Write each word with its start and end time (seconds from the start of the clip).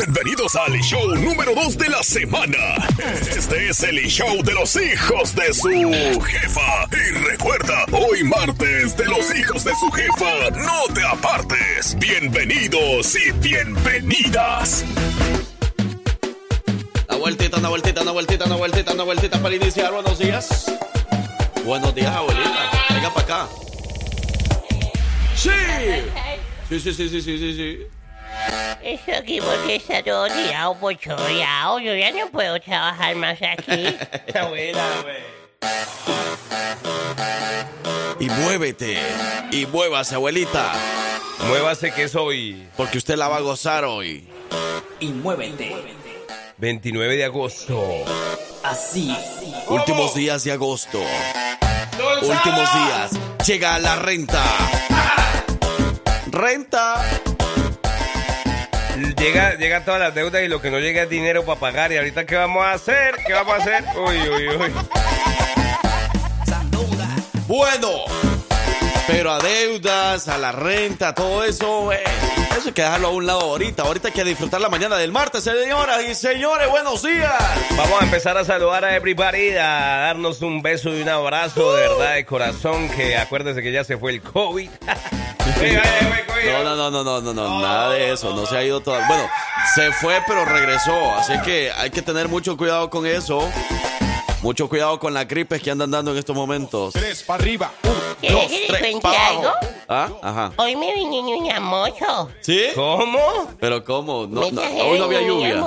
Bienvenidos 0.00 0.56
al 0.56 0.72
show 0.80 1.14
número 1.14 1.54
2 1.54 1.76
de 1.76 1.90
la 1.90 2.02
semana. 2.02 2.56
Este 3.20 3.68
es 3.68 3.82
el 3.82 3.98
show 4.06 4.42
de 4.42 4.54
los 4.54 4.74
hijos 4.74 5.34
de 5.34 5.52
su 5.52 6.22
jefa. 6.22 6.88
Y 6.90 7.18
recuerda, 7.28 7.84
hoy 7.92 8.24
martes 8.24 8.96
de 8.96 9.04
los 9.04 9.34
hijos 9.36 9.62
de 9.62 9.74
su 9.74 9.90
jefa, 9.90 10.50
no 10.52 10.94
te 10.94 11.04
apartes. 11.04 11.98
Bienvenidos 11.98 13.14
y 13.14 13.30
bienvenidas. 13.32 14.86
Una 17.06 17.18
vueltita, 17.18 17.58
una 17.58 17.68
vueltita, 17.68 18.00
una 18.00 18.12
vueltita, 18.12 18.44
una 18.46 18.56
vueltita, 18.56 18.92
una 18.94 19.04
vueltita 19.04 19.42
para 19.42 19.54
iniciar. 19.54 19.92
Buenos 19.92 20.18
días. 20.18 20.72
Buenos 21.62 21.94
días, 21.94 22.16
abuelita. 22.16 22.70
Venga 22.88 23.12
para 23.12 23.26
acá. 23.26 23.48
Sí. 25.36 25.50
Sí, 26.70 26.80
sí, 26.80 26.94
sí, 26.94 27.08
sí, 27.10 27.20
sí, 27.20 27.38
sí, 27.38 27.54
sí. 27.54 27.99
Eso 28.82 29.12
aquí 29.18 29.40
porque 29.40 29.76
está 29.76 30.02
todo 30.02 30.26
tirado 30.28 30.76
lado. 31.38 31.78
Yo 31.80 31.94
ya 31.94 32.10
no 32.12 32.30
puedo 32.30 32.58
trabajar 32.60 33.14
más 33.16 33.38
aquí. 33.42 33.96
Abuela, 34.38 34.84
güey. 35.02 35.40
Y 38.20 38.28
muévete. 38.28 38.98
Y 39.50 39.66
muévase, 39.66 40.14
abuelita. 40.14 40.72
Muévase 41.48 41.90
que 41.92 42.06
soy 42.08 42.68
Porque 42.76 42.98
usted 42.98 43.16
la 43.16 43.28
va 43.28 43.36
a 43.38 43.40
gozar 43.40 43.84
hoy. 43.84 44.28
y 45.00 45.08
muévete. 45.08 45.74
29 46.58 47.16
de 47.16 47.24
agosto. 47.24 47.82
Así. 48.62 49.16
Últimos 49.68 50.14
días 50.14 50.44
de 50.44 50.52
agosto. 50.52 51.00
Últimos 52.22 52.68
días. 52.74 53.10
Llega 53.46 53.78
la 53.78 53.96
renta. 53.96 54.42
Renta. 56.30 57.02
Llega, 59.20 59.54
llega 59.56 59.84
todas 59.84 60.00
las 60.00 60.14
deudas 60.14 60.42
y 60.42 60.48
lo 60.48 60.62
que 60.62 60.70
no 60.70 60.78
llega 60.78 61.02
es 61.02 61.10
dinero 61.10 61.44
para 61.44 61.60
pagar. 61.60 61.92
¿Y 61.92 61.98
ahorita 61.98 62.24
qué 62.24 62.36
vamos 62.36 62.64
a 62.64 62.72
hacer? 62.72 63.16
¿Qué 63.26 63.34
vamos 63.34 63.52
a 63.52 63.56
hacer? 63.58 63.84
Uy, 63.94 64.16
uy, 64.16 64.48
uy. 64.48 64.72
Bueno. 67.46 68.29
Pero 69.12 69.32
a 69.32 69.38
deudas, 69.40 70.28
a 70.28 70.38
la 70.38 70.52
renta, 70.52 71.12
todo 71.14 71.42
eso, 71.44 71.92
eh, 71.92 71.98
eso 72.56 72.68
hay 72.68 72.72
que 72.72 72.82
dejarlo 72.82 73.08
a 73.08 73.10
un 73.10 73.26
lado 73.26 73.40
ahorita. 73.40 73.82
Ahorita 73.82 74.08
hay 74.08 74.14
que 74.14 74.22
disfrutar 74.22 74.60
la 74.60 74.68
mañana 74.68 74.96
del 74.96 75.10
martes, 75.10 75.42
señoras 75.42 76.04
y 76.08 76.14
señores. 76.14 76.70
Buenos 76.70 77.02
días. 77.02 77.32
Vamos 77.76 78.00
a 78.00 78.04
empezar 78.04 78.38
a 78.38 78.44
saludar 78.44 78.84
a 78.84 78.94
everybody, 78.94 79.50
a 79.56 80.06
darnos 80.06 80.40
un 80.42 80.62
beso 80.62 80.96
y 80.96 81.02
un 81.02 81.08
abrazo 81.08 81.74
de 81.74 81.88
verdad 81.88 82.14
de 82.14 82.24
corazón. 82.24 82.88
Que 82.90 83.16
acuérdese 83.16 83.62
que 83.62 83.72
ya 83.72 83.82
se 83.82 83.98
fue 83.98 84.12
el 84.12 84.22
COVID. 84.22 84.70
No, 86.42 86.64
no, 86.64 86.90
no, 86.90 87.04
no, 87.04 87.20
no, 87.20 87.34
no, 87.34 87.60
nada 87.60 87.90
de 87.90 88.12
eso. 88.12 88.34
No 88.34 88.46
se 88.46 88.56
ha 88.56 88.62
ido 88.64 88.80
todavía. 88.80 89.06
Bueno, 89.08 89.28
se 89.74 89.92
fue, 89.92 90.22
pero 90.26 90.44
regresó. 90.44 91.14
Así 91.14 91.34
que 91.44 91.70
hay 91.72 91.90
que 91.90 92.00
tener 92.00 92.28
mucho 92.28 92.56
cuidado 92.56 92.88
con 92.88 93.04
eso. 93.06 93.46
Mucho 94.42 94.68
cuidado 94.68 94.98
con 94.98 95.12
las 95.12 95.28
gripes 95.28 95.60
que 95.60 95.70
andan 95.70 95.90
dando 95.90 96.12
en 96.12 96.18
estos 96.18 96.34
momentos. 96.34 96.94
Tres 96.94 97.22
para 97.22 97.42
arriba. 97.42 97.72
¿Quieres 98.20 98.50
que 98.50 98.72
te 98.72 98.78
cuente 98.78 99.00
pa' 99.00 99.28
abajo. 99.28 99.52
Algo? 99.90 100.20
¿Ah? 100.22 100.28
Ajá. 100.28 100.52
Hoy 100.56 100.76
me 100.76 100.94
vine 100.94 101.20
una 101.36 101.60
moto. 101.60 102.30
¿Sí? 102.40 102.66
¿Cómo? 102.74 103.18
Pero 103.58 103.84
¿cómo? 103.84 104.26
No, 104.26 104.42
Me 104.42 104.52
no, 104.52 104.62
hoy 104.62 104.98
no 104.98 105.04
había 105.04 105.20
lluvia. 105.22 105.64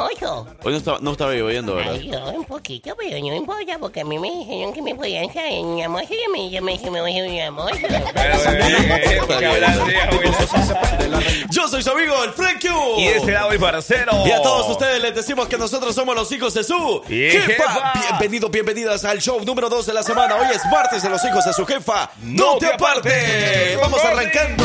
Hoy 0.63 0.71
no 0.71 0.77
estaba, 0.77 0.99
no 1.01 1.11
estaba 1.11 1.33
lloviendo, 1.33 1.75
¿verdad? 1.75 1.93
Ay, 1.95 2.09
yo 2.09 2.19
un 2.31 2.45
poquito, 2.45 2.95
pero 2.97 3.19
no 3.19 3.35
importa, 3.35 3.77
porque 3.79 4.01
a 4.01 4.05
mí 4.05 4.17
me 4.17 4.31
dijeron 4.31 4.73
que 4.73 4.81
me 4.81 4.95
podían 4.95 5.29
traer 5.31 5.53
en 5.53 5.65
una 5.65 5.89
moto 5.89 6.07
y 6.09 6.23
a 6.23 6.29
mí 6.31 6.51
yo 6.51 6.61
me 6.61 6.73
dije, 6.73 6.89
me 6.89 7.01
voy 7.01 7.39
a 7.39 7.51
moto. 7.51 7.75
Pero, 8.13 8.35
eh, 8.51 9.17
eh, 9.17 9.21
¿por 9.27 9.39
qué 9.39 9.45
hablas 9.45 9.77
así, 9.77 9.95
abuela? 9.95 11.19
Yo 11.49 11.67
soy 11.67 11.83
su 11.83 11.91
amigo, 11.91 12.23
el 12.23 12.31
Frank 12.31 12.61
Q. 12.61 12.99
Y 12.99 13.07
de 13.07 13.17
este 13.17 13.31
lado 13.31 13.51
el 13.51 13.59
parcero. 13.59 14.25
Y 14.25 14.31
a 14.31 14.41
todos 14.41 14.69
ustedes 14.69 15.01
les 15.01 15.13
decimos 15.15 15.47
que 15.47 15.57
nosotros 15.57 15.93
somos 15.93 16.15
los 16.15 16.31
hijos 16.31 16.53
de 16.53 16.63
su 16.63 17.01
jefa. 17.07 17.93
Bienvenidos, 17.93 18.51
bienvenidas 18.51 19.05
al 19.05 19.21
show 19.21 19.39
número 19.43 19.69
2 19.69 19.85
de 19.85 19.93
la 19.93 20.03
semana. 20.03 20.35
Hoy 20.35 20.47
es 20.53 20.61
martes 20.71 21.03
de 21.03 21.09
los 21.09 21.23
hijos 21.23 21.45
de 21.45 21.53
su 21.53 21.65
jefa. 21.65 22.09
¡No, 22.21 22.57
te 22.57 22.67
te 22.67 22.73
apartes! 22.73 23.77
Vamos 23.79 24.01
Vamos, 24.03 24.12
arrancando. 24.13 24.63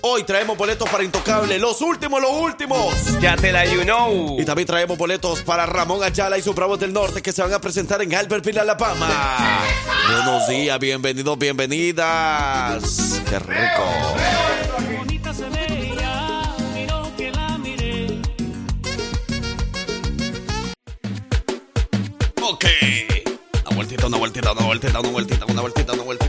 Hoy 0.00 0.22
traemos 0.24 0.56
boletos 0.56 0.88
para 0.88 1.04
Intocable, 1.04 1.58
los 1.58 1.80
últimos, 1.80 2.20
los 2.20 2.30
últimos. 2.30 2.94
Ya 3.20 3.36
te 3.36 3.52
la 3.52 3.64
you 3.66 3.82
know. 3.82 4.40
Y 4.40 4.44
también 4.44 4.66
traemos 4.66 4.96
boletos 4.96 5.42
para 5.42 5.66
Ramón 5.66 6.02
Ayala 6.02 6.38
y 6.38 6.42
su 6.42 6.54
Bravos 6.54 6.78
del 6.80 6.92
Norte 6.92 7.20
que 7.20 7.32
se 7.32 7.42
van 7.42 7.52
a 7.52 7.60
presentar 7.60 8.00
en 8.02 8.14
Albert 8.14 8.44
Villa 8.44 8.64
La 8.64 8.76
Pama. 8.76 9.64
Buenos 10.10 10.48
días, 10.48 10.78
bienvenidos, 10.78 11.38
bienvenidas. 11.38 13.20
Qué 13.28 13.38
rico. 13.38 13.84
bonita 14.96 15.34
se 15.34 15.48
veía, 15.48 16.54
miró 16.74 17.12
que 17.16 17.30
la 17.32 17.58
miré. 17.58 18.22
Ok. 22.40 22.64
Una 23.66 23.76
vueltita, 23.76 24.06
una 24.06 24.16
vueltita, 24.16 24.52
una 24.52 24.64
vueltita, 24.64 25.00
una 25.00 25.10
vueltita, 25.10 25.44
una 25.44 25.60
vueltita, 25.60 25.92
una 25.92 25.92
vueltita, 25.92 25.92
una 25.92 26.02
vueltita, 26.02 26.27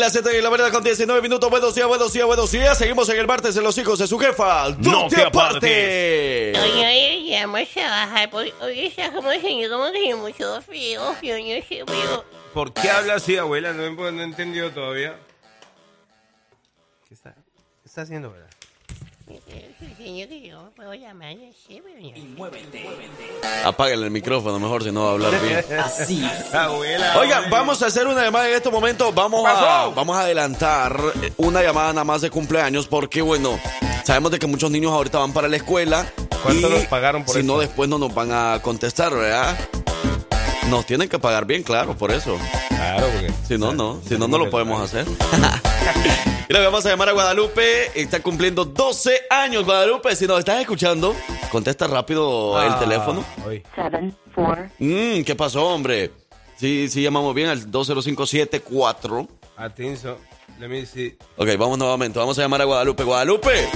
Ey, 0.00 0.04
la 0.06 0.10
Z 0.10 0.32
y 0.34 0.40
la 0.40 0.48
verdad 0.48 0.72
con 0.72 0.82
19 0.82 1.20
minutos. 1.20 1.50
Buenos 1.50 1.74
días, 1.74 1.86
buenos 1.86 2.10
días, 2.14 2.24
buenos 2.26 2.50
días. 2.50 2.78
Seguimos 2.78 3.06
en 3.10 3.18
el 3.18 3.26
martes 3.26 3.54
de 3.54 3.60
los 3.60 3.76
hijos 3.76 3.98
de 3.98 4.06
su 4.06 4.18
jefa. 4.18 4.70
¡No, 4.78 5.02
No 5.02 5.08
te 5.08 5.16
te 5.16 5.22
apartes! 5.24 6.58
Hoy, 6.58 6.70
hoy 6.84 7.28
ya 7.28 7.46
vamos 7.46 7.68
a 7.68 7.74
trabajar, 7.74 8.30
porque 8.30 8.54
hoy 8.62 8.86
está 8.86 9.12
como 9.12 9.30
señor, 9.30 9.70
como 9.70 9.92
que 9.92 10.14
mucho 10.14 10.62
frío, 10.62 11.02
yo 11.20 11.34
no 11.38 11.66
sé, 11.68 11.82
pero... 11.86 12.24
¿Por 12.54 12.72
qué 12.72 12.88
habla 12.90 13.16
así, 13.16 13.36
abuela? 13.36 13.74
No, 13.74 13.84
he- 13.84 13.90
no 14.12 14.20
he 14.22 14.24
entendido 14.24 14.70
todavía. 14.70 15.18
¿Qué 17.06 17.12
está, 17.12 17.34
qué 17.34 17.42
está 17.84 18.00
haciendo, 18.00 18.30
verdad? 18.32 18.48
Apáguenle 23.64 24.06
el 24.06 24.10
micrófono 24.12 24.58
mejor 24.58 24.82
si 24.82 24.90
no 24.90 25.04
va 25.04 25.10
a 25.10 25.12
hablar 25.12 25.40
bien. 25.42 25.64
Así. 25.80 26.28
Abuela. 26.52 27.18
Oigan, 27.18 27.50
vamos 27.50 27.82
a 27.82 27.86
hacer 27.86 28.06
una 28.06 28.22
llamada 28.22 28.48
en 28.48 28.54
este 28.56 28.70
momento. 28.70 29.12
Vamos 29.12 29.42
¿Qué 29.42 29.48
a, 29.48 29.86
vamos 29.94 30.16
a 30.16 30.22
adelantar 30.22 31.00
una 31.36 31.62
llamada 31.62 31.92
nada 31.92 32.04
más 32.04 32.20
de 32.22 32.30
cumpleaños 32.30 32.86
porque, 32.86 33.22
bueno, 33.22 33.58
sabemos 34.04 34.30
de 34.30 34.38
que 34.38 34.46
muchos 34.46 34.70
niños 34.70 34.92
ahorita 34.92 35.18
van 35.18 35.32
para 35.32 35.48
la 35.48 35.56
escuela. 35.56 36.06
¿Cuánto 36.42 36.68
y 36.68 36.70
nos 36.70 36.84
pagaron 36.86 37.24
por 37.24 37.34
Si 37.34 37.40
eso? 37.40 37.46
no, 37.46 37.58
después 37.58 37.88
no 37.88 37.98
nos 37.98 38.14
van 38.14 38.32
a 38.32 38.60
contestar, 38.62 39.12
¿verdad? 39.14 39.56
Nos 40.68 40.86
tienen 40.86 41.08
que 41.08 41.18
pagar 41.18 41.44
bien, 41.46 41.62
claro, 41.62 41.96
por 41.96 42.10
eso. 42.12 42.38
Claro, 42.68 43.06
porque. 43.12 43.32
Si 43.46 43.58
no, 43.58 43.72
no. 43.72 44.00
Si 44.06 44.16
no, 44.16 44.28
no 44.28 44.38
lo 44.38 44.48
podemos 44.50 44.80
hacer. 44.80 45.06
Mira, 46.48 46.60
vamos 46.64 46.84
a 46.84 46.90
llamar 46.90 47.08
a 47.08 47.12
Guadalupe. 47.12 47.90
Está 48.00 48.20
cumpliendo 48.20 48.64
12 48.64 49.22
años, 49.30 49.64
Guadalupe. 49.64 50.14
Si 50.16 50.26
nos 50.26 50.40
estás 50.40 50.60
escuchando, 50.60 51.14
contesta 51.50 51.86
rápido 51.86 52.60
el 52.62 52.72
Ah, 52.72 52.78
teléfono. 52.78 53.24
hoy. 53.46 53.62
seven, 53.74 54.16
four, 54.34 54.68
Mm, 54.78 55.22
¿Qué 55.22 55.34
pasó, 55.36 55.66
hombre? 55.66 56.10
Sí, 56.56 56.88
sí, 56.88 57.02
llamamos 57.02 57.34
bien 57.34 57.48
al 57.48 57.70
20574. 57.70 59.28
Atención. 59.56 60.16
Let 60.58 60.68
me 60.68 60.84
see. 60.84 61.16
Ok, 61.36 61.48
vamos 61.58 61.78
nuevamente. 61.78 62.18
Vamos 62.18 62.38
a 62.38 62.42
llamar 62.42 62.60
a 62.62 62.64
Guadalupe. 62.64 63.04
Guadalupe, 63.04 63.68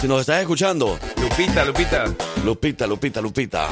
si 0.00 0.08
nos 0.08 0.20
estás 0.22 0.40
escuchando, 0.40 0.98
Lupita, 1.20 1.64
Lupita. 1.64 2.04
Lupita, 2.44 2.86
Lupita, 2.86 3.20
Lupita. 3.20 3.68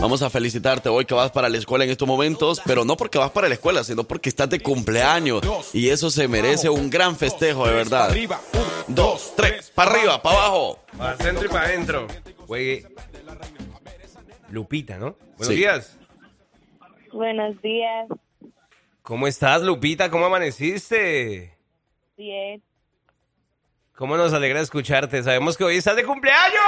Vamos 0.00 0.22
a 0.22 0.30
felicitarte 0.30 0.88
hoy 0.88 1.04
que 1.04 1.12
vas 1.14 1.30
para 1.30 1.48
la 1.50 1.58
escuela 1.58 1.84
en 1.84 1.90
estos 1.90 2.08
momentos, 2.08 2.62
pero 2.64 2.84
no 2.86 2.96
porque 2.96 3.18
vas 3.18 3.30
para 3.30 3.48
la 3.48 3.54
escuela, 3.54 3.84
sino 3.84 4.04
porque 4.04 4.30
estás 4.30 4.48
de 4.48 4.58
cumpleaños. 4.60 5.42
Y 5.74 5.90
eso 5.90 6.10
se 6.10 6.26
merece 6.26 6.70
un 6.70 6.88
gran 6.88 7.16
festejo, 7.16 7.66
de 7.66 7.74
verdad. 7.74 8.08
Arriba. 8.10 8.40
Uno, 8.54 8.64
Dos, 8.88 9.34
tres, 9.36 9.70
para 9.70 9.90
arriba, 9.92 10.22
para 10.22 10.36
abajo. 10.36 10.78
Para 10.96 11.16
centro 11.18 11.44
y 11.44 11.48
para 11.48 11.66
adentro. 11.66 12.06
Juegue. 12.46 12.86
Lupita, 14.50 14.96
¿no? 14.98 15.16
Buenos 15.36 15.46
Sí. 15.48 15.54
días. 15.54 15.96
Buenos 17.12 17.60
días, 17.60 18.06
¿Cómo 19.02 19.26
estás, 19.26 19.62
Lupita? 19.62 20.10
¿Cómo 20.10 20.26
amaneciste? 20.26 21.56
bien. 22.16 22.62
¿Cómo 23.96 24.16
nos 24.16 24.32
alegra 24.32 24.60
escucharte? 24.60 25.22
Sabemos 25.22 25.56
que 25.56 25.64
hoy 25.64 25.76
estás 25.76 25.96
de 25.96 26.04
cumpleaños. 26.04 26.60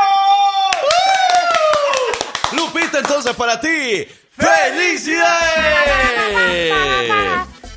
Lupita, 2.57 2.99
entonces 2.99 3.35
para 3.35 3.61
ti, 3.61 4.07
¡felicidades! 4.37 5.23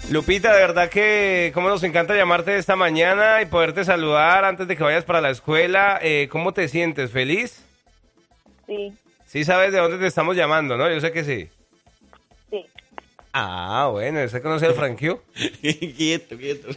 Lupita, 0.10 0.54
de 0.54 0.60
verdad 0.60 0.90
que 0.90 1.52
cómo 1.54 1.70
nos 1.70 1.84
encanta 1.84 2.16
llamarte 2.16 2.58
esta 2.58 2.76
mañana 2.76 3.42
y 3.42 3.46
poderte 3.46 3.84
saludar 3.84 4.46
antes 4.46 4.68
de 4.68 4.78
que 4.78 4.84
vayas 4.84 5.04
para 5.04 5.20
la 5.22 5.32
escuela. 5.32 6.00
Eh, 6.02 6.28
¿Cómo 6.32 6.54
te 6.54 6.68
sientes? 6.68 7.12
¿Feliz? 7.12 7.66
Sí, 8.68 8.94
Sí 9.26 9.44
sabes 9.44 9.74
de 9.74 9.80
dónde 9.80 9.98
te 9.98 10.08
estamos 10.08 10.36
llamando, 10.36 10.78
¿no? 10.78 10.90
Yo 10.90 11.02
sé 11.02 11.12
que 11.12 11.24
sí. 11.24 11.50
sí. 12.50 12.66
Ah, 13.38 13.90
bueno, 13.92 14.24
¿usted 14.24 14.42
conoce 14.42 14.66
al 14.66 14.76
Frank 14.76 14.98
Q? 14.98 15.20
quieto, 15.98 16.38
quieto. 16.38 16.70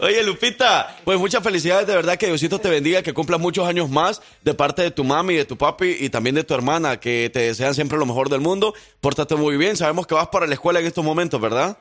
Oye, 0.00 0.24
Lupita, 0.24 0.96
pues 1.04 1.16
muchas 1.16 1.44
felicidades, 1.44 1.86
de 1.86 1.94
verdad 1.94 2.16
que 2.16 2.26
Diosito 2.26 2.58
te 2.58 2.68
bendiga, 2.68 3.04
que 3.04 3.14
cumplas 3.14 3.38
muchos 3.38 3.68
años 3.68 3.88
más 3.88 4.20
de 4.42 4.52
parte 4.52 4.82
de 4.82 4.90
tu 4.90 5.04
mami, 5.04 5.36
de 5.36 5.44
tu 5.44 5.56
papi 5.56 5.98
y 6.00 6.10
también 6.10 6.34
de 6.34 6.42
tu 6.42 6.54
hermana, 6.54 6.98
que 6.98 7.30
te 7.32 7.38
desean 7.38 7.76
siempre 7.76 7.98
lo 7.98 8.04
mejor 8.04 8.30
del 8.30 8.40
mundo. 8.40 8.74
Pórtate 9.00 9.36
muy 9.36 9.56
bien, 9.56 9.76
sabemos 9.76 10.08
que 10.08 10.16
vas 10.16 10.26
para 10.26 10.48
la 10.48 10.54
escuela 10.54 10.80
en 10.80 10.86
estos 10.86 11.04
momentos, 11.04 11.40
¿verdad? 11.40 11.78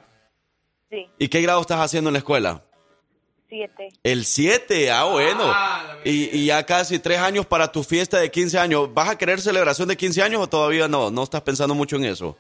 Sí, 0.92 1.08
¿Y 1.18 1.28
qué 1.28 1.42
grado 1.42 1.60
estás 1.60 1.80
haciendo 1.80 2.12
en 2.12 2.14
la 2.14 2.20
escuela? 2.20 2.62
7. 3.50 3.90
El 4.04 4.26
7, 4.26 4.92
ah, 4.92 5.06
bueno. 5.06 5.52
y, 6.06 6.38
y 6.38 6.46
ya 6.46 6.64
casi 6.68 7.00
tres 7.00 7.18
años 7.18 7.48
para 7.48 7.72
tu 7.72 7.84
fiesta 7.84 8.20
de 8.20 8.30
15 8.30 8.60
años. 8.60 8.94
¿Vas 8.94 9.10
a 9.10 9.18
querer 9.18 9.42
celebración 9.42 9.88
de 9.88 9.98
15 9.98 10.22
años 10.22 10.44
o 10.44 10.48
todavía 10.48 10.88
no? 10.88 11.10
No 11.10 11.24
estás 11.24 11.42
pensando 11.42 11.74
mucho 11.74 11.96
en 11.96 12.06
eso. 12.06 12.38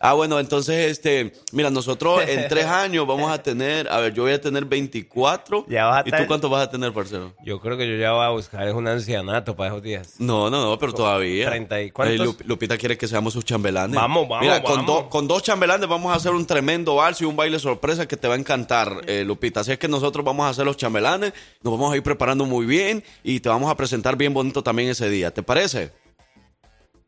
Ah, 0.00 0.14
bueno, 0.14 0.40
entonces, 0.40 0.90
este, 0.90 1.32
mira, 1.52 1.68
nosotros 1.70 2.22
en 2.26 2.48
tres 2.48 2.64
años 2.66 3.06
vamos 3.06 3.30
a 3.30 3.42
tener, 3.42 3.86
a 3.92 3.98
ver, 4.00 4.14
yo 4.14 4.22
voy 4.22 4.32
a 4.32 4.40
tener 4.40 4.64
24. 4.64 5.66
Ya 5.68 5.84
vas 5.86 6.04
a 6.04 6.08
¿Y 6.08 6.10
tú 6.10 6.26
cuánto 6.26 6.48
vas 6.48 6.66
a 6.66 6.70
tener, 6.70 6.92
parcero? 6.92 7.34
Yo 7.44 7.60
creo 7.60 7.76
que 7.76 7.86
yo 7.86 7.96
ya 7.96 8.12
voy 8.12 8.24
a 8.24 8.30
buscar 8.30 8.66
es 8.66 8.72
un 8.74 8.88
ancianato 8.88 9.54
para 9.54 9.68
esos 9.70 9.82
días. 9.82 10.14
No, 10.18 10.48
no, 10.48 10.64
no, 10.64 10.78
pero 10.78 10.94
todavía. 10.94 11.46
30 11.50 11.80
y- 11.80 11.84
Ey, 11.84 11.90
¿cuántos? 11.90 12.26
Lup- 12.26 12.42
Lupita 12.46 12.78
quiere 12.78 12.96
que 12.96 13.06
seamos 13.06 13.34
sus 13.34 13.44
chambelanes. 13.44 13.94
Vamos, 13.94 14.26
vamos, 14.26 14.42
Mira, 14.46 14.62
con, 14.62 14.86
do- 14.86 15.08
con 15.10 15.28
dos 15.28 15.42
chambelanes 15.42 15.86
vamos 15.88 16.12
a 16.12 16.16
hacer 16.16 16.32
un 16.32 16.46
tremendo 16.46 16.94
vals 16.94 17.20
y 17.20 17.26
un 17.26 17.36
baile 17.36 17.58
sorpresa 17.58 18.08
que 18.08 18.16
te 18.16 18.26
va 18.26 18.34
a 18.34 18.38
encantar, 18.38 19.02
eh, 19.06 19.22
Lupita. 19.24 19.60
Así 19.60 19.72
es 19.72 19.78
que 19.78 19.88
nosotros 19.88 20.24
vamos 20.24 20.46
a 20.46 20.48
hacer 20.48 20.64
los 20.64 20.76
chambelanes, 20.78 21.34
nos 21.62 21.72
vamos 21.74 21.92
a 21.92 21.96
ir 21.96 22.02
preparando 22.02 22.46
muy 22.46 22.64
bien 22.64 23.04
y 23.22 23.40
te 23.40 23.48
vamos 23.50 23.70
a 23.70 23.76
presentar 23.76 24.16
bien 24.16 24.32
bonito 24.32 24.62
también 24.62 24.88
ese 24.88 25.10
día. 25.10 25.30
¿Te 25.30 25.42
parece? 25.42 25.92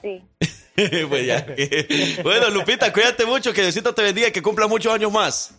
Sí. 0.03 0.23
Pues 1.09 1.27
ya. 1.27 1.47
bueno, 2.23 2.49
Lupita, 2.51 2.93
cuídate 2.93 3.27
mucho, 3.27 3.53
que 3.53 3.63
Diosito 3.63 3.95
te 3.95 4.03
bendiga 4.03 4.29
y 4.29 4.33
que 4.33 4.43
cumpla 4.43 4.67
muchos 4.67 4.93
años 4.93 5.13
más. 5.13 5.55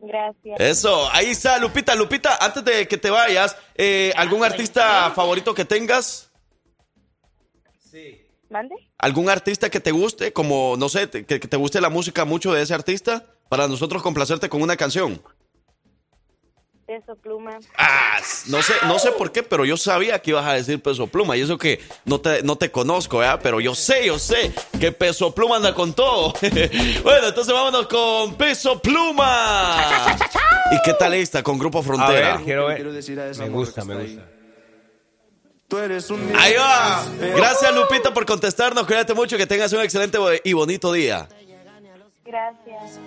Gracias. 0.00 0.60
Eso, 0.60 1.08
ahí 1.12 1.26
está, 1.26 1.58
Lupita. 1.58 1.94
Lupita, 1.94 2.36
antes 2.40 2.64
de 2.64 2.86
que 2.86 2.96
te 2.96 3.10
vayas, 3.10 3.56
eh, 3.74 4.12
¿algún 4.16 4.44
artista 4.44 5.10
favorito 5.10 5.54
que 5.54 5.64
tengas? 5.64 6.30
¿Mande? 8.50 8.74
¿Algún 8.96 9.28
artista 9.28 9.68
que 9.68 9.80
te 9.80 9.90
guste? 9.90 10.32
Como, 10.32 10.76
no 10.78 10.88
sé, 10.88 11.10
que 11.10 11.38
te 11.38 11.56
guste 11.56 11.80
la 11.80 11.90
música 11.90 12.24
mucho 12.24 12.52
de 12.52 12.62
ese 12.62 12.74
artista? 12.74 13.26
Para 13.48 13.68
nosotros 13.68 14.02
complacerte 14.02 14.48
con 14.48 14.62
una 14.62 14.76
canción. 14.76 15.20
Peso 16.88 17.14
Pluma. 17.16 17.58
Ah, 17.76 18.18
no 18.46 18.62
sé, 18.62 18.72
no 18.86 18.98
sé 18.98 19.12
por 19.12 19.30
qué, 19.30 19.42
pero 19.42 19.66
yo 19.66 19.76
sabía 19.76 20.22
que 20.22 20.30
ibas 20.30 20.46
a 20.46 20.54
decir 20.54 20.82
Peso 20.82 21.06
Pluma. 21.06 21.36
Y 21.36 21.42
eso 21.42 21.58
que 21.58 21.80
no 22.06 22.18
te, 22.18 22.42
no 22.42 22.56
te 22.56 22.70
conozco, 22.70 23.18
¿verdad? 23.18 23.40
Pero 23.42 23.60
yo 23.60 23.74
sé, 23.74 24.06
yo 24.06 24.18
sé 24.18 24.54
que 24.80 24.90
Peso 24.90 25.34
Pluma 25.34 25.56
anda 25.56 25.74
con 25.74 25.92
todo. 25.92 26.32
bueno, 27.02 27.28
entonces 27.28 27.52
vámonos 27.52 27.88
con 27.88 28.36
Peso 28.36 28.80
Pluma. 28.80 30.16
¿Y 30.72 30.80
qué 30.82 30.94
tal 30.94 31.12
esta 31.12 31.42
con 31.42 31.58
Grupo 31.58 31.80
A 31.80 31.82
Frontera? 31.82 32.36
ver, 32.36 32.44
quiero 32.46 32.66
ver. 32.68 32.82
Me 32.82 33.50
gusta, 33.50 33.84
me 33.84 33.94
gusta. 33.94 34.24
Ahí 36.38 36.54
va. 36.54 37.04
Gracias, 37.36 37.74
Lupita, 37.74 38.14
por 38.14 38.24
contestarnos. 38.24 38.86
Cuídate 38.86 39.12
mucho, 39.12 39.36
que 39.36 39.46
tengas 39.46 39.70
un 39.74 39.82
excelente 39.82 40.18
y 40.42 40.54
bonito 40.54 40.90
día. 40.90 41.28
Gracias. 42.28 43.00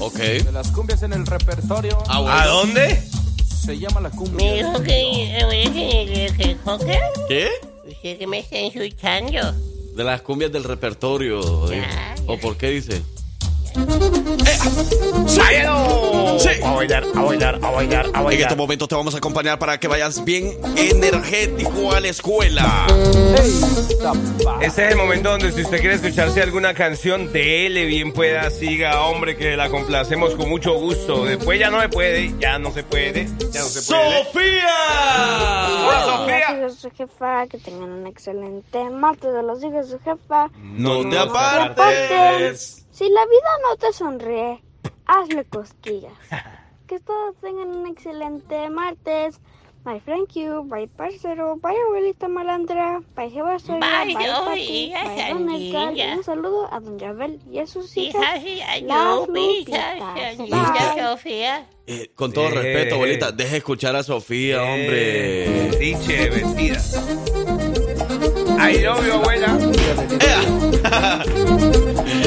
Ok. 0.00 0.18
De 0.18 0.50
las 0.52 0.70
cumbias 0.72 1.02
en 1.02 1.12
el 1.12 1.24
repertorio 1.26 1.98
Ah, 2.08 2.20
bueno. 2.20 2.36
¿A 2.36 2.46
dónde? 2.46 3.02
se 3.64 3.78
llama 3.78 4.00
la 4.00 4.08
Me 4.10 4.16
cumbia. 4.16 4.54
dijo 4.54 4.82
que, 4.82 5.38
eh, 5.38 5.70
que, 5.72 6.32
que, 6.36 6.56
que, 6.56 7.00
¿qué? 7.28 7.48
¿Qué? 8.02 8.12
Usted 8.12 8.26
me 8.26 8.38
está 8.40 8.58
insultando. 8.58 9.52
De 9.94 10.04
las 10.04 10.20
cumbias 10.22 10.52
del 10.52 10.64
repertorio. 10.64 11.70
Ya, 11.70 12.14
¿O 12.26 12.38
por 12.38 12.56
qué 12.56 12.70
dice? 12.70 13.02
A 16.62 16.72
bailar, 16.72 17.04
a 17.14 17.20
bailar, 17.22 17.58
a 17.62 17.70
bailar, 17.70 18.06
a 18.06 18.18
En 18.18 18.24
bailar. 18.24 18.40
este 18.40 18.56
momento 18.56 18.88
te 18.88 18.94
vamos 18.94 19.14
a 19.14 19.18
acompañar 19.18 19.58
para 19.58 19.78
que 19.78 19.88
vayas 19.88 20.24
bien 20.24 20.56
energético 20.76 21.92
a 21.92 22.00
la 22.00 22.08
escuela. 22.08 22.86
Este 24.60 24.86
es 24.86 24.92
el 24.92 24.96
momento 24.96 25.30
donde 25.30 25.52
si 25.52 25.62
usted 25.62 25.80
quiere 25.80 25.96
escucharse 25.96 26.42
alguna 26.42 26.74
canción 26.74 27.32
de 27.32 27.84
bien 27.86 28.12
pueda, 28.12 28.50
siga, 28.50 29.02
hombre, 29.02 29.36
que 29.36 29.56
la 29.56 29.68
complacemos 29.68 30.34
con 30.34 30.48
mucho 30.48 30.74
gusto. 30.74 31.24
Después 31.24 31.58
ya 31.60 31.70
no 31.70 31.80
se 31.80 31.88
puede, 31.88 32.34
ya 32.40 32.58
no 32.58 32.72
se 32.72 32.82
puede, 32.82 33.26
ya 33.52 33.60
no 33.60 33.66
se 33.66 33.82
puede. 33.82 34.24
¡Sofía! 34.24 34.76
Sofía! 36.04 36.46
Gracias 36.48 36.72
a 36.72 36.80
su 36.80 36.90
jefa, 36.90 37.46
que 37.46 37.58
tengan 37.58 37.90
un 37.90 38.06
excelente 38.06 38.90
martes 38.90 39.32
de 39.32 39.42
los 39.42 39.62
hijos 39.62 39.88
de 39.90 39.98
su 39.98 39.98
jefa. 40.02 40.50
No 40.62 41.00
te 41.00 41.08
no, 41.08 41.20
apartes. 41.20 42.85
Si 42.96 43.10
la 43.10 43.26
vida 43.26 43.50
no 43.62 43.76
te 43.76 43.92
sonríe, 43.92 44.62
hazle 45.04 45.44
cosquillas. 45.44 46.14
Que 46.86 47.00
todos 47.00 47.34
tengan 47.42 47.74
un 47.74 47.88
excelente 47.88 48.70
martes. 48.70 49.40
Bye, 49.84 50.00
thank 50.06 50.34
you. 50.34 50.62
Bye, 50.62 50.86
parcero. 50.86 51.56
Bye, 51.56 51.74
abuelita 51.84 52.28
malandra. 52.28 53.02
Bye, 53.16 53.28
Jeva 53.28 53.58
Soya. 53.58 53.80
Bye, 53.80 54.14
Bye, 54.14 54.26
Pati. 54.44 54.92
Bye, 54.94 55.32
Don 55.32 55.50
Edgar. 55.50 56.16
Un 56.16 56.22
saludo 56.22 56.72
a 56.72 56.78
Don 56.78 56.96
Yabel 56.96 57.40
y 57.50 57.58
a 57.58 57.66
sus 57.66 57.96
hijas. 57.96 58.22
Las. 58.82 59.26
Sofía. 60.96 61.66
Eh, 61.88 62.12
con 62.14 62.32
todo 62.32 62.50
respeto, 62.50 62.94
abuelita, 62.94 63.32
deje 63.32 63.56
escuchar 63.56 63.96
a 63.96 64.04
Sofía, 64.04 64.62
hombre. 64.62 65.70
Diche, 65.80 66.30
vestida. 66.30 66.78
Ay, 68.60 68.80
novio, 68.80 69.14
abuela. 69.14 69.58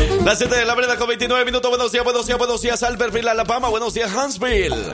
Las 0.29 0.37
7 0.37 0.57
de 0.57 0.63
la 0.63 0.75
mañana 0.75 0.95
con 0.95 1.07
29 1.07 1.43
minutos. 1.43 1.71
Buenos 1.71 1.91
días, 1.91 2.03
buenos 2.03 2.27
días, 2.27 2.37
buenos 2.37 2.61
días, 2.61 2.83
Albertville, 2.83 3.31
Alabama. 3.31 3.67
Buenos 3.69 3.95
días, 3.95 4.11
Huntsville. 4.13 4.93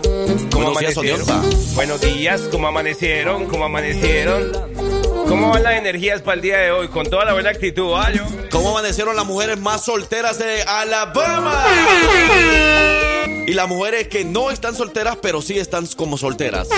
¿Cómo 0.50 0.72
Buenos 0.72 0.80
días, 0.80 0.96
amanecieron? 0.96 1.26
Soniosa. 1.26 1.76
Buenos 1.76 2.00
días, 2.00 2.42
¿cómo 2.50 2.68
amanecieron? 2.70 3.46
¿Cómo 3.48 3.66
amanecieron? 3.66 4.54
¿Cómo 5.28 5.50
van 5.50 5.64
las 5.64 5.74
energías 5.74 6.22
para 6.22 6.36
el 6.36 6.42
día 6.42 6.58
de 6.60 6.72
hoy? 6.72 6.88
Con 6.88 7.10
toda 7.10 7.26
la 7.26 7.34
buena 7.34 7.50
actitud, 7.50 7.96
¿ah, 7.98 8.14
yo? 8.14 8.24
¿Cómo 8.50 8.70
amanecieron 8.70 9.14
las 9.18 9.26
mujeres 9.26 9.60
más 9.60 9.84
solteras 9.84 10.40
de 10.40 10.62
Alabama? 10.62 11.66
Y 13.46 13.52
las 13.52 13.68
mujeres 13.68 14.08
que 14.08 14.24
no 14.24 14.52
están 14.52 14.74
solteras, 14.74 15.18
pero 15.22 15.42
sí 15.42 15.60
están 15.60 15.86
como 15.98 16.18
solteras. 16.18 16.70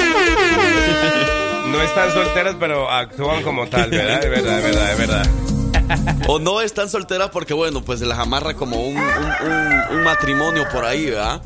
No 1.68 1.80
están 1.84 2.12
solteras, 2.12 2.56
pero 2.60 2.90
actúan 2.90 3.44
como 3.44 3.68
tal, 3.68 3.92
¿verdad? 3.92 4.24
Es 4.24 4.30
verdad, 4.32 4.58
es 4.58 4.64
verdad, 4.64 4.92
es 4.94 4.98
verdad. 4.98 5.57
O 6.28 6.40
no 6.40 6.62
están 6.62 6.90
solteras 6.90 7.30
porque, 7.30 7.54
bueno, 7.54 7.84
pues 7.84 8.02
las 8.02 8.20
amarra 8.20 8.54
como 8.56 8.78
un, 8.82 8.98
un- 8.98 9.52
un- 9.52 9.98
un 9.98 10.04
matrimonio 10.04 10.66
por 10.72 10.86
ahí, 10.86 11.06
¿verdad? 11.06 11.42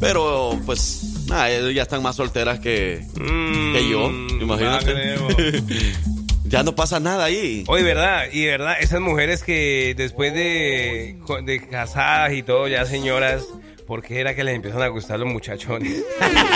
Pero, 0.00 0.58
pues, 0.66 1.24
nada, 1.28 1.50
ellas 1.50 1.74
ya 1.74 1.82
están 1.82 2.02
más 2.02 2.16
solteras 2.16 2.58
que, 2.60 3.06
Mm, 3.14 3.72
que 3.74 3.88
yo, 3.90 4.10
imagínate. 4.40 4.92
creo. 4.92 5.28
ya 6.44 6.62
no 6.62 6.74
pasa 6.74 6.98
nada 7.00 7.24
ahí. 7.24 7.64
Oye, 7.68 7.82
¿verdad? 7.84 8.24
Y 8.32 8.44
verdad, 8.46 8.74
esas 8.80 9.00
mujeres 9.00 9.42
que 9.44 9.94
después 9.96 10.34
de, 10.34 11.18
de 11.44 11.68
casadas 11.68 12.32
y 12.32 12.42
todo, 12.42 12.66
ya 12.68 12.84
señoras, 12.84 13.44
¿por 13.92 14.02
qué 14.02 14.20
era 14.20 14.34
que 14.34 14.42
les 14.42 14.54
empiezan 14.54 14.80
a 14.80 14.88
gustar 14.88 15.18
los 15.18 15.28
muchachones? 15.28 16.02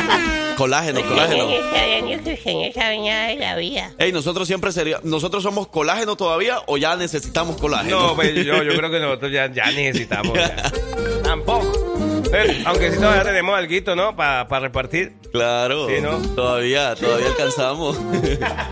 Colágeno, 0.56 1.02
colágeno. 1.02 1.48
De 1.48 3.36
la 3.38 3.56
vida. 3.56 3.92
Ey, 3.98 4.10
nosotros 4.10 4.48
siempre 4.48 4.72
sería, 4.72 5.00
nosotros 5.02 5.42
somos 5.42 5.66
colágeno 5.66 6.16
todavía 6.16 6.60
o 6.66 6.78
ya 6.78 6.96
necesitamos 6.96 7.58
colágeno. 7.60 8.00
No, 8.00 8.14
pues 8.16 8.32
yo, 8.34 8.62
yo 8.62 8.74
creo 8.74 8.90
que 8.90 9.00
nosotros 9.00 9.30
ya, 9.30 9.52
ya 9.52 9.70
necesitamos. 9.70 10.32
ya. 10.32 10.56
Tampoco. 11.22 12.24
Aunque 12.64 12.90
sí 12.90 12.96
todavía 12.96 13.24
tenemos 13.24 13.54
algo, 13.54 13.94
¿no? 13.94 14.16
Para 14.16 14.60
repartir. 14.60 15.12
Claro. 15.30 15.88
Sí, 15.88 16.00
¿no? 16.00 16.16
Todavía, 16.34 16.94
todavía 16.94 17.26
alcanzamos. 17.26 17.98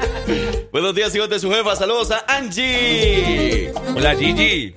Buenos 0.72 0.94
días, 0.94 1.14
hijos 1.14 1.28
de 1.28 1.38
su 1.38 1.50
jefa. 1.50 1.76
Saludos 1.76 2.10
a 2.12 2.24
Angie. 2.28 3.74
Hola, 3.94 4.14
Gigi. 4.14 4.74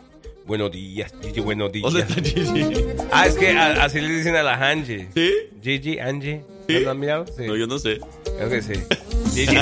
Buenos 0.47 0.71
días, 0.71 1.13
Gigi, 1.21 1.41
buenos 1.41 1.71
días. 1.71 1.83
¿Dónde 1.91 1.99
está 2.07 2.21
Gigi? 2.21 2.85
Ah, 3.11 3.27
es 3.27 3.35
que 3.35 3.49
a- 3.51 3.83
así 3.83 3.99
le 3.99 4.07
dicen 4.09 4.35
a 4.35 4.43
la 4.43 4.53
Angie. 4.69 5.09
¿Sí? 5.13 5.31
Gigi, 5.61 5.99
Angie. 5.99 6.41
¿Sí? 6.67 6.73
¿No 6.75 6.79
lo 6.81 6.91
han 6.91 6.99
mirado? 6.99 7.25
Sí. 7.27 7.43
No, 7.45 7.55
yo 7.55 7.67
no 7.67 7.77
sé. 7.77 7.99
Creo 8.37 8.49
que 8.49 8.61
sí. 8.61 8.73
Gigi. 9.35 9.57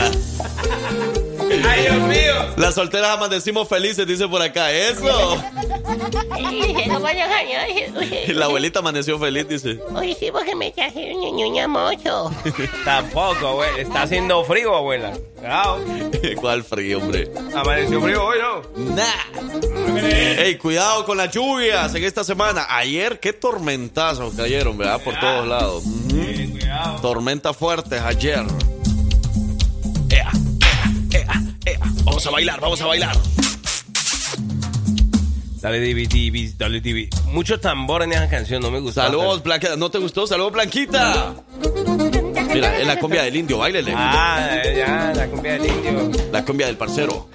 ¡Ay, 1.63 1.81
Dios 1.81 1.97
mío! 2.07 2.33
Las 2.57 2.75
solteras 2.75 3.11
amanecimos 3.11 3.67
felices, 3.67 4.05
dice 4.07 4.27
por 4.27 4.41
acá. 4.41 4.71
Eso. 4.71 5.41
La 8.27 8.45
abuelita 8.45 8.79
amaneció 8.79 9.19
feliz, 9.19 9.47
dice. 9.47 9.79
Oye, 9.93 10.15
sí, 10.19 10.29
porque 10.31 10.55
me 10.55 10.71
traje 10.71 11.13
un 11.13 11.35
ñuña 11.35 11.67
mocho. 11.67 12.31
Tampoco, 12.85 13.47
abuela. 13.47 13.79
Está 13.79 14.03
haciendo 14.03 14.43
frío, 14.45 14.75
abuela. 14.75 15.13
Claro. 15.39 15.79
¿Cuál 16.41 16.63
frío, 16.63 16.99
hombre? 16.99 17.31
Amaneció 17.55 18.01
frío 18.01 18.25
hoy, 18.25 18.37
¿no? 18.39 18.95
Nah. 18.95 20.05
Ey, 20.37 20.57
cuidado 20.57 21.05
con 21.05 21.17
las 21.17 21.31
lluvias 21.31 21.93
en 21.95 22.03
esta 22.03 22.23
semana. 22.23 22.65
Ayer, 22.69 23.19
qué 23.19 23.33
tormentazos 23.33 24.33
cayeron, 24.35 24.77
¿verdad? 24.77 25.01
Por 25.03 25.19
todos 25.19 25.47
lados. 25.47 25.83
Ujú. 25.85 26.51
Cuidado. 26.51 27.01
Tormentas 27.01 27.55
fuertes 27.55 28.01
ayer. 28.01 28.43
Vamos 32.15 32.27
a 32.27 32.31
bailar, 32.31 32.61
vamos 32.61 32.79
a 32.81 32.85
bailar. 32.85 33.17
Dale 35.59 35.79
divi, 35.81 36.07
divi, 36.07 36.53
dale 36.57 36.79
divi. 36.79 37.09
Mucho 37.25 37.59
tambor 37.59 38.03
en 38.03 38.13
esa 38.13 38.29
canción, 38.29 38.61
no 38.61 38.71
me 38.71 38.79
gusta. 38.79 39.03
Saludos, 39.03 39.43
Blanquita. 39.43 39.75
¿No 39.75 39.91
te 39.91 39.97
gustó? 39.97 40.25
Saludos, 40.25 40.53
Blanquita. 40.53 41.35
Mira, 42.53 42.79
es 42.79 42.87
la 42.87 42.97
cumbia 42.99 43.23
del 43.23 43.35
indio, 43.35 43.57
bailele. 43.57 43.93
Ah, 43.93 44.61
ya, 44.63 45.11
la 45.13 45.27
cumbia 45.27 45.53
del 45.59 45.65
indio. 45.65 46.11
La 46.31 46.45
cumbia 46.45 46.67
del 46.67 46.77
parcero. 46.77 47.27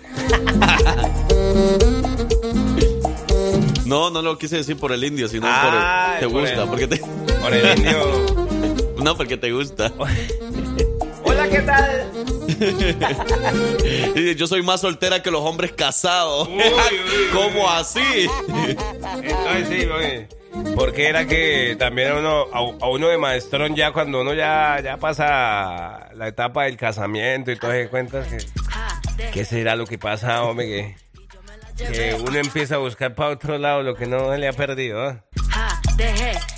No, 3.84 4.08
no 4.08 4.22
lo 4.22 4.38
quise 4.38 4.56
decir 4.56 4.78
por 4.78 4.92
el 4.92 5.04
indio, 5.04 5.28
sino 5.28 5.46
Ah, 5.46 6.12
por 6.14 6.20
te 6.20 6.32
por 6.32 6.40
gusta, 6.40 6.62
el- 6.62 6.68
porque 6.70 6.86
te 6.86 6.96
Por 7.42 7.52
el 7.52 7.78
indio. 7.78 8.40
No, 9.04 9.14
porque 9.14 9.36
te 9.36 9.52
gusta. 9.52 9.92
¿qué 11.50 11.62
tal? 11.62 12.10
Dice, 14.14 14.34
Yo 14.36 14.46
soy 14.46 14.62
más 14.62 14.80
soltera 14.80 15.22
que 15.22 15.30
los 15.30 15.42
hombres 15.42 15.72
casados. 15.72 16.48
Uy, 16.48 16.56
uy, 16.58 17.28
¿Cómo 17.32 17.68
así? 17.68 18.28
Entonces 19.22 19.68
sí, 19.68 19.86
oye. 19.86 20.28
Porque 20.74 21.08
era 21.08 21.26
que 21.26 21.76
también 21.78 22.10
a 22.10 22.16
uno, 22.16 22.46
a, 22.52 22.88
uno 22.88 23.08
de 23.08 23.18
maestrón 23.18 23.76
ya 23.76 23.92
cuando 23.92 24.20
uno 24.20 24.34
ya, 24.34 24.80
ya 24.82 24.96
pasa 24.96 26.08
la 26.14 26.28
etapa 26.28 26.64
del 26.64 26.76
casamiento 26.76 27.52
y 27.52 27.56
todas 27.56 27.76
esas 27.76 27.90
cuentas 27.90 28.26
que 28.26 28.38
¿qué 29.32 29.44
será 29.44 29.76
lo 29.76 29.86
que 29.86 29.96
pasa, 29.96 30.42
hombre? 30.42 30.96
Que, 31.76 31.86
que 31.92 32.14
uno 32.14 32.36
empieza 32.36 32.74
a 32.74 32.78
buscar 32.78 33.14
para 33.14 33.30
otro 33.30 33.58
lado 33.58 33.82
lo 33.82 33.94
que 33.94 34.06
no 34.06 34.36
le 34.36 34.48
ha 34.48 34.52
perdido. 34.52 35.10
¿eh? 35.10 35.22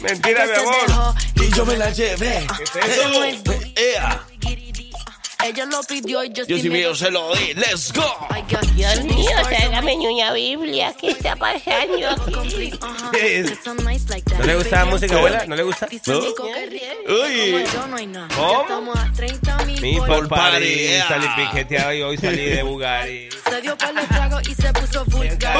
Mentira, 0.00 0.46
mi 0.46 0.52
amor. 0.52 1.14
Y 1.36 1.50
yo 1.54 1.66
me 1.66 1.76
la 1.76 1.90
llevé. 1.90 2.46
¿Qué 2.72 2.78
es 2.78 2.98
eso? 2.98 4.71
Ella 5.44 5.66
lo 5.66 5.82
pidió 5.82 6.22
y 6.24 6.32
yo 6.32 6.44
Yo 6.46 6.58
sí 6.58 6.70
mío 6.70 6.94
se 6.94 7.10
lo 7.10 7.34
di. 7.34 7.54
Let's 7.54 7.92
go. 7.92 8.04
Dios 8.74 9.04
mío, 9.04 9.30
tráigame 9.48 9.96
una 9.96 10.32
Biblia. 10.32 10.94
¿Qué 10.98 11.10
está 11.10 11.36
pasando 11.36 12.08
aquí? 12.08 12.72
¿No 14.38 14.44
le 14.44 14.56
gusta 14.56 14.76
la 14.78 14.84
música, 14.86 15.16
abuela? 15.16 15.44
¿No 15.46 15.56
le 15.56 15.62
gusta? 15.62 15.88
¿No? 16.06 16.18
Uy. 16.18 17.64
¿Cómo? 18.68 18.92
Mi 19.80 19.96
Por 19.96 20.28
party, 20.28 20.88
salí 21.08 21.26
piqueteado 21.36 21.92
y 21.92 22.02
hoy 22.02 22.18
salí 22.18 22.44
de 22.44 22.62
Bugatti. 22.62 23.28
Se 23.52 23.60
dio 23.60 23.76
para 23.76 23.92
los 23.92 24.08
tragos 24.08 24.48
y 24.48 24.54
se 24.54 24.72
puso 24.72 25.04
vulgar. 25.04 25.58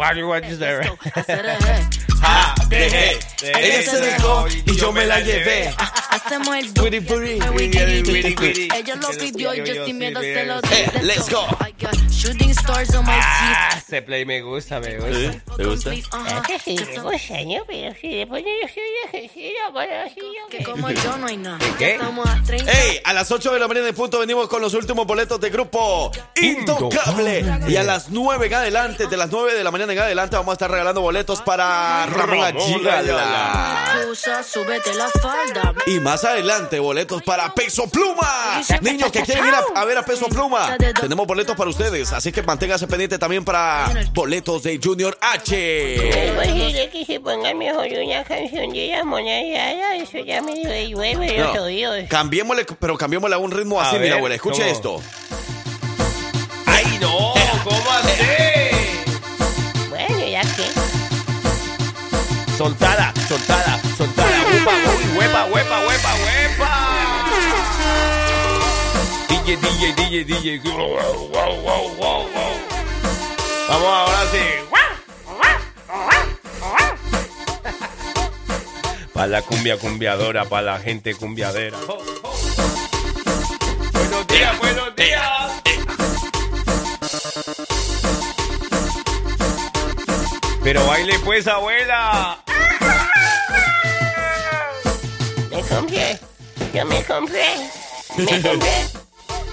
Ja, 2.24 2.54
dejé. 2.68 3.18
Ella 3.42 3.82
se 3.90 4.00
dejó 4.00 4.46
y 4.66 4.76
yo 4.76 4.92
me 4.92 5.04
la 5.06 5.20
llevé. 5.20 5.74
Hacemos 6.10 6.56
el 6.56 6.70
witty, 6.80 6.98
witty. 7.00 8.68
Ella 8.74 8.96
lo 8.96 9.08
pidió 9.10 9.54
y 9.54 9.64
yo 9.64 9.84
sin 9.84 9.98
miedo 9.98 10.20
se 10.20 10.44
lo 10.46 10.58
Eh, 10.70 10.90
di. 11.00 11.06
let's 11.06 11.28
go. 11.30 11.44
I 11.60 11.72
got 11.78 11.94
shooting 12.10 12.50
stars 12.54 12.94
on 12.94 13.04
my 13.04 13.12
Ah, 13.20 13.68
teeth. 13.72 13.84
ese 13.84 14.02
play 14.02 14.24
me 14.24 14.40
gusta, 14.40 14.80
me 14.80 14.96
gusta. 14.96 15.56
¿Te 15.56 15.64
gusta? 15.64 15.90
Sí, 15.90 16.02
me 16.14 16.18
gusta, 16.22 17.12
Que 20.50 20.62
como 20.64 20.90
yo 20.90 21.16
no 21.18 21.26
hay 21.26 21.36
nada. 21.36 21.58
¿Qué? 21.78 21.92
Estamos 21.92 22.26
a 22.28 22.40
30. 22.44 22.70
Ey, 22.72 23.00
a 23.04 23.12
las 23.12 23.30
8 23.30 23.52
de 23.52 23.58
la 23.58 23.68
mañana 23.68 23.88
en 23.88 23.94
punto 23.94 24.18
venimos 24.20 24.48
con 24.48 24.60
los 24.62 24.72
últimos 24.74 25.06
boletos 25.06 25.40
de 25.40 25.50
grupo 25.50 26.10
Intocable. 26.40 27.44
Y 27.68 27.76
a 27.76 27.82
las 27.82 28.08
9 28.10 28.46
en 28.46 28.54
adelante, 28.54 29.06
de 29.06 29.16
las 29.16 29.30
9 29.30 29.54
de 29.54 29.64
la 29.64 29.70
mañana 29.70 29.92
en 29.92 29.98
adelante, 29.98 30.36
vamos 30.36 30.52
a 30.52 30.54
estar 30.54 30.70
regalando 30.70 31.00
boletos 31.00 31.40
para 31.42 32.06
Ramón 32.14 32.40
Ayala. 32.88 33.96
Y 35.86 36.00
más 36.00 36.24
adelante, 36.24 36.78
boletos 36.78 37.22
para 37.22 37.52
Peso 37.54 37.88
Pluma. 37.88 38.60
Niños 38.80 39.10
que 39.12 39.22
quieren 39.22 39.46
ir 39.46 39.54
a, 39.54 39.80
a 39.80 39.84
ver 39.84 39.98
a 39.98 40.04
Peso 40.04 40.26
Pluma, 40.26 40.76
tenemos 41.00 41.26
boletos 41.26 41.56
para 41.56 41.70
ustedes. 41.70 42.12
Así 42.12 42.32
que 42.32 42.42
manténgase 42.42 42.86
pendiente 42.86 43.18
también 43.18 43.44
para 43.44 43.90
boletos 44.12 44.62
de 44.62 44.80
Junior 44.82 45.16
H. 45.20 45.56
Decirle 45.56 46.90
que 46.90 47.04
se 47.04 47.20
ponga 47.20 47.52
mejor 47.54 47.86
una 48.04 48.24
canción 48.24 48.70
de 48.72 48.88
la 48.88 49.04
Mona 49.04 49.42
Yara, 49.42 49.96
eso 49.96 50.18
ya 50.18 50.40
me 50.42 50.54
llueve 50.88 51.38
los 51.38 51.54
No, 51.54 51.62
oídos. 51.64 52.04
cambiémosle, 52.08 52.64
pero 52.78 52.96
cambiémosle 52.96 53.34
a 53.34 53.38
un 53.38 53.50
ritmo 53.50 53.80
A 53.80 53.88
así, 53.88 53.98
mira, 53.98 54.16
abuela. 54.16 54.34
Escuche 54.36 54.62
¿cómo? 54.62 54.72
esto. 54.72 55.02
¡Ay, 56.66 56.98
no! 57.00 57.34
¿Cómo 57.64 57.90
así? 57.90 58.53
Soltada, 62.56 63.12
soltada, 63.28 63.80
soltada. 63.98 64.30
Huepa, 64.46 64.70
huepa, 65.16 65.44
huepa, 65.46 65.80
huepa, 65.86 66.14
huepa. 66.22 66.70
DJ, 69.28 69.56
DJ, 69.56 69.92
DJ, 69.96 70.24
DJ. 70.24 70.58
Wow, 70.70 71.30
wow, 71.32 71.52
wow, 71.62 71.84
wow, 71.98 72.22
wow. 72.32 72.54
Vamos 73.68 73.88
ahora 73.88 74.22
sí. 74.30 74.44
Para 79.12 79.26
la 79.26 79.42
cumbia 79.42 79.76
cumbiadora, 79.76 80.44
para 80.44 80.62
la 80.62 80.78
gente 80.78 81.14
cumbiadera. 81.16 81.76
Buenos 83.92 84.26
días, 84.28 84.58
buenos 84.60 84.94
días. 84.94 85.23
Pero 90.64 90.84
baile 90.86 91.18
pues, 91.24 91.46
abuela. 91.46 92.38
Me 95.50 95.60
compré, 95.62 96.18
yo 96.72 96.84
me 96.86 97.04
compré, 97.04 97.44
me 98.16 98.42
compré, 98.42 98.86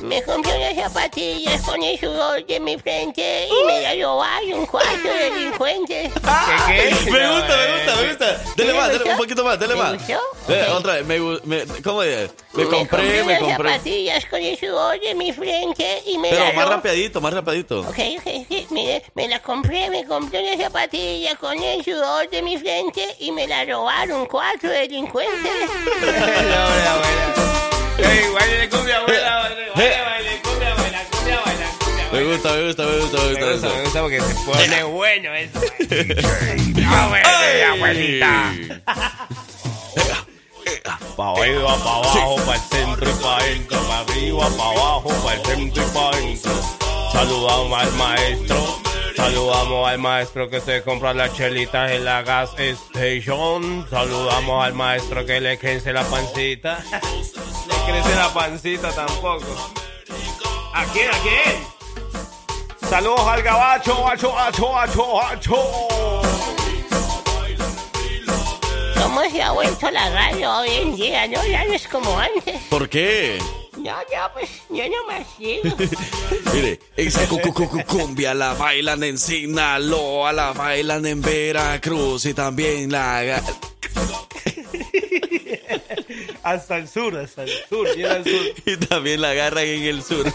me 0.02 0.24
compré 0.24 0.58
unas 0.58 0.76
zapatillas 0.88 1.62
con 1.64 1.84
el 1.84 2.00
sudor 2.00 2.46
de 2.46 2.60
mi 2.60 2.78
frente 2.80 3.48
y 3.48 3.68
me 3.68 3.82
la 3.82 3.94
robaron 4.04 4.66
cuatro 4.66 5.14
delincuentes. 5.14 6.12
¿Qué, 6.14 6.96
qué? 7.04 7.12
Me 7.12 7.28
gusta, 7.30 7.58
me 7.58 7.68
gusta, 7.76 7.96
me 8.02 8.08
gusta. 8.08 8.42
Dele 8.56 8.74
¿Me 8.74 8.80
más, 8.80 8.92
gustó? 8.94 9.10
un 9.10 9.18
poquito 9.18 9.44
más, 9.44 9.60
dele 9.60 9.76
¿Me 9.76 9.82
más. 9.84 9.94
gustó? 9.94 10.20
Eh, 10.50 10.66
Ok. 10.70 10.76
otra 10.80 10.94
vez, 10.96 11.06
me, 11.06 11.20
me, 11.46 11.66
¿cómo 11.84 12.02
es? 12.04 12.30
Me 12.54 12.66
compré, 12.66 13.04
me 13.04 13.22
unas 13.24 13.40
compré. 13.40 13.70
zapatillas 13.74 14.26
con 14.26 14.42
el 14.42 14.58
sudor 14.58 15.00
de 15.00 15.14
mi 15.16 15.32
frente 15.32 16.02
y 16.08 16.18
me 16.18 16.30
Pero 16.32 16.46
la 16.46 16.54
más 16.54 16.68
rapidito, 16.68 17.22
más 17.22 17.34
rapidito. 17.34 17.82
Ok, 17.82 17.88
ok, 18.18 18.46
sí, 18.50 18.68
mire, 18.72 19.04
me 19.14 19.28
la 19.28 19.40
compré, 19.42 19.90
me 19.90 20.04
compré 20.06 20.42
una 20.54 20.64
zapatilla 20.64 21.36
con 21.36 21.62
el 21.62 21.84
sudor 21.86 22.28
de 22.30 22.42
mi 22.42 22.58
frente 22.58 23.06
y 23.20 23.32
me 23.32 23.48
la 23.48 23.64
robaron 23.66 24.26
cuatro 24.26 24.70
delincuentes. 24.70 25.32
No, 26.02 26.68
abuela, 28.26 28.70
cumbia, 28.70 29.00
Me 29.08 29.14
abuela. 29.14 29.50
gusta, 32.24 32.54
me 32.54 32.68
gusta, 32.68 32.84
me 32.86 33.00
gusta, 33.00 33.18
me 33.18 33.24
Me 33.24 33.30
gusta. 33.30 33.52
gusta, 33.52 33.68
me 33.68 33.74
eso. 33.74 33.84
gusta 33.84 34.02
porque 34.02 34.22
se 34.22 34.34
pone 34.46 34.84
bueno 34.84 35.34
eso. 35.36 35.60
Abuela, 36.88 37.72
abuelita. 37.72 38.54
Pa' 41.16 41.32
arriba, 41.32 41.76
pa' 41.84 41.96
abajo, 41.98 42.36
pa' 42.46 42.56
el 42.56 42.62
centro 42.62 43.10
y 43.10 43.14
pa' 43.22 43.38
adentro, 43.38 43.80
pa' 43.82 44.00
arriba, 44.00 44.50
pa' 44.58 44.70
abajo, 44.72 45.10
pa' 45.24 45.34
el 45.34 45.46
centro 45.46 45.84
y 45.84 45.90
pa' 45.90 46.10
adentro. 46.10 46.52
Saludamos 47.12 47.80
al 47.80 47.92
maestro, 47.94 48.80
saludamos 49.16 49.90
al 49.90 49.98
maestro 50.00 50.50
que 50.50 50.62
se 50.62 50.84
compra 50.84 51.14
las 51.14 51.34
chelitas 51.34 51.92
en 51.92 52.06
la 52.06 52.22
gas 52.24 52.52
station. 52.58 53.86
Saludamos 53.90 54.66
al 54.66 54.74
maestro 54.74 55.26
que 55.26 55.42
le 55.42 55.58
crece 55.58 55.94
la 55.94 56.04
pancita. 56.04 56.80
Le 56.92 57.92
crece 57.92 58.16
la 58.16 58.34
pancita 58.34 58.92
tampoco. 58.92 59.46
¿A 60.74 60.86
quién? 60.86 61.10
¿A 61.10 61.20
quién? 61.20 61.72
Saludos 62.90 63.28
al 63.28 63.42
gabacho, 63.42 64.08
acho, 64.08 64.38
acho, 64.38 64.78
acho, 64.78 65.22
acho. 65.22 66.11
¿Cómo 69.02 69.22
se 69.30 69.42
ha 69.42 69.52
vuelto 69.52 69.90
la 69.92 70.10
radio 70.10 70.52
hoy 70.58 70.70
en 70.82 70.96
día? 70.96 71.28
No, 71.28 71.46
ya 71.46 71.66
no 71.66 71.74
es 71.74 71.88
como 71.88 72.18
antes. 72.20 72.62
¿Por 72.70 72.88
qué? 72.90 73.40
No, 73.78 73.92
no, 73.96 74.34
pues 74.34 74.50
yo 74.70 74.84
no 74.90 75.08
más 75.08 75.26
digo. 75.40 75.76
Mire, 76.54 76.80
esa 76.98 77.28
cu- 77.28 77.40
cu- 77.40 77.54
cu- 77.68 77.84
cumbia 77.88 78.34
la 78.34 78.54
bailan 78.54 79.04
en 79.04 79.18
Sinaloa, 79.18 80.32
la 80.34 80.54
bailan 80.54 81.06
en 81.06 81.22
Veracruz 81.22 82.26
y 82.26 82.34
también 82.34 82.92
la... 82.92 83.42
Hasta 86.44 86.78
el 86.78 86.88
sur, 86.88 87.16
hasta 87.18 87.44
el 87.44 87.52
sur, 87.70 87.96
bien 87.96 88.12
al 88.12 88.24
sur. 88.24 88.42
Y 88.66 88.78
también 88.78 89.22
la 89.22 89.30
agarran 89.32 89.64
en 89.66 89.84
el 89.84 90.04
sur. 90.04 90.26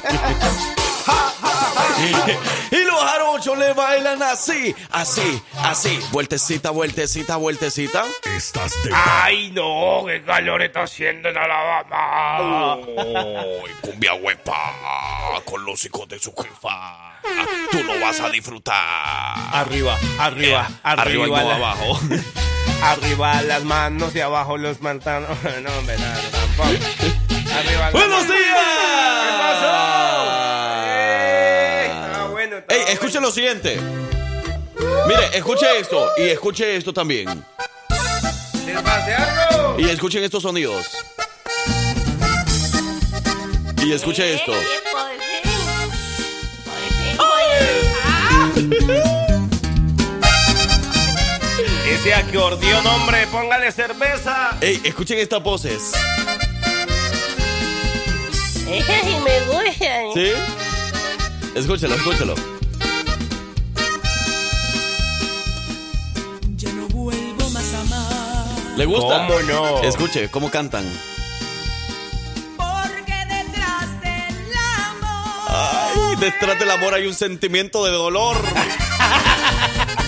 y 2.71 2.77
los 2.85 3.01
jarochos 3.01 3.59
le 3.59 3.73
bailan 3.73 4.23
así, 4.23 4.75
así, 4.91 5.43
así. 5.63 5.99
Vueltecita, 6.13 6.71
vueltecita, 6.71 7.37
vueltecita. 7.37 8.05
Estás 8.37 8.73
de 8.85 8.91
Ay, 8.95 9.51
no, 9.53 10.05
qué 10.07 10.23
calor 10.25 10.63
está 10.63 10.83
haciendo 10.85 11.29
en 11.29 11.37
Alabama. 11.37 12.77
Uy, 12.77 13.71
cumbia 13.81 14.15
huepa 14.15 15.41
con 15.45 15.65
los 15.65 15.85
hijos 15.85 16.09
de 16.09 16.19
su 16.19 16.33
jefa. 16.35 17.19
Tú 17.71 17.83
no 17.83 17.99
vas 18.01 18.21
a 18.21 18.31
disfrutar. 18.31 18.75
Arriba, 19.53 19.99
arriba, 20.19 20.69
Arriba 20.83 21.27
y 21.27 21.31
no 21.31 21.37
la- 21.37 21.55
abajo. 21.57 22.01
Arriba 22.87 23.43
las 23.43 23.65
manos 23.65 24.15
y 24.15 24.21
abajo 24.21 24.57
los 24.57 24.79
pantanos. 24.79 25.37
No, 25.63 25.79
hombre, 25.79 25.97
nada, 25.99 26.21
tampoco. 26.31 26.69
Arriba 26.69 27.91
¡Buenos 27.91 28.27
días! 28.29 28.39
¿Qué 29.23 29.31
pasó? 29.39 29.73
Ey, 30.87 31.87
está 31.91 32.25
bueno, 32.31 32.57
está 32.59 32.75
Ey, 32.75 32.81
bueno. 32.81 32.93
escuchen 32.93 33.23
lo 33.23 33.31
siguiente. 33.33 33.81
Mire, 35.09 35.37
escuche 35.37 35.67
esto 35.81 36.11
y 36.17 36.23
escuche 36.29 36.77
esto 36.77 36.93
también. 36.93 37.45
Y 39.79 39.89
escuchen 39.89 40.23
estos 40.23 40.43
sonidos. 40.43 40.87
Y 43.83 43.93
escuche 43.93 44.35
esto. 44.35 44.53
Ese 51.89 52.13
acordeón, 52.15 52.85
hombre, 52.85 53.29
póngale 53.29 53.71
cerveza. 53.71 54.57
Ey, 54.61 54.81
escuchen 54.83 55.19
estas 55.19 55.41
voces. 55.41 55.93
Sí 58.65 59.17
me 59.25 59.41
gustan. 59.47 60.13
¿Sí? 60.15 60.33
Escúchelo, 61.55 61.95
escúchelo. 61.95 62.35
Ya 66.57 66.73
no 66.73 66.89
vuelvo 66.89 67.51
más 67.51 67.73
a 67.73 67.81
amar. 67.83 68.77
¿Le 68.77 68.85
gusta? 68.85 69.27
¿Cómo 69.29 69.41
no? 69.43 69.83
Escuche, 69.83 70.29
¿cómo 70.29 70.51
cantan? 70.51 70.85
Porque 72.57 73.15
detrás 73.29 74.01
del 74.01 74.53
amor. 74.85 75.49
Ay, 75.49 76.17
detrás 76.19 76.59
del 76.59 76.71
amor 76.73 76.95
hay 76.95 77.07
un 77.07 77.15
sentimiento 77.15 77.85
de 77.85 77.93
dolor. 77.93 78.37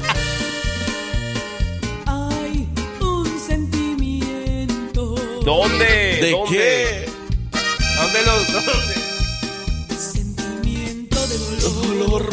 ¿Dónde? 5.48 6.18
¿De 6.20 6.30
¿Dónde? 6.30 6.58
qué? 6.58 7.10
¿Dónde 7.96 8.22
los 8.22 8.52
dónde? 8.52 8.94
Sentimiento 9.98 11.26
de 11.26 11.38
dolor. 11.62 12.30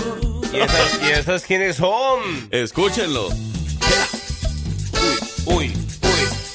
¿Y 0.51 0.59
esas, 0.59 1.01
¿Y 1.01 1.11
esas 1.13 1.43
quiénes 1.43 1.77
son? 1.77 2.49
Escúchenlo. 2.51 3.29
Uy, 5.45 5.71
uy, 5.71 5.71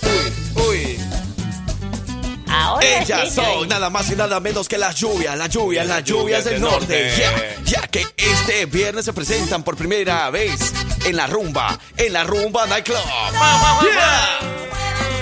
uy, 0.02 0.62
uy. 0.69 0.99
Ahora 2.47 3.00
Ellas 3.00 3.35
son 3.35 3.67
nada 3.67 3.88
más 3.88 4.11
y 4.11 4.17
nada 4.17 4.38
menos 4.38 4.69
que 4.69 4.76
las 4.76 4.97
lluvias, 4.97 5.38
las 5.38 5.49
lluvias, 5.49 5.87
las 5.87 6.05
lluvias 6.05 6.45
del 6.45 6.61
norte. 6.61 7.11
Ya, 7.17 7.57
ya 7.64 7.87
que 7.88 8.05
este 8.19 8.67
viernes 8.67 9.07
se 9.07 9.14
presentan 9.14 9.62
por 9.62 9.79
primera 9.79 10.29
vez 10.29 10.75
en 11.07 11.17
la 11.17 11.26
rumba, 11.26 11.79
en 11.97 12.12
la 12.12 12.25
rumba 12.25 12.67
nightclub. 12.67 13.00
Yeah. 13.00 14.50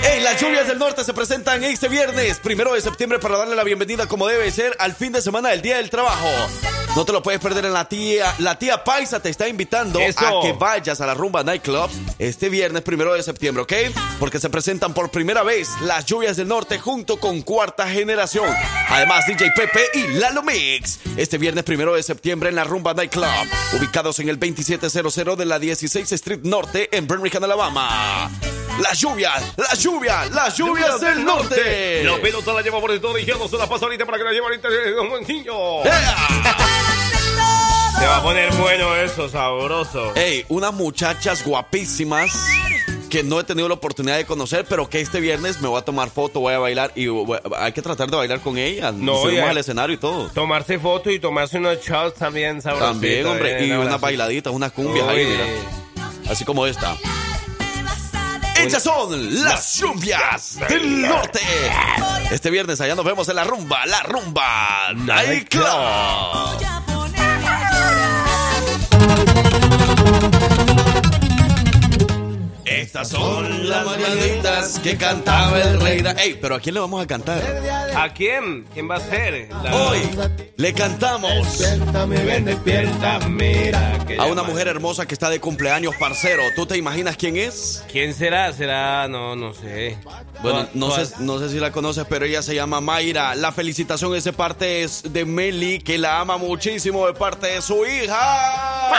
En 0.03 0.23
las 0.23 0.41
lluvias 0.41 0.67
del 0.67 0.79
norte 0.79 1.03
se 1.03 1.13
presentan 1.13 1.63
este 1.63 1.87
viernes, 1.87 2.39
primero 2.39 2.73
de 2.73 2.81
septiembre, 2.81 3.19
para 3.19 3.37
darle 3.37 3.55
la 3.55 3.63
bienvenida 3.63 4.07
como 4.07 4.27
debe 4.27 4.49
ser 4.51 4.75
al 4.79 4.93
fin 4.95 5.11
de 5.11 5.21
semana 5.21 5.49
del 5.49 5.61
Día 5.61 5.77
del 5.77 5.89
Trabajo. 5.89 6.27
No 6.95 7.05
te 7.05 7.11
lo 7.11 7.21
puedes 7.21 7.39
perder 7.39 7.65
en 7.65 7.73
la 7.73 7.87
tía, 7.87 8.33
la 8.39 8.57
tía 8.57 8.83
Paisa 8.83 9.19
te 9.19 9.29
está 9.29 9.47
invitando 9.47 9.99
Eso. 9.99 10.39
a 10.39 10.41
que 10.41 10.53
vayas 10.53 10.99
a 11.01 11.05
la 11.05 11.13
rumba 11.13 11.43
nightclub 11.43 11.89
este 12.17 12.49
viernes, 12.49 12.81
primero 12.81 13.13
de 13.13 13.21
septiembre, 13.21 13.63
¿ok? 13.63 13.73
Porque 14.19 14.39
se 14.39 14.49
presentan 14.49 14.93
por 14.93 15.11
primera 15.11 15.43
vez 15.43 15.69
las 15.81 16.05
lluvias 16.05 16.35
del 16.35 16.47
norte 16.47 16.79
junto 16.79 17.19
con 17.19 17.41
cuarta 17.41 17.87
generación. 17.87 18.49
Además, 18.89 19.25
DJ 19.27 19.51
Pepe 19.55 19.81
y 19.93 20.07
Lalo 20.19 20.41
Mix. 20.41 20.99
Este 21.15 21.37
viernes, 21.37 21.63
primero 21.63 21.93
de 21.93 22.01
septiembre, 22.01 22.49
en 22.49 22.55
la 22.55 22.63
rumba 22.63 22.93
nightclub, 22.93 23.27
ubicados 23.77 24.19
en 24.19 24.29
el 24.29 24.39
2700 24.39 25.37
de 25.37 25.45
la 25.45 25.59
16 25.59 26.11
Street 26.11 26.39
Norte 26.43 26.89
en 26.95 27.07
Birmingham, 27.07 27.43
Alabama. 27.43 28.31
Las 28.81 28.97
lluvias, 28.99 29.43
las 29.57 29.79
lluvias, 29.79 30.31
las 30.31 30.57
lluvias 30.57 31.01
del 31.01 31.23
norte. 31.25 32.03
La 32.03 32.17
pelota 32.17 32.53
la 32.53 32.61
lleva 32.61 32.79
por 32.79 32.91
el 32.91 33.01
todo 33.01 33.13
dirigiendo, 33.13 33.47
se 33.47 33.57
la 33.57 33.67
pasa 33.67 33.85
ahorita 33.85 34.05
para 34.05 34.17
que 34.17 34.23
la 34.23 34.31
lleve 34.31 34.45
ahorita 34.45 34.67
un 35.01 35.09
buen 35.09 35.27
niño. 35.27 35.53
Se 37.99 38.05
va 38.05 38.17
a 38.17 38.23
poner 38.23 38.53
bueno 38.55 38.95
eso, 38.95 39.27
sabroso. 39.29 40.13
Ey, 40.15 40.45
unas 40.49 40.73
muchachas 40.73 41.43
guapísimas 41.43 42.31
que 43.09 43.23
no 43.23 43.39
he 43.39 43.43
tenido 43.43 43.67
la 43.67 43.73
oportunidad 43.73 44.17
de 44.17 44.25
conocer, 44.25 44.65
pero 44.69 44.87
que 44.89 45.01
este 45.01 45.19
viernes 45.19 45.59
me 45.61 45.67
voy 45.67 45.79
a 45.79 45.83
tomar 45.83 46.09
foto, 46.09 46.39
voy 46.39 46.53
a 46.53 46.59
bailar 46.59 46.91
y 46.95 47.07
voy- 47.07 47.39
hay 47.57 47.71
que 47.73 47.81
tratar 47.81 48.09
de 48.09 48.15
bailar 48.15 48.39
con 48.39 48.57
ellas. 48.57 48.93
No, 48.93 49.13
Nos 49.13 49.21
subimos 49.23 49.43
ya. 49.45 49.49
al 49.49 49.57
escenario 49.57 49.95
y 49.95 49.97
todo. 49.97 50.29
Tomarse 50.29 50.79
foto 50.79 51.09
y 51.09 51.19
tomarse 51.19 51.57
unos 51.57 51.79
shots 51.81 52.17
también 52.19 52.61
sabrosos. 52.61 52.91
También, 52.91 53.25
hombre, 53.25 53.65
y 53.65 53.71
unas 53.71 53.99
bailaditas, 53.99 54.53
unas 54.53 54.71
cumbias 54.71 55.07
ahí, 55.07 55.25
mira. 55.25 55.43
Así 56.31 56.45
como 56.45 56.65
esta. 56.67 56.95
Ellas 58.61 58.83
son 58.83 59.43
las 59.43 59.75
lluvias 59.77 60.59
del 60.67 61.01
norte. 61.01 61.39
Este 62.31 62.49
viernes 62.49 62.79
allá 62.81 62.95
nos 62.95 63.05
vemos 63.05 63.27
en 63.29 63.35
la 63.35 63.43
rumba, 63.43 63.85
la 63.85 64.03
rumba 64.03 64.93
nightclub. 64.95 65.63
Voy 68.99 69.68
Estas 72.89 73.09
son 73.09 73.69
las 73.69 73.85
mañanitas 73.85 74.79
que 74.79 74.97
cantaba 74.97 75.61
el 75.61 75.79
rey. 75.79 76.01
Da- 76.01 76.13
Ey, 76.13 76.39
pero 76.41 76.55
¿a 76.55 76.59
quién 76.59 76.73
le 76.73 76.81
vamos 76.81 77.03
a 77.03 77.05
cantar? 77.05 77.39
¿A 77.95 78.11
quién? 78.11 78.65
¿Quién 78.73 78.89
va 78.89 78.95
a 78.95 78.99
ser? 78.99 79.47
La- 79.63 79.75
Hoy 79.75 79.99
le 80.57 80.73
cantamos 80.73 81.59
Despiértame, 81.59 82.17
ven, 82.25 82.45
despierta, 82.45 83.19
mira. 83.29 83.99
que 84.07 84.17
a 84.17 84.25
una 84.25 84.41
mujer 84.41 84.67
hermosa 84.69 85.05
que 85.05 85.13
está 85.13 85.29
de 85.29 85.39
cumpleaños, 85.39 85.93
parcero. 85.97 86.41
¿Tú 86.55 86.65
te 86.65 86.77
imaginas 86.77 87.15
quién 87.15 87.37
es? 87.37 87.83
¿Quién 87.91 88.15
será? 88.15 88.51
Será, 88.53 89.07
no, 89.07 89.35
no 89.35 89.53
sé. 89.53 89.95
Bueno, 90.41 90.65
¿Tú- 90.65 90.79
no 90.79 90.89
sé, 90.89 91.13
no 91.19 91.37
sé 91.37 91.49
si 91.49 91.59
la 91.59 91.71
conoces, 91.71 92.05
pero 92.09 92.25
ella 92.25 92.41
se 92.41 92.55
llama 92.55 92.81
Mayra. 92.81 93.35
La 93.35 93.51
felicitación 93.51 94.15
es 94.15 94.23
de 94.23 94.33
parte 94.33 94.81
es 94.81 95.03
de 95.13 95.25
Meli, 95.25 95.77
que 95.77 95.99
la 95.99 96.21
ama 96.21 96.37
muchísimo 96.37 97.05
de 97.05 97.13
parte 97.13 97.45
de 97.45 97.61
su 97.61 97.85
hija. 97.85 98.89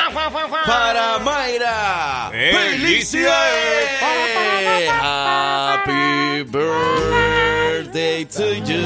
Para 0.64 1.18
Mayra. 1.18 2.30
¡Felicidades! 2.30 3.79
Happy 5.02 6.42
birthday 6.44 8.24
to 8.24 8.54
you. 8.64 8.84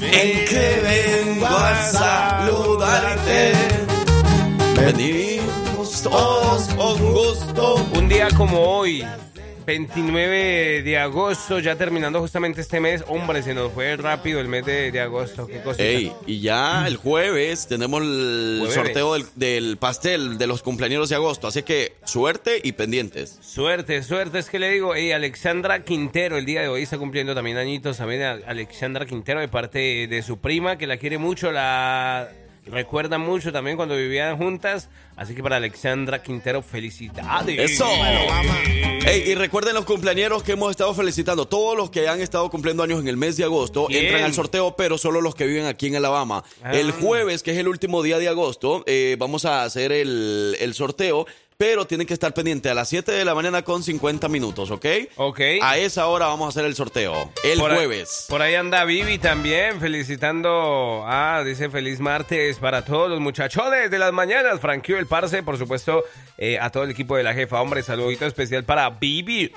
En 0.00 0.44
que 0.46 0.80
vengo 0.82 1.46
a 1.46 1.74
saludarte. 1.92 3.52
Venimos 4.74 6.02
todos 6.02 6.68
con 6.74 6.98
gusto. 7.12 7.74
Un 7.94 8.08
día 8.08 8.28
como 8.36 8.58
hoy, 8.60 9.04
29 9.66 10.82
de 10.82 10.98
agosto, 10.98 11.58
ya 11.58 11.74
terminando 11.76 12.20
justamente 12.20 12.60
este 12.60 12.78
mes, 12.80 13.02
hombre, 13.08 13.42
se 13.42 13.52
nos 13.52 13.72
fue 13.72 13.96
rápido 13.96 14.40
el 14.40 14.46
mes 14.46 14.64
de, 14.64 14.92
de 14.92 15.00
agosto. 15.00 15.46
Qué 15.48 15.60
cosita. 15.60 15.82
Ey, 15.84 16.12
y 16.26 16.40
ya 16.40 16.86
el 16.86 16.96
jueves 16.96 17.66
tenemos 17.66 18.00
el 18.02 18.58
Jueves. 18.60 18.74
sorteo 18.74 19.14
del, 19.14 19.26
del 19.34 19.76
pastel 19.76 20.38
de 20.38 20.46
los 20.46 20.62
cumpleaños 20.62 21.08
de 21.08 21.16
agosto. 21.16 21.48
Así 21.48 21.64
que 21.64 21.94
suerte 22.04 22.60
y 22.62 22.72
pendientes. 22.72 23.38
Suerte, 23.42 24.02
suerte, 24.04 24.38
es 24.38 24.48
que 24.48 24.58
le 24.60 24.70
digo, 24.70 24.94
ey, 24.94 25.10
Alexandra 25.12 25.82
Quintero, 25.82 26.38
el 26.38 26.46
día 26.46 26.62
de 26.62 26.68
hoy 26.68 26.82
está 26.84 26.96
cumpliendo 26.98 27.34
también 27.34 27.56
añitos, 27.56 27.96
también 27.96 28.22
a 28.22 28.32
Alexandra 28.46 29.04
Quintero 29.04 29.40
de 29.40 29.48
parte 29.48 30.06
de 30.06 30.22
su 30.22 30.38
prima, 30.38 30.78
que 30.78 30.86
la 30.86 30.96
quiere 30.96 31.18
mucho, 31.18 31.50
la 31.50 32.28
recuerda 32.66 33.18
mucho 33.18 33.52
también 33.52 33.76
cuando 33.76 33.96
vivían 33.96 34.36
juntas, 34.36 34.88
así 35.16 35.34
que 35.34 35.42
para 35.42 35.56
Alexandra 35.56 36.22
Quintero, 36.22 36.62
felicidades. 36.62 37.72
¡Eso! 37.72 37.88
Y 39.24 39.34
recuerden 39.36 39.74
los 39.74 39.84
cumpleaños 39.84 40.42
que 40.42 40.52
hemos 40.52 40.70
estado 40.70 40.92
felicitando. 40.92 41.46
Todos 41.46 41.76
los 41.76 41.90
que 41.90 42.08
han 42.08 42.20
estado 42.20 42.50
cumpliendo 42.50 42.82
años 42.82 43.00
en 43.00 43.08
el 43.08 43.16
mes 43.16 43.36
de 43.36 43.44
agosto 43.44 43.86
Bien. 43.86 44.06
entran 44.06 44.24
al 44.24 44.34
sorteo, 44.34 44.74
pero 44.76 44.98
solo 44.98 45.20
los 45.20 45.34
que 45.34 45.46
viven 45.46 45.66
aquí 45.66 45.86
en 45.86 45.96
Alabama. 45.96 46.42
Ah. 46.62 46.72
El 46.72 46.90
jueves, 46.90 47.42
que 47.42 47.52
es 47.52 47.58
el 47.58 47.68
último 47.68 48.02
día 48.02 48.18
de 48.18 48.28
agosto, 48.28 48.82
eh, 48.86 49.16
vamos 49.18 49.44
a 49.44 49.62
hacer 49.62 49.92
el, 49.92 50.56
el 50.60 50.74
sorteo. 50.74 51.26
Pero 51.58 51.86
tienen 51.86 52.06
que 52.06 52.12
estar 52.12 52.34
pendientes 52.34 52.70
a 52.70 52.74
las 52.74 52.86
7 52.90 53.10
de 53.12 53.24
la 53.24 53.34
mañana 53.34 53.62
con 53.62 53.82
50 53.82 54.28
minutos, 54.28 54.70
¿ok? 54.70 54.84
Ok. 55.16 55.40
A 55.62 55.78
esa 55.78 56.06
hora 56.06 56.26
vamos 56.26 56.44
a 56.46 56.48
hacer 56.50 56.66
el 56.66 56.74
sorteo. 56.74 57.32
El 57.42 57.58
Por 57.58 57.70
ahí- 57.70 57.76
jueves. 57.78 58.26
por 58.28 58.42
ahí 58.42 58.54
anda 58.54 58.84
Vivi 58.84 59.16
también 59.18 59.80
felicitando. 59.80 61.02
Ah, 61.06 61.42
dice 61.46 61.70
feliz 61.70 61.98
martes 61.98 62.58
para 62.58 62.84
todos 62.84 63.08
los 63.08 63.20
muchachones 63.20 63.90
de 63.90 63.98
las 63.98 64.12
mañanas. 64.12 64.60
Franquio 64.60 64.98
el 64.98 65.06
Parce, 65.06 65.42
por 65.42 65.56
supuesto, 65.56 66.04
eh, 66.36 66.58
a 66.60 66.68
todo 66.70 66.84
el 66.84 66.90
equipo 66.90 67.16
de 67.16 67.22
la 67.22 67.32
jefa. 67.32 67.62
Hombre, 67.62 67.82
saludito 67.82 68.26
especial 68.26 68.64
para 68.64 68.90
Vivi. 68.90 69.50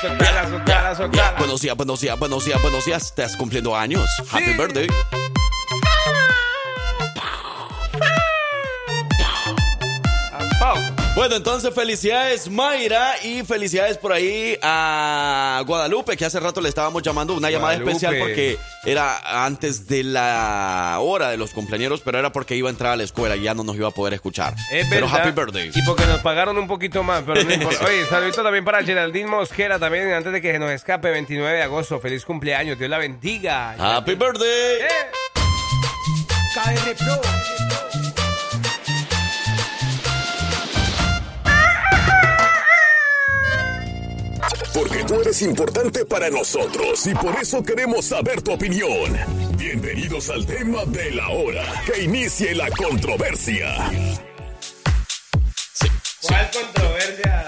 soltala, 0.00 0.48
soltala, 0.48 0.94
soltala. 0.94 1.34
Buenos 1.38 1.60
días, 1.62 1.74
buenos 1.76 2.00
días, 2.00 2.18
buenos 2.18 2.44
días, 2.44 2.60
buenos 2.62 2.84
días. 2.84 3.02
Estás 3.06 3.36
cumpliendo 3.36 3.74
años. 3.76 4.04
Happy 4.30 4.52
birthday. 4.54 4.88
Bueno, 11.16 11.36
entonces 11.36 11.74
felicidades 11.74 12.50
Mayra 12.50 13.14
y 13.22 13.42
felicidades 13.42 13.96
por 13.96 14.12
ahí 14.12 14.58
a 14.60 15.62
Guadalupe, 15.66 16.14
que 16.14 16.26
hace 16.26 16.38
rato 16.38 16.60
le 16.60 16.68
estábamos 16.68 17.02
llamando 17.02 17.32
una 17.32 17.50
llamada 17.50 17.72
Guadalupe. 17.78 17.92
especial 17.92 18.18
porque 18.18 18.58
era 18.84 19.46
antes 19.46 19.86
de 19.88 20.04
la 20.04 20.98
hora 21.00 21.30
de 21.30 21.38
los 21.38 21.52
cumpleaños, 21.52 22.02
pero 22.04 22.18
era 22.18 22.32
porque 22.32 22.54
iba 22.54 22.68
a 22.68 22.70
entrar 22.70 22.92
a 22.92 22.96
la 22.96 23.02
escuela 23.04 23.34
y 23.34 23.44
ya 23.44 23.54
no 23.54 23.64
nos 23.64 23.76
iba 23.76 23.88
a 23.88 23.92
poder 23.92 24.12
escuchar. 24.12 24.54
Es 24.70 24.86
pero 24.90 25.06
verdad. 25.06 25.22
happy 25.22 25.30
birthday. 25.40 25.70
Y 25.74 25.82
porque 25.86 26.04
nos 26.04 26.20
pagaron 26.20 26.58
un 26.58 26.66
poquito 26.68 27.02
más, 27.02 27.22
pero 27.24 27.42
no 27.42 27.50
importa. 27.50 27.84
Oye, 27.86 28.04
saludito 28.04 28.42
también 28.42 28.66
para 28.66 28.84
Geraldine 28.84 29.26
Mosquera, 29.26 29.78
también 29.78 30.12
antes 30.12 30.34
de 30.34 30.42
que 30.42 30.52
se 30.52 30.58
nos 30.58 30.70
escape, 30.70 31.10
29 31.10 31.56
de 31.56 31.62
agosto. 31.62 31.98
Feliz 31.98 32.26
cumpleaños, 32.26 32.78
Dios 32.78 32.90
la 32.90 32.98
bendiga. 32.98 33.74
Happy 33.78 34.14
birthday. 34.16 34.80
KR 36.54 36.94
Pro. 36.98 37.85
Porque 44.76 45.02
tú 45.04 45.14
eres 45.20 45.40
importante 45.42 46.04
para 46.04 46.28
nosotros 46.28 47.06
y 47.06 47.14
por 47.14 47.34
eso 47.40 47.62
queremos 47.62 48.04
saber 48.04 48.42
tu 48.42 48.52
opinión. 48.52 49.16
Bienvenidos 49.56 50.28
al 50.28 50.44
tema 50.44 50.84
de 50.86 51.12
la 51.12 51.28
hora. 51.30 51.64
Que 51.86 52.02
inicie 52.02 52.54
la 52.54 52.68
controversia. 52.70 53.74
¿Cuál 56.20 56.50
controversia? 56.50 57.46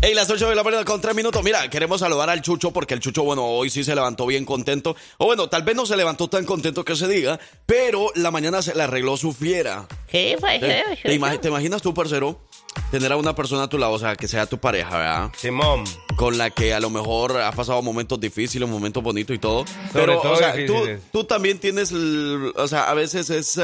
Ey, 0.00 0.14
las 0.14 0.28
8 0.28 0.48
de 0.48 0.54
la 0.56 0.64
mañana 0.64 0.84
con 0.84 1.00
3 1.00 1.14
minutos. 1.14 1.44
Mira, 1.44 1.68
queremos 1.70 2.00
saludar 2.00 2.28
al 2.30 2.40
Chucho 2.42 2.72
porque 2.72 2.94
el 2.94 3.00
Chucho, 3.00 3.22
bueno, 3.22 3.44
hoy 3.44 3.68
sí 3.70 3.84
se 3.84 3.94
levantó 3.94 4.26
bien 4.26 4.44
contento. 4.44 4.96
O 5.18 5.26
bueno, 5.26 5.48
tal 5.48 5.62
vez 5.62 5.76
no 5.76 5.86
se 5.86 5.96
levantó 5.96 6.28
tan 6.28 6.44
contento 6.44 6.84
que 6.84 6.96
se 6.96 7.06
diga, 7.06 7.38
pero 7.66 8.10
la 8.16 8.30
mañana 8.32 8.62
se 8.62 8.74
le 8.74 8.82
arregló 8.82 9.16
su 9.16 9.32
fiera. 9.32 9.86
¿Qué 10.08 10.36
fue 10.40 10.58
¿Te, 10.58 10.82
te 11.02 11.14
imag- 11.20 11.40
te 11.40 11.48
imaginas 11.48 11.82
tú, 11.82 11.94
parcero, 11.94 12.40
tener 12.90 13.12
a 13.12 13.16
una 13.16 13.34
persona 13.34 13.64
a 13.64 13.68
tu 13.68 13.78
lado, 13.78 13.92
o 13.92 13.98
sea, 13.98 14.16
que 14.16 14.28
sea 14.28 14.46
tu 14.46 14.58
pareja, 14.58 14.90
¿verdad? 14.98 15.30
Simón. 15.36 15.84
Con 16.16 16.36
la 16.38 16.50
que 16.50 16.74
a 16.74 16.80
lo 16.80 16.90
mejor 16.90 17.38
has 17.40 17.54
pasado 17.54 17.80
momentos 17.82 18.20
difíciles, 18.20 18.68
momentos 18.68 19.02
bonitos 19.02 19.34
y 19.34 19.38
todo. 19.38 19.64
Sobre 19.66 20.06
pero, 20.06 20.20
todo 20.20 20.32
o 20.32 20.36
sea, 20.36 20.54
tú, 20.66 20.74
tú 21.10 21.24
también 21.24 21.58
tienes, 21.58 21.90
el- 21.92 22.52
o 22.56 22.68
sea, 22.68 22.90
a 22.90 22.94
veces 22.94 23.30
es, 23.30 23.58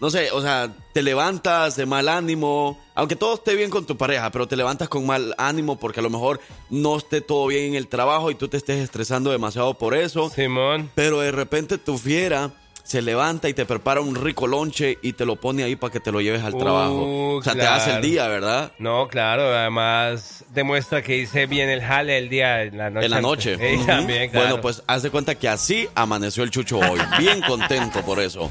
no 0.00 0.10
sé, 0.10 0.30
o 0.32 0.40
sea, 0.40 0.74
te 0.92 1.02
levantas 1.02 1.76
de 1.76 1.84
mal 1.86 2.08
ánimo, 2.08 2.78
aunque 2.94 3.16
todo 3.16 3.34
esté 3.34 3.54
bien 3.56 3.68
con 3.70 3.84
tu 3.84 3.96
pareja, 3.96 4.30
pero 4.30 4.46
te 4.46 4.56
levantas 4.56 4.88
con 4.88 5.04
mal 5.06 5.34
ánimo 5.38 5.78
porque 5.78 6.00
a 6.00 6.02
lo 6.02 6.10
mejor 6.10 6.40
no 6.70 6.96
esté 6.96 7.20
todo 7.20 7.46
bien 7.48 7.64
en 7.66 7.74
el 7.74 7.88
trabajo 7.88 8.30
y 8.30 8.34
tú 8.36 8.48
te 8.48 8.56
estés 8.56 8.78
estresando 8.78 9.30
demasiado 9.30 9.74
por 9.74 9.94
eso. 9.94 10.30
Simón. 10.30 10.90
Pero 10.94 11.20
de 11.20 11.32
repente 11.32 11.78
tu 11.78 11.98
fiera 11.98 12.52
se 12.88 13.02
levanta 13.02 13.50
y 13.50 13.54
te 13.54 13.66
prepara 13.66 14.00
un 14.00 14.14
rico 14.14 14.46
lonche 14.46 14.96
y 15.02 15.12
te 15.12 15.26
lo 15.26 15.36
pone 15.36 15.62
ahí 15.62 15.76
para 15.76 15.92
que 15.92 16.00
te 16.00 16.10
lo 16.10 16.22
lleves 16.22 16.42
al 16.42 16.56
trabajo. 16.56 17.04
Uh, 17.04 17.36
o 17.36 17.42
sea, 17.42 17.52
te 17.54 17.66
hace 17.66 17.96
el 17.96 18.00
día, 18.00 18.26
¿verdad? 18.28 18.72
No, 18.78 19.08
claro, 19.08 19.54
además 19.54 20.42
demuestra 20.54 21.02
que 21.02 21.18
hice 21.18 21.44
bien 21.44 21.68
el 21.68 21.82
jale 21.82 22.16
el 22.16 22.30
día, 22.30 22.62
en 22.62 22.78
la 22.78 22.88
noche. 22.88 23.04
En 23.04 23.10
la 23.10 23.20
noche. 23.20 23.58
Sí, 23.68 23.84
también, 23.84 24.30
claro. 24.30 24.46
Bueno, 24.46 24.62
pues 24.62 24.82
haz 24.86 25.02
de 25.02 25.10
cuenta 25.10 25.34
que 25.34 25.50
así 25.50 25.86
amaneció 25.94 26.42
el 26.44 26.50
Chucho 26.50 26.78
hoy. 26.78 26.98
Bien 27.18 27.42
contento 27.42 28.00
por 28.00 28.20
eso. 28.20 28.48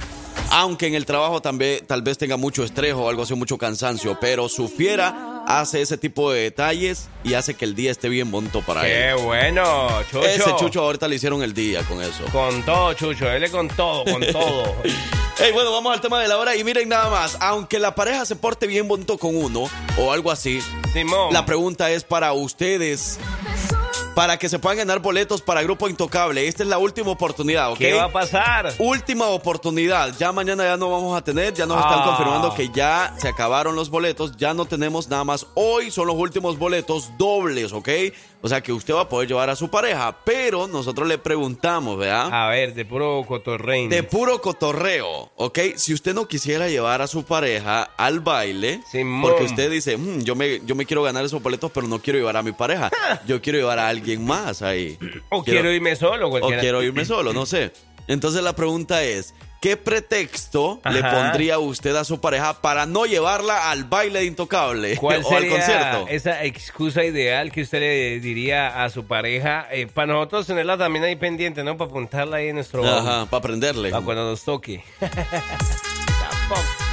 Aunque 0.50 0.88
en 0.88 0.96
el 0.96 1.06
trabajo 1.06 1.42
también 1.42 1.86
tal 1.86 2.02
vez 2.02 2.18
tenga 2.18 2.38
mucho 2.38 2.64
estrés 2.64 2.94
o 2.94 3.10
algo 3.10 3.24
así, 3.24 3.34
mucho 3.36 3.58
cansancio, 3.58 4.18
pero 4.20 4.48
su 4.50 4.68
fiera 4.70 5.44
hace 5.46 5.82
ese 5.82 5.98
tipo 5.98 6.32
de 6.32 6.42
detalles 6.44 7.08
y 7.24 7.34
hace 7.34 7.54
que 7.54 7.66
el 7.66 7.76
día 7.76 7.92
esté 7.92 8.10
bien 8.10 8.32
bonito 8.32 8.62
para 8.62 8.82
Qué 8.82 9.10
él. 9.12 9.18
bueno, 9.18 9.90
Chucho. 10.10 10.24
Ese 10.26 10.56
Chucho 10.58 10.82
ahorita 10.82 11.08
le 11.08 11.16
hicieron 11.18 11.44
el 11.44 11.54
día 11.54 11.84
con 11.84 12.02
eso. 12.02 12.24
Con 12.32 12.64
todo, 12.64 12.94
Chucho, 12.94 13.26
dale 13.26 13.50
con 13.52 13.68
todo, 13.68 14.06
con 14.06 14.22
todo. 14.32 14.76
Hey, 15.38 15.52
bueno, 15.54 15.72
vamos 15.72 15.94
al 15.94 16.02
tema 16.02 16.20
de 16.22 16.28
la 16.28 16.38
hora 16.38 16.56
y 16.56 16.64
miren 16.64 16.90
nada 16.90 17.10
más, 17.10 17.38
aunque 17.42 17.78
la 17.80 17.94
pareja 17.94 18.26
se 18.26 18.36
porte 18.36 18.68
bien 18.68 18.88
bonito 18.88 19.18
con 19.18 19.36
uno 19.36 19.70
o 20.00 20.12
algo 20.12 20.32
así, 20.32 20.60
Simón. 20.94 21.32
la 21.34 21.46
pregunta 21.46 21.92
es 21.92 22.04
para 22.04 22.34
ustedes, 22.34 23.20
para 24.18 24.40
que 24.40 24.50
se 24.50 24.58
puedan 24.58 24.80
ganar 24.80 24.98
boletos 25.00 25.44
para 25.44 25.62
Grupo 25.62 25.88
Intocable. 25.88 26.48
Esta 26.48 26.64
es 26.64 26.70
la 26.70 26.80
última 26.80 27.12
oportunidad, 27.12 27.72
¿ok? 27.74 27.78
¿Qué 27.78 27.94
va 27.94 28.06
a 28.06 28.12
pasar? 28.12 28.74
Última 28.80 29.28
oportunidad. 29.28 30.12
Ya 30.18 30.32
mañana 30.32 30.64
ya 30.64 30.76
no 30.76 30.90
vamos 30.90 31.16
a 31.16 31.24
tener, 31.24 31.54
ya 31.54 31.68
nos 31.68 31.78
están 31.78 32.00
Ah. 32.00 32.04
confirmando 32.08 32.56
que 32.56 32.70
ya 32.70 33.14
se 33.20 33.28
acabaron 33.28 33.76
los 33.76 33.92
boletos, 33.92 34.36
ya 34.36 34.56
no 34.56 34.66
tenemos 34.66 35.08
nada 35.08 35.24
más. 35.24 35.46
Hoy 35.54 35.92
son 35.92 36.08
los 36.08 36.16
últimos 36.16 36.58
boletos 36.58 37.12
dobles, 37.20 37.72
¿ok? 37.74 37.90
O 38.42 38.48
sea 38.50 38.62
que 38.62 38.72
usted 38.74 38.94
va 38.96 39.02
a 39.02 39.10
poder 39.10 39.28
llevar 39.28 39.52
a 39.52 39.56
su 39.56 39.70
pareja, 39.70 40.16
pero 40.24 40.68
nosotros 40.68 41.08
le 41.08 41.20
preguntamos, 41.20 41.98
¿verdad? 42.00 42.30
A 42.32 42.50
ver, 42.50 42.74
de 42.74 42.86
puro 42.86 43.24
cotorrein. 43.28 43.88
De 43.90 44.02
puro 44.02 44.42
cotorreo, 44.42 45.32
¿ok? 45.36 45.60
Si 45.76 45.94
usted 45.94 46.16
no 46.16 46.28
quisiera 46.28 46.68
llevar 46.70 47.04
a 47.04 47.08
su 47.08 47.24
pareja 47.24 47.84
al 47.98 48.20
baile, 48.20 48.82
Simón. 48.92 49.22
porque 49.22 49.44
usted 49.44 49.70
dice, 49.70 49.96
"Mm, 49.98 50.22
yo, 50.22 50.36
me, 50.36 50.60
yo 50.66 50.74
me 50.74 50.86
quiero 50.88 51.04
ganar 51.04 51.24
esos 51.24 51.42
boletos, 51.42 51.72
pero 51.72 51.88
no 51.88 52.00
quiero 52.00 52.18
llevar 52.18 52.38
a 52.38 52.42
mi 52.44 52.52
pareja. 52.52 52.90
Yo 53.28 53.40
quiero 53.42 53.60
llevar 53.60 53.78
a 53.80 53.88
alguien 53.88 54.07
más 54.16 54.62
ahí. 54.62 54.98
O 55.30 55.44
quiero 55.44 55.72
irme 55.72 55.96
solo, 55.96 56.28
O 56.28 56.30
cualquiera. 56.30 56.62
quiero 56.62 56.82
irme 56.84 57.04
solo, 57.06 57.34
no 57.34 57.46
sé. 57.46 57.72
Entonces 58.08 58.42
la 58.42 58.56
pregunta 58.56 59.04
es, 59.04 59.34
¿qué 59.62 59.76
pretexto 59.76 60.80
le 60.90 61.02
pondría 61.04 61.60
usted 61.60 61.94
a 61.98 62.06
su 62.06 62.22
pareja 62.22 62.62
para 62.62 62.86
no 62.86 63.06
llevarla 63.06 63.70
al 63.70 63.84
baile 63.84 64.20
de 64.20 64.26
Intocable 64.26 64.96
¿Cuál 65.00 65.24
o 65.26 65.36
al 65.36 65.50
concierto? 65.50 66.06
esa 66.08 66.46
excusa 66.46 67.04
ideal 67.04 67.52
que 67.52 67.64
usted 67.64 67.80
le 67.82 68.20
diría 68.22 68.84
a 68.84 68.90
su 68.90 69.06
pareja? 69.06 69.68
Eh, 69.72 69.88
para 69.88 70.14
nosotros 70.14 70.48
tenerla 70.48 70.78
también 70.78 71.04
ahí 71.04 71.18
pendiente, 71.18 71.64
¿no? 71.66 71.76
Para 71.76 71.90
apuntarla 71.90 72.38
ahí 72.38 72.48
en 72.48 72.56
nuestro... 72.56 72.86
Ajá, 72.88 73.26
para 73.26 73.40
aprenderle. 73.40 73.90
Para 73.90 74.06
cuando 74.06 74.30
nos 74.30 74.44
toque. 74.46 74.84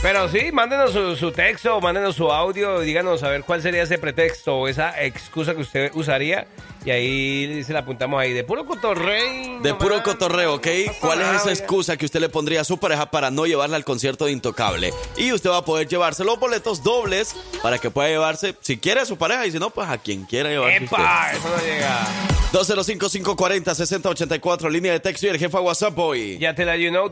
Pero 0.00 0.28
sí, 0.28 0.52
mándenos 0.52 0.92
su, 0.92 1.16
su 1.16 1.32
texto, 1.32 1.80
mándenos 1.80 2.14
su 2.14 2.30
audio, 2.30 2.78
díganos 2.80 3.24
a 3.24 3.30
ver 3.30 3.42
cuál 3.42 3.62
sería 3.62 3.82
ese 3.82 3.98
pretexto 3.98 4.56
o 4.56 4.68
esa 4.68 5.02
excusa 5.02 5.56
que 5.56 5.62
usted 5.62 5.90
usaría. 5.94 6.46
Y 6.84 6.90
ahí 6.90 7.64
se 7.64 7.72
la 7.72 7.80
apuntamos 7.80 8.20
ahí. 8.20 8.32
De 8.32 8.44
puro 8.44 8.64
cotorrey. 8.64 9.58
De 9.60 9.74
puro 9.74 10.00
cotorreo, 10.04 10.54
¿ok? 10.54 10.68
¿Cuál 11.00 11.22
es 11.22 11.42
esa 11.42 11.50
excusa 11.50 11.96
que 11.96 12.04
usted 12.06 12.20
le 12.20 12.28
pondría 12.28 12.60
a 12.60 12.64
su 12.64 12.78
pareja 12.78 13.10
para 13.10 13.32
no 13.32 13.46
llevarla 13.46 13.74
al 13.76 13.84
concierto 13.84 14.26
de 14.26 14.32
Intocable? 14.32 14.92
Y 15.16 15.32
usted 15.32 15.50
va 15.50 15.56
a 15.58 15.64
poder 15.64 15.88
llevarse 15.88 16.22
los 16.24 16.38
boletos 16.38 16.84
dobles 16.84 17.34
para 17.62 17.78
que 17.78 17.90
pueda 17.90 18.08
llevarse, 18.08 18.54
si 18.60 18.78
quiere, 18.78 19.00
a 19.00 19.04
su 19.04 19.18
pareja 19.18 19.46
y 19.46 19.50
si 19.50 19.58
no, 19.58 19.70
pues 19.70 19.88
a 19.88 19.98
quien 19.98 20.26
quiera 20.26 20.48
llevarse 20.48 20.84
usted. 20.84 20.96
¡Epa! 20.96 21.32
Eso 21.32 21.48
no 21.48 21.56
llega. 21.60 22.06
205-540-6084, 22.52 24.70
línea 24.70 24.92
de 24.92 25.00
texto 25.00 25.26
y 25.26 25.30
el 25.30 25.38
jefe 25.38 25.56
a 25.56 25.60
WhatsApp 25.60 25.98
hoy. 25.98 26.38
Ya 26.38 26.54
te 26.54 26.64
la 26.64 26.76
you 26.76 26.88
know, 26.88 27.10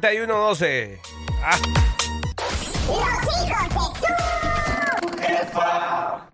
205-728-3112. 0.00 0.98
Ah. 1.42 1.58
Ok. 5.02 6.33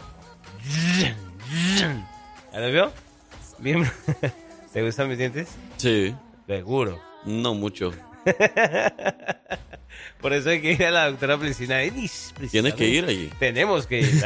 ¿Ya 2.53 2.59
lo 2.59 2.71
vio? 2.71 2.91
Bien. 3.59 3.89
¿Te 4.73 4.83
gustan 4.83 5.09
mis 5.09 5.17
dientes? 5.17 5.49
Sí. 5.77 6.15
Seguro. 6.47 6.99
No 7.25 7.53
mucho. 7.53 7.91
Por 10.21 10.33
eso 10.33 10.49
hay 10.49 10.61
que 10.61 10.73
ir 10.73 10.85
a 10.85 10.91
la 10.91 11.09
doctora 11.09 11.39
Priscila. 11.39 11.79
Tienes 12.51 12.75
que 12.75 12.87
ir 12.87 13.05
allí. 13.05 13.31
Tenemos 13.39 13.87
que 13.87 14.01
ir. 14.01 14.11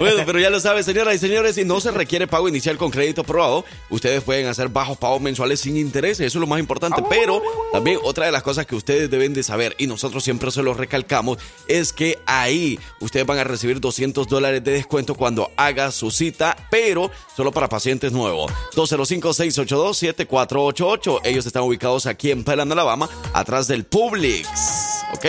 Bueno, 0.00 0.22
pero 0.24 0.40
ya 0.40 0.48
lo 0.50 0.60
saben, 0.60 0.84
señoras 0.84 1.14
y 1.14 1.18
señores, 1.18 1.54
si 1.54 1.64
no 1.64 1.80
se 1.80 1.90
requiere 1.90 2.26
pago 2.26 2.46
inicial 2.48 2.76
con 2.76 2.90
crédito 2.90 3.22
aprobado, 3.22 3.64
ustedes 3.88 4.22
pueden 4.22 4.46
hacer 4.46 4.68
bajos 4.68 4.98
pagos 4.98 5.20
mensuales 5.20 5.60
sin 5.60 5.76
interés, 5.76 6.18
eso 6.20 6.38
es 6.38 6.40
lo 6.40 6.46
más 6.46 6.58
importante. 6.58 7.02
Pero 7.08 7.42
también 7.72 7.98
otra 8.02 8.26
de 8.26 8.32
las 8.32 8.42
cosas 8.42 8.66
que 8.66 8.74
ustedes 8.74 9.10
deben 9.10 9.34
de 9.34 9.42
saber, 9.42 9.74
y 9.78 9.86
nosotros 9.86 10.24
siempre 10.24 10.50
se 10.50 10.62
lo 10.62 10.74
recalcamos, 10.74 11.38
es 11.68 11.92
que 11.92 12.18
ahí 12.26 12.78
ustedes 13.00 13.26
van 13.26 13.38
a 13.38 13.44
recibir 13.44 13.80
200 13.80 14.26
dólares 14.28 14.64
de 14.64 14.72
descuento 14.72 15.14
cuando 15.14 15.50
haga 15.56 15.92
su 15.92 16.10
cita, 16.10 16.56
pero 16.70 17.10
solo 17.36 17.52
para 17.52 17.68
pacientes 17.68 18.12
nuevos. 18.12 18.50
205-682-7488. 18.74 21.20
Ellos 21.24 21.46
están 21.46 21.62
ubicados 21.62 22.06
aquí 22.06 22.30
en 22.30 22.44
Peland, 22.44 22.72
Alabama, 22.72 23.08
atrás 23.32 23.66
del 23.68 23.84
Publix. 23.84 24.79
¿Ok? 25.12 25.26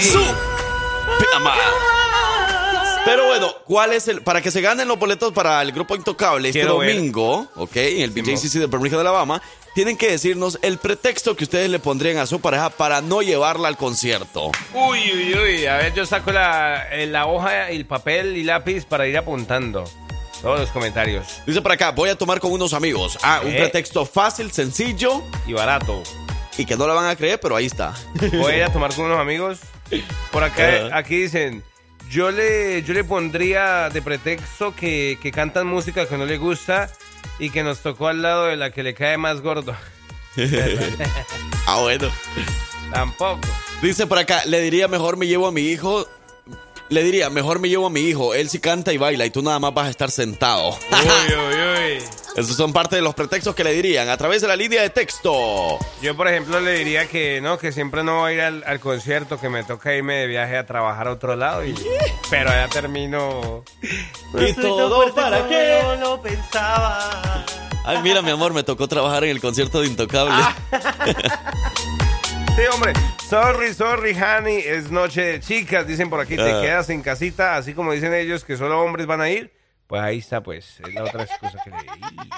Su 0.00 0.22
Pijama. 1.18 1.54
Pero 3.04 3.26
bueno, 3.26 3.52
¿cuál 3.66 3.92
es 3.92 4.06
el. 4.06 4.22
Para 4.22 4.40
que 4.40 4.50
se 4.52 4.60
ganen 4.60 4.86
los 4.86 4.98
boletos 4.98 5.32
para 5.32 5.60
el 5.62 5.72
grupo 5.72 5.96
Intocable 5.96 6.48
este 6.48 6.60
Quiero 6.60 6.78
ver. 6.78 6.94
domingo, 6.94 7.48
¿ok? 7.56 7.76
En 7.76 8.02
el 8.02 8.10
BJCC 8.10 8.52
de 8.60 8.66
Birmingham, 8.68 9.00
Alabama, 9.00 9.42
tienen 9.74 9.96
que 9.96 10.08
decirnos 10.08 10.58
el 10.62 10.78
pretexto 10.78 11.34
que 11.34 11.42
ustedes 11.44 11.68
le 11.68 11.80
pondrían 11.80 12.18
a 12.18 12.26
su 12.26 12.40
pareja 12.40 12.70
para 12.70 13.00
no 13.00 13.20
llevarla 13.22 13.66
al 13.66 13.76
concierto. 13.76 14.52
Uy, 14.72 15.00
uy, 15.12 15.34
uy. 15.34 15.66
A 15.66 15.78
ver, 15.78 15.94
yo 15.94 16.06
saco 16.06 16.30
la, 16.30 16.86
eh, 16.92 17.06
la 17.08 17.26
hoja, 17.26 17.70
el 17.70 17.86
papel 17.86 18.36
y 18.36 18.44
lápiz 18.44 18.84
para 18.84 19.06
ir 19.08 19.18
apuntando 19.18 19.82
todos 20.40 20.60
los 20.60 20.70
comentarios. 20.70 21.26
Dice 21.44 21.60
para 21.60 21.74
acá, 21.74 21.90
voy 21.90 22.08
a 22.08 22.16
tomar 22.16 22.38
con 22.38 22.52
unos 22.52 22.72
amigos. 22.72 23.18
Ah, 23.22 23.40
un 23.44 23.50
Eh. 23.50 23.56
pretexto 23.58 24.06
fácil, 24.06 24.52
sencillo 24.52 25.24
Y 25.48 25.54
barato. 25.54 26.04
Y 26.58 26.64
que 26.64 26.76
no 26.76 26.86
la 26.86 26.94
van 26.94 27.06
a 27.06 27.16
creer, 27.16 27.40
pero 27.40 27.56
ahí 27.56 27.66
está. 27.66 27.94
Voy 28.32 28.52
a 28.52 28.56
ir 28.56 28.64
a 28.64 28.72
tomar 28.72 28.94
con 28.94 29.06
unos 29.06 29.18
amigos. 29.18 29.60
Por 30.30 30.44
acá, 30.44 30.96
aquí 30.96 31.16
dicen, 31.16 31.62
yo 32.10 32.30
le, 32.30 32.82
yo 32.82 32.94
le 32.94 33.04
pondría 33.04 33.88
de 33.90 34.02
pretexto 34.02 34.74
que, 34.74 35.18
que 35.22 35.32
cantan 35.32 35.66
música 35.66 36.06
que 36.06 36.16
no 36.16 36.26
le 36.26 36.38
gusta 36.38 36.90
y 37.38 37.50
que 37.50 37.62
nos 37.62 37.80
tocó 37.80 38.08
al 38.08 38.22
lado 38.22 38.46
de 38.46 38.56
la 38.56 38.70
que 38.70 38.82
le 38.82 38.94
cae 38.94 39.16
más 39.18 39.40
gordo. 39.40 39.74
ah, 41.66 41.80
bueno. 41.80 42.10
Tampoco. 42.92 43.40
Dice 43.80 44.06
por 44.06 44.18
acá, 44.18 44.42
le 44.46 44.60
diría 44.60 44.88
mejor 44.88 45.16
me 45.16 45.26
llevo 45.26 45.46
a 45.46 45.52
mi 45.52 45.62
hijo. 45.62 46.06
Le 46.88 47.02
diría, 47.02 47.30
mejor 47.30 47.58
me 47.58 47.68
llevo 47.68 47.86
a 47.86 47.90
mi 47.90 48.00
hijo. 48.00 48.34
Él 48.34 48.48
sí 48.50 48.58
canta 48.58 48.92
y 48.92 48.98
baila 48.98 49.24
y 49.24 49.30
tú 49.30 49.42
nada 49.42 49.58
más 49.58 49.72
vas 49.72 49.86
a 49.86 49.90
estar 49.90 50.10
sentado. 50.10 50.70
Uy, 50.70 51.34
uy, 51.34 51.98
uy. 51.98 52.04
Esos 52.36 52.56
son 52.56 52.72
parte 52.72 52.96
de 52.96 53.02
los 53.02 53.14
pretextos 53.14 53.54
que 53.54 53.62
le 53.62 53.72
dirían 53.72 54.08
a 54.08 54.16
través 54.16 54.40
de 54.40 54.48
la 54.48 54.56
línea 54.56 54.80
de 54.80 54.88
texto. 54.90 55.78
Yo, 56.00 56.16
por 56.16 56.28
ejemplo, 56.28 56.60
le 56.60 56.78
diría 56.78 57.06
que 57.06 57.40
no, 57.42 57.58
que 57.58 57.72
siempre 57.72 58.02
no 58.02 58.20
voy 58.20 58.32
a 58.32 58.34
ir 58.34 58.40
al, 58.40 58.64
al 58.66 58.80
concierto, 58.80 59.38
que 59.38 59.50
me 59.50 59.64
toca 59.64 59.94
irme 59.94 60.14
de 60.14 60.26
viaje 60.26 60.56
a 60.56 60.64
trabajar 60.64 61.08
a 61.08 61.12
otro 61.12 61.36
lado. 61.36 61.64
Y, 61.64 61.74
pero 62.30 62.50
allá 62.50 62.68
termino. 62.68 63.64
¿Y 63.82 64.52
todo 64.54 65.14
para 65.14 65.46
qué? 65.46 65.80
No 65.82 65.96
lo 65.96 66.22
pensaba. 66.22 67.44
Ay, 67.84 67.98
mira, 68.02 68.22
mi 68.22 68.30
amor, 68.30 68.54
me 68.54 68.62
tocó 68.62 68.88
trabajar 68.88 69.24
en 69.24 69.30
el 69.30 69.40
concierto 69.40 69.80
de 69.80 69.88
Intocable. 69.88 70.34
Sí, 72.56 72.62
hombre. 72.72 72.92
Sorry, 73.28 73.72
sorry, 73.74 74.14
honey. 74.14 74.58
Es 74.58 74.90
noche 74.90 75.22
de 75.22 75.40
chicas. 75.40 75.86
Dicen 75.86 76.10
por 76.10 76.20
aquí, 76.20 76.36
te 76.36 76.42
Ah. 76.50 76.60
quedas 76.60 76.90
en 76.90 77.02
casita. 77.02 77.56
Así 77.56 77.72
como 77.74 77.92
dicen 77.92 78.12
ellos 78.12 78.44
que 78.44 78.56
solo 78.56 78.80
hombres 78.82 79.06
van 79.06 79.20
a 79.20 79.30
ir. 79.30 79.52
Pues 79.86 80.02
ahí 80.02 80.18
está, 80.18 80.42
pues. 80.42 80.80
Es 80.86 80.94
la 80.94 81.04
otra 81.04 81.24
excusa 81.24 81.58
que 81.64 81.70
leí. 81.70 82.28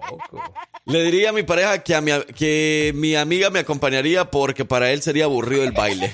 Tampoco. 0.00 0.54
Le 0.84 1.02
diría 1.02 1.30
a 1.30 1.32
mi 1.32 1.42
pareja 1.42 1.78
que, 1.82 1.94
a 1.94 2.00
mi, 2.00 2.12
que 2.36 2.92
mi 2.94 3.14
amiga 3.16 3.50
me 3.50 3.60
acompañaría 3.60 4.30
porque 4.30 4.64
para 4.64 4.90
él 4.92 5.02
sería 5.02 5.24
aburrido 5.24 5.64
el 5.64 5.72
baile. 5.72 6.10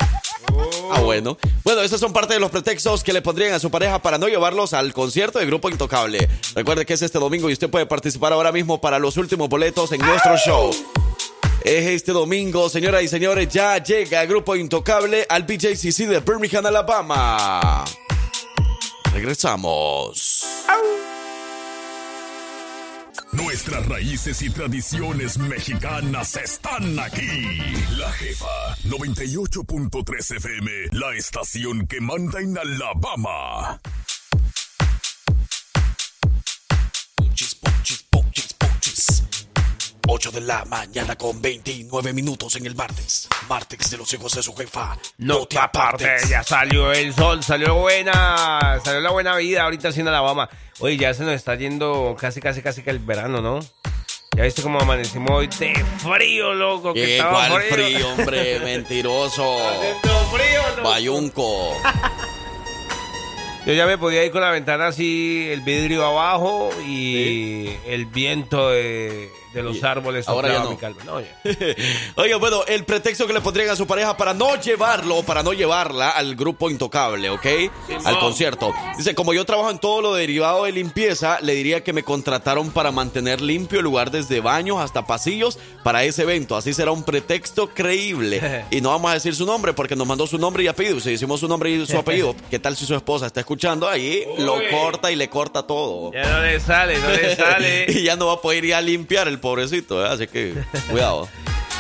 Ah, 0.93 1.01
bueno. 1.01 1.37
Bueno, 1.65 1.81
esos 1.83 2.01
son 2.01 2.13
parte 2.13 2.35
de 2.35 2.41
los 2.41 2.51
pretextos 2.51 3.03
que 3.03 3.13
le 3.13 3.23
pondrían 3.23 3.53
a 3.55 3.59
su 3.59 3.71
pareja 3.71 4.01
para 4.01 4.19
no 4.19 4.29
llevarlos 4.29 4.73
al 4.75 4.93
concierto 4.93 5.39
de 5.39 5.47
Grupo 5.47 5.69
Intocable. 5.71 6.29
Recuerde 6.55 6.85
que 6.87 6.95
es 6.95 7.03
este 7.03 7.19
domingo 7.19 7.49
y 7.51 7.55
usted 7.55 7.71
puede 7.71 7.87
participar 7.87 8.33
ahora 8.33 8.53
mismo 8.53 8.81
para 8.81 8.99
los 8.99 9.17
últimos 9.17 9.49
boletos 9.49 9.91
en 9.93 10.01
nuestro 10.01 10.37
show. 10.37 10.71
Es 11.65 11.87
este 11.87 12.11
domingo, 12.11 12.69
señoras 12.69 13.05
y 13.05 13.09
señores, 13.09 13.49
ya 13.49 13.79
llega 13.79 14.25
Grupo 14.25 14.57
Intocable 14.57 15.25
al 15.29 15.45
BJCC 15.45 16.09
de 16.09 16.19
Birmingham, 16.19 16.67
Alabama. 16.67 17.85
Regresamos. 19.13 20.45
Nuestras 23.31 23.87
raíces 23.87 24.43
y 24.43 24.51
tradiciones 24.51 25.39
mexicanas 25.39 26.35
están 26.37 26.99
aquí. 26.99 27.59
La 27.97 28.11
jefa 28.13 28.77
98.3 28.85 30.37
FM, 30.37 30.71
la 30.93 31.15
estación 31.15 31.87
que 31.87 32.01
manda 32.01 32.41
en 32.41 32.59
Alabama. 32.59 33.81
8 40.15 40.31
de 40.31 40.43
la 40.43 40.67
mañana 40.67 41.17
con 41.17 41.41
29 41.41 42.13
minutos 42.13 42.57
en 42.57 42.67
el 42.67 42.75
martes. 42.75 43.29
Martes 43.49 43.91
de 43.91 43.97
los 43.97 44.13
hijos 44.13 44.35
de 44.35 44.43
su 44.43 44.55
jefa. 44.55 44.99
No 45.17 45.47
te 45.47 45.59
apartes. 45.59 46.29
Ya 46.29 46.43
salió 46.43 46.93
el 46.93 47.15
sol, 47.15 47.43
salió 47.43 47.77
buena. 47.77 48.79
Salió 48.85 49.01
la 49.01 49.11
buena 49.11 49.35
vida 49.37 49.63
ahorita 49.63 49.89
en 49.89 50.09
Alabama. 50.09 50.51
Oye, 50.81 50.99
ya 50.99 51.15
se 51.15 51.25
nos 51.25 51.33
está 51.33 51.55
yendo 51.55 52.15
casi, 52.21 52.43
casi, 52.43 52.61
casi 52.61 52.83
que 52.83 52.91
el 52.91 52.99
verano, 52.99 53.41
¿no? 53.41 53.61
Ya 54.37 54.45
viste 54.45 54.61
cómo 54.61 54.81
amanecimos 54.81 55.31
hoy 55.31 55.47
de 55.47 55.83
frío, 55.97 56.53
loco. 56.53 56.93
Que 56.93 57.07
¿Qué? 57.07 57.17
estaba 57.17 57.49
¿Cuál 57.49 57.63
frío, 57.63 58.09
hombre? 58.11 58.61
Mentiroso. 58.65 59.57
Bayunco. 60.85 61.75
Yo 63.65 63.73
ya 63.73 63.87
me 63.87 63.97
podía 63.97 64.27
ir 64.27 64.31
con 64.31 64.43
la 64.43 64.51
ventana 64.51 64.89
así, 64.89 65.49
el 65.51 65.63
vidrio 65.63 66.05
abajo 66.05 66.69
y 66.87 67.71
el 67.87 68.07
viento 68.07 68.71
de, 68.71 69.31
de 69.53 69.63
los 69.63 69.83
árboles 69.85 70.29
ahora 70.29 70.49
ya 70.49 70.59
no. 70.61 70.79
No, 71.05 71.21
ya. 71.21 71.41
Oiga, 72.17 72.37
bueno, 72.37 72.65
el 72.67 72.85
pretexto 72.85 73.27
que 73.27 73.33
le 73.33 73.41
pondrían 73.41 73.71
a 73.71 73.77
su 73.77 73.87
pareja 73.87 74.17
para 74.17 74.35
no 74.35 74.57
llevarlo, 74.61 75.23
para 75.23 75.43
no 75.43 75.53
llevarla 75.53 76.11
al 76.11 76.35
grupo 76.37 76.71
intocable, 76.71 77.31
¿ok? 77.31 77.47
Al 78.05 78.19
concierto. 78.19 78.73
Dice, 78.97 79.15
como 79.15 79.35
yo 79.35 79.45
trabajo 79.45 79.71
en 79.71 79.79
todo 79.79 80.01
lo 80.01 80.15
derivado 80.15 80.65
de 80.65 80.73
limpieza, 80.73 81.41
le 81.41 81.55
diría 81.55 81.85
que 81.85 81.93
me 81.93 82.03
contrataron 82.03 82.71
para 82.71 82.91
mantener 82.91 83.41
limpio 83.41 83.81
el 83.81 83.85
lugar 83.85 84.11
desde 84.11 84.41
baños 84.41 84.79
hasta 84.81 85.07
pasillos 85.07 85.59
para 85.83 86.05
ese 86.05 86.23
evento. 86.23 86.57
Así 86.57 86.73
será 86.73 86.93
un 86.93 87.05
pretexto 87.05 87.69
creíble. 87.69 88.63
Y 88.71 88.81
no 88.81 88.91
vamos 88.91 89.11
a 89.11 89.15
decir 89.15 89.35
su 89.35 89.45
nombre 89.45 89.73
porque 89.73 89.97
nos 89.97 90.07
mandó 90.07 90.27
su 90.27 90.39
nombre 90.39 90.63
y 90.65 90.69
apellido. 90.69 90.99
Si 91.01 91.11
decimos 91.11 91.41
su 91.41 91.49
nombre 91.49 91.71
y 91.71 91.87
su 91.87 91.99
apellido, 91.99 92.35
¿qué 92.51 92.59
tal 92.59 92.77
si 92.77 92.87
su 92.87 92.95
esposa 92.95 93.27
está 93.27 93.41
escuchando? 93.41 93.89
Ahí 93.89 94.25
lo 94.39 94.55
corta 94.71 95.11
y 95.11 95.17
le 95.17 95.29
corta 95.29 95.67
todo. 95.67 96.13
Ya 96.13 96.25
no 96.31 96.43
le 96.43 96.61
sale, 96.61 96.99
no 96.99 97.11
le 97.11 97.37
sale. 97.37 97.87
y 97.89 98.05
ya 98.05 98.17
no 98.17 98.29
va 98.29 98.35
a 98.35 98.41
poder 98.41 98.65
ir 98.65 98.75
a 98.75 98.81
limpiar 98.81 99.29
el 99.29 99.41
pobrecito, 99.43 100.03
¿eh? 100.03 100.09
así 100.09 100.27
que 100.27 100.55
cuidado. 100.91 101.29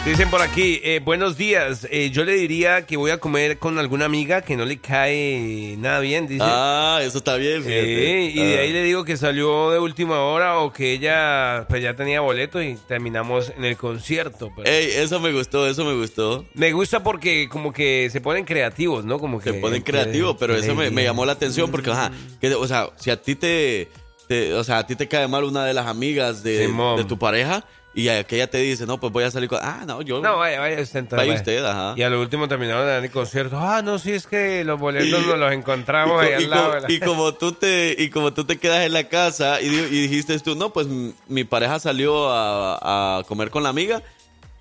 Dicen 0.04 0.28
por 0.30 0.42
aquí, 0.42 0.80
eh, 0.82 1.00
buenos 1.04 1.36
días. 1.36 1.86
Eh, 1.88 2.10
yo 2.10 2.24
le 2.24 2.32
diría 2.32 2.86
que 2.86 2.96
voy 2.96 3.12
a 3.12 3.18
comer 3.18 3.58
con 3.58 3.78
alguna 3.78 4.06
amiga 4.06 4.42
que 4.42 4.56
no 4.56 4.64
le 4.64 4.78
cae 4.78 5.76
nada 5.78 6.00
bien, 6.00 6.26
dice. 6.26 6.42
Ah, 6.44 6.98
eso 7.02 7.18
está 7.18 7.36
bien, 7.36 7.62
Sí, 7.62 7.68
fíjate. 7.68 8.30
y 8.34 8.44
de 8.44 8.56
Ah. 8.58 8.60
ahí 8.62 8.72
le 8.72 8.82
digo 8.82 9.04
que 9.04 9.16
salió 9.16 9.70
de 9.70 9.78
última 9.78 10.18
hora 10.22 10.58
o 10.58 10.72
que 10.72 10.90
ella 10.92 11.66
pues 11.68 11.84
ya 11.84 11.94
tenía 11.94 12.20
boleto 12.20 12.60
y 12.60 12.74
terminamos 12.88 13.52
en 13.56 13.64
el 13.64 13.76
concierto. 13.76 14.50
pero- 14.56 14.68
Ey, 14.68 14.90
eso 14.96 15.20
me 15.20 15.32
gustó, 15.32 15.68
eso 15.68 15.84
me 15.84 15.94
gustó. 15.94 16.46
Me 16.54 16.72
gusta 16.72 17.04
porque 17.04 17.48
como 17.48 17.72
que 17.72 18.08
se 18.10 18.20
ponen 18.20 18.44
creativos, 18.44 19.04
¿no? 19.04 19.20
Como 19.20 19.40
que 19.40 19.52
Se 19.52 19.60
ponen 19.60 19.82
creativos, 19.82 20.36
pero 20.36 20.56
eso 20.56 20.74
me, 20.74 20.90
llamó 21.04 21.24
la 21.26 21.32
atención 21.32 21.70
porque, 21.70 21.90
ajá, 21.92 22.10
que, 22.40 22.52
o 22.52 22.66
sea, 22.66 22.88
si 22.96 23.10
a 23.10 23.22
ti 23.22 23.36
te, 23.36 23.88
te- 24.32 24.54
o 24.54 24.64
sea, 24.64 24.78
a 24.78 24.86
ti 24.86 24.96
te 24.96 25.08
cae 25.08 25.28
mal 25.28 25.44
una 25.44 25.64
de 25.64 25.74
las 25.74 25.86
amigas 25.86 26.42
de, 26.42 26.68
de 26.68 27.04
tu 27.04 27.18
pareja 27.18 27.64
y 27.94 28.08
aquella 28.08 28.48
te 28.48 28.56
dice, 28.56 28.86
no, 28.86 28.98
pues 28.98 29.12
voy 29.12 29.24
a 29.24 29.30
salir 29.30 29.50
con, 29.50 29.58
ah, 29.62 29.82
no, 29.86 30.00
yo, 30.00 30.22
No, 30.22 30.38
vaya, 30.38 30.60
vaya 30.60 30.80
usted 30.80 31.00
entonces, 31.00 31.28
vaya 31.28 31.38
usted, 31.38 31.62
ajá. 31.64 31.92
Y 31.94 32.02
a 32.02 32.08
lo 32.08 32.22
último 32.22 32.48
terminaron 32.48 32.86
de 32.86 32.92
dar 32.92 33.04
el 33.04 33.10
concierto. 33.10 33.58
Ah, 33.60 33.82
no, 33.82 33.98
sí, 33.98 34.12
es 34.12 34.26
que 34.26 34.64
los 34.64 34.80
boletos 34.80 35.26
nos 35.26 35.38
los 35.38 35.52
Y, 35.52 35.54
encontramos 35.56 36.14
co- 36.14 36.20
ahí 36.20 36.30
y 36.30 36.34
al 36.44 36.48
lado. 36.50 36.68
co- 36.70 36.74
de 36.76 36.80
la- 36.80 36.90
y 36.92 37.00
como 37.00 37.34
tú 37.34 37.52
te 37.52 37.94
y 37.98 38.08
como 38.08 38.32
tú 38.32 38.44
te 38.44 38.56
quedas 38.58 38.86
en 38.86 38.94
la 38.94 39.04
casa 39.08 39.60
y, 39.60 39.68
di- 39.68 39.76
y 39.98 40.00
dijiste 40.08 40.38
tú 40.40 40.54
no 40.54 40.72
pues 40.72 40.86
mi 41.28 41.44
pareja 41.44 41.78
salió 41.80 42.30
a, 42.30 43.18
a 43.18 43.24
comer 43.24 43.50
con 43.50 43.62
la 43.62 43.68
amiga 43.68 44.02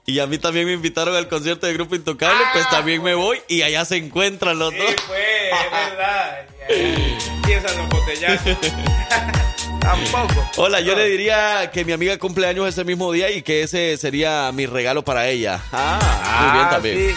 y 0.05 0.19
a 0.19 0.27
mí 0.27 0.37
también 0.37 0.65
me 0.65 0.73
invitaron 0.73 1.15
al 1.15 1.29
concierto 1.29 1.67
de 1.67 1.73
Grupo 1.73 1.95
Intocable 1.95 2.43
pues 2.51 2.67
también 2.69 3.01
me 3.01 3.13
voy 3.15 3.39
y 3.47 3.61
allá 3.61 3.85
se 3.85 3.95
encuentran 3.95 4.59
los 4.59 4.73
dos 4.75 4.83
Ah. 4.89 5.03
pues, 5.07 5.21
es 5.65 5.71
verdad. 5.71 6.47
Empiezan 7.37 7.77
los 7.77 7.87
botellazos. 7.89 8.57
Tampoco. 9.81 10.45
Hola, 10.57 10.79
yo 10.79 10.95
le 10.95 11.05
diría 11.09 11.71
que 11.71 11.83
mi 11.83 11.91
amiga 11.91 12.17
cumple 12.17 12.47
años 12.47 12.67
ese 12.67 12.83
mismo 12.85 13.11
día 13.11 13.29
y 13.31 13.41
que 13.41 13.63
ese 13.63 13.97
sería 13.97 14.51
mi 14.53 14.65
regalo 14.65 15.03
para 15.03 15.27
ella. 15.27 15.59
Ah, 15.71 15.99
muy 16.41 16.51
bien 16.53 16.65
Ah, 16.65 16.69
también. 16.69 16.97
sí. 16.97 17.15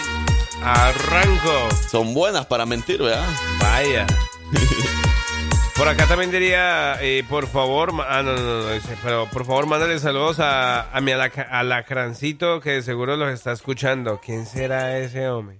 Arranco. 0.63 1.69
Son 1.89 2.13
buenas 2.13 2.45
para 2.47 2.65
mentir, 2.65 3.01
¿verdad? 3.01 3.25
Vaya. 3.59 4.07
Por 5.75 5.87
acá 5.89 6.07
también 6.07 6.31
diría, 6.31 6.97
eh, 7.01 7.25
por 7.29 7.47
favor, 7.47 7.91
ah, 8.07 8.23
no, 8.23 8.33
no, 8.37 8.61
no, 8.61 8.79
pero 9.03 9.27
por 9.29 9.45
favor, 9.45 9.65
mándale 9.65 9.99
saludos 9.99 10.39
a, 10.39 10.89
a 10.89 11.01
mi 11.01 11.11
alacrancito 11.11 12.61
que 12.61 12.69
de 12.71 12.81
seguro 12.81 13.17
los 13.17 13.29
está 13.33 13.51
escuchando. 13.51 14.21
¿Quién 14.23 14.45
será 14.45 14.97
ese 14.99 15.27
hombre? 15.27 15.59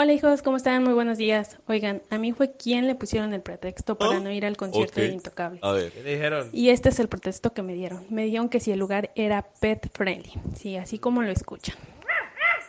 Hola 0.00 0.12
hijos, 0.12 0.42
¿cómo 0.42 0.58
están? 0.58 0.84
Muy 0.84 0.94
buenos 0.94 1.18
días. 1.18 1.58
Oigan, 1.66 2.02
a 2.08 2.18
mí 2.18 2.30
fue 2.30 2.52
quien 2.52 2.86
le 2.86 2.94
pusieron 2.94 3.34
el 3.34 3.40
pretexto 3.40 3.98
para 3.98 4.20
no 4.20 4.30
ir 4.30 4.46
al 4.46 4.56
concierto 4.56 5.00
de 5.00 5.08
Intocable. 5.08 5.58
A 5.60 5.72
ver. 5.72 5.90
¿Qué 5.90 6.04
le 6.04 6.12
dijeron? 6.12 6.50
Y 6.52 6.68
este 6.68 6.90
es 6.90 7.00
el 7.00 7.08
pretexto 7.08 7.52
que 7.52 7.62
me 7.62 7.74
dieron. 7.74 8.06
Me 8.08 8.24
dijeron 8.24 8.48
que 8.48 8.60
si 8.60 8.70
el 8.70 8.78
lugar 8.78 9.10
era 9.16 9.42
pet 9.60 9.90
friendly. 9.92 10.34
Sí, 10.54 10.76
así 10.76 11.00
como 11.00 11.22
lo 11.22 11.32
escuchan. 11.32 11.74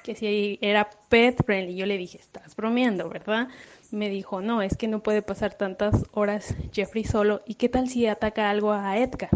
Que 0.02 0.16
si 0.16 0.58
era 0.60 0.90
pet 1.10 1.46
friendly. 1.46 1.76
Yo 1.76 1.86
le 1.86 2.00
dije, 2.00 2.18
estás 2.18 2.56
bromeando, 2.56 3.08
¿verdad? 3.10 3.50
Me 3.92 4.10
dijo, 4.10 4.42
no, 4.42 4.64
es 4.64 4.76
que 4.76 4.88
no 4.88 5.04
puede 5.04 5.22
pasar 5.22 5.54
tantas 5.54 6.06
horas 6.14 6.56
Jeffrey 6.74 7.04
solo. 7.04 7.44
¿Y 7.46 7.54
qué 7.54 7.70
tal 7.70 7.90
si 7.90 8.08
ataca 8.08 8.50
algo 8.50 8.74
a 8.74 8.98
Edgar? 8.98 9.30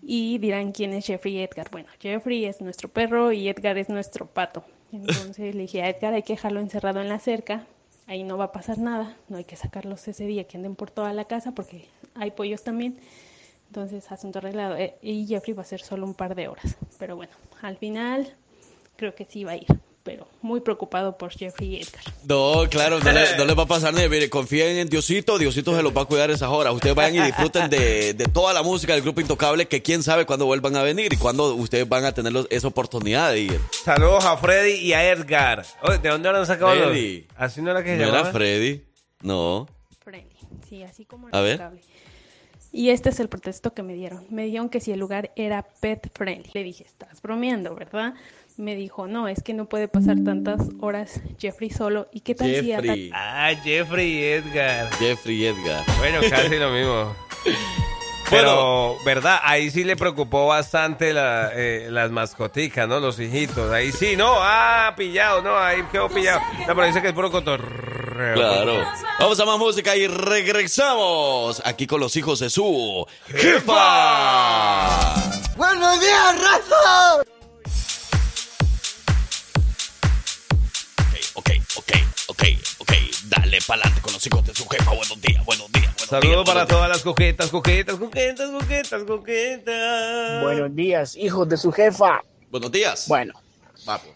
Y 0.00 0.38
dirán 0.38 0.72
quién 0.72 0.94
es 0.94 1.06
Jeffrey 1.06 1.36
y 1.36 1.42
Edgar. 1.42 1.68
Bueno, 1.70 1.90
Jeffrey 2.00 2.46
es 2.46 2.62
nuestro 2.62 2.88
perro 2.88 3.32
y 3.32 3.50
Edgar 3.50 3.76
es 3.76 3.90
nuestro 3.90 4.24
pato. 4.24 4.64
Entonces 4.92 5.54
le 5.54 5.62
dije 5.62 5.82
a 5.82 5.88
Edgar, 5.88 6.14
hay 6.14 6.22
que 6.22 6.34
dejarlo 6.34 6.60
encerrado 6.60 7.00
en 7.00 7.08
la 7.08 7.18
cerca. 7.18 7.64
Ahí 8.06 8.24
no 8.24 8.36
va 8.36 8.46
a 8.46 8.52
pasar 8.52 8.78
nada. 8.78 9.16
No 9.28 9.36
hay 9.36 9.44
que 9.44 9.56
sacarlos 9.56 10.06
ese 10.08 10.26
día 10.26 10.44
que 10.44 10.56
anden 10.56 10.74
por 10.74 10.90
toda 10.90 11.12
la 11.12 11.26
casa 11.26 11.52
porque 11.52 11.86
hay 12.14 12.32
pollos 12.32 12.64
también. 12.64 12.98
Entonces, 13.68 14.10
asunto 14.10 14.40
arreglado. 14.40 14.76
Eh, 14.76 14.96
Y 15.00 15.26
Jeffrey 15.26 15.54
va 15.54 15.62
a 15.62 15.64
ser 15.64 15.80
solo 15.80 16.04
un 16.04 16.14
par 16.14 16.34
de 16.34 16.48
horas. 16.48 16.76
Pero 16.98 17.14
bueno, 17.14 17.32
al 17.62 17.76
final 17.76 18.34
creo 18.96 19.14
que 19.14 19.24
sí 19.24 19.44
va 19.44 19.52
a 19.52 19.56
ir. 19.56 19.66
Pero 20.02 20.26
muy 20.40 20.60
preocupado 20.60 21.18
por 21.18 21.30
Jeffrey 21.30 21.74
y 21.74 21.80
Edgar. 21.82 22.02
No, 22.24 22.64
claro, 22.70 23.00
no 23.00 23.12
le, 23.12 23.36
no 23.36 23.44
le 23.44 23.52
va 23.54 23.64
a 23.64 23.66
pasar 23.66 23.92
nada. 23.92 24.08
Mire, 24.08 24.30
confíen 24.30 24.78
en 24.78 24.88
Diosito, 24.88 25.36
Diosito 25.38 25.76
se 25.76 25.82
los 25.82 25.94
va 25.94 26.02
a 26.02 26.04
cuidar 26.06 26.30
esas 26.30 26.48
horas. 26.48 26.72
Ustedes 26.72 26.94
vayan 26.96 27.22
y 27.22 27.26
disfruten 27.26 27.68
de, 27.68 28.14
de 28.14 28.24
toda 28.24 28.54
la 28.54 28.62
música 28.62 28.94
del 28.94 29.02
grupo 29.02 29.20
Intocable, 29.20 29.68
que 29.68 29.82
quién 29.82 30.02
sabe 30.02 30.24
cuándo 30.24 30.46
vuelvan 30.46 30.74
a 30.76 30.82
venir 30.82 31.12
y 31.12 31.16
cuándo 31.18 31.54
ustedes 31.54 31.86
van 31.86 32.06
a 32.06 32.12
tener 32.14 32.32
los- 32.32 32.46
esa 32.48 32.68
oportunidad 32.68 33.30
de 33.32 33.40
ir. 33.40 33.60
Saludos 33.84 34.24
a 34.24 34.38
Freddy 34.38 34.72
y 34.76 34.94
a 34.94 35.06
Edgar. 35.12 35.66
Oye, 35.82 35.98
¿De 35.98 36.08
dónde 36.08 36.30
han 36.30 36.46
sacado 36.46 36.74
los? 36.74 36.88
Freddy. 36.88 37.26
Así 37.36 37.60
no 37.60 37.70
era 37.70 37.82
que 37.84 37.90
se 37.90 37.96
¿No 37.98 38.04
era 38.04 38.12
llamaba. 38.12 38.32
Freddy? 38.32 38.82
No. 39.20 39.68
Friendly. 40.02 40.34
Sí, 40.66 40.82
así 40.82 41.04
como 41.04 41.28
A 41.30 41.40
ver. 41.42 41.52
Intocable. 41.56 41.82
Y 42.72 42.88
este 42.90 43.10
es 43.10 43.20
el 43.20 43.28
pretexto 43.28 43.74
que 43.74 43.82
me 43.82 43.94
dieron. 43.94 44.24
Me 44.30 44.44
dijeron 44.44 44.70
que 44.70 44.80
si 44.80 44.92
el 44.92 44.98
lugar 45.00 45.30
era 45.36 45.66
pet 45.80 46.08
friendly. 46.14 46.48
Le 46.54 46.62
dije, 46.62 46.84
estás 46.84 47.20
bromeando, 47.20 47.74
¿verdad? 47.74 48.14
Me 48.56 48.74
dijo, 48.74 49.06
no, 49.06 49.28
es 49.28 49.42
que 49.42 49.54
no 49.54 49.68
puede 49.68 49.88
pasar 49.88 50.16
tantas 50.24 50.60
horas 50.80 51.20
Jeffrey 51.38 51.70
solo. 51.70 52.08
¿Y 52.12 52.20
qué 52.20 52.34
tal 52.34 52.48
si 52.48 52.72
ataca? 52.72 52.94
Jeffrey. 52.94 53.10
Ah, 53.14 53.52
Jeffrey 53.62 54.12
y 54.12 54.24
Edgar. 54.24 54.90
Jeffrey 54.98 55.36
y 55.36 55.46
Edgar. 55.46 55.84
Bueno, 55.98 56.20
casi 56.28 56.56
lo 56.56 56.70
mismo. 56.70 57.14
Pero, 58.30 58.96
¿verdad? 59.04 59.40
Ahí 59.42 59.70
sí 59.70 59.82
le 59.82 59.96
preocupó 59.96 60.46
bastante 60.46 61.12
la, 61.12 61.50
eh, 61.52 61.88
las 61.90 62.10
mascoticas, 62.12 62.86
¿no? 62.88 63.00
Los 63.00 63.18
hijitos. 63.18 63.72
Ahí 63.72 63.90
sí, 63.90 64.16
no, 64.16 64.34
ah, 64.38 64.94
pillado, 64.96 65.42
no, 65.42 65.58
ahí 65.58 65.82
quedó 65.90 66.08
pillado. 66.08 66.40
No, 66.60 66.66
pero 66.68 66.86
dice 66.86 67.02
que 67.02 67.08
es 67.08 67.14
puro 67.14 67.30
cotorreo. 67.30 68.34
Claro. 68.34 68.84
Vamos 69.18 69.40
a 69.40 69.44
más 69.44 69.58
música 69.58 69.96
y 69.96 70.06
regresamos 70.06 71.60
aquí 71.64 71.88
con 71.88 72.00
los 72.00 72.14
hijos 72.16 72.38
de 72.38 72.50
su 72.50 73.04
jefa. 73.26 75.14
¡Buenos 75.56 76.00
días, 76.00 76.40
raza! 76.40 77.39
Pa'lante 83.70 84.00
con 84.00 84.12
los 84.12 84.26
hijos 84.26 84.44
de 84.44 84.52
su 84.52 84.66
jefa. 84.66 84.90
Buenos 84.90 85.20
días, 85.20 85.44
buenos 85.44 85.70
días. 85.70 85.94
buenos 85.94 86.08
Saludos 86.08 86.30
días, 86.30 86.44
para 86.44 86.60
buenos 86.64 86.68
todas 86.68 86.88
las 86.88 87.02
coquetas, 87.02 87.50
coquetas, 87.50 87.96
coquetas, 87.96 88.50
coquetas, 88.50 89.04
coquetas. 89.04 90.42
Buenos 90.42 90.74
días, 90.74 91.16
hijos 91.16 91.48
de 91.48 91.56
su 91.56 91.70
jefa. 91.70 92.20
Buenos 92.50 92.72
días. 92.72 93.06
Bueno, 93.06 93.34
Papo. 93.86 94.08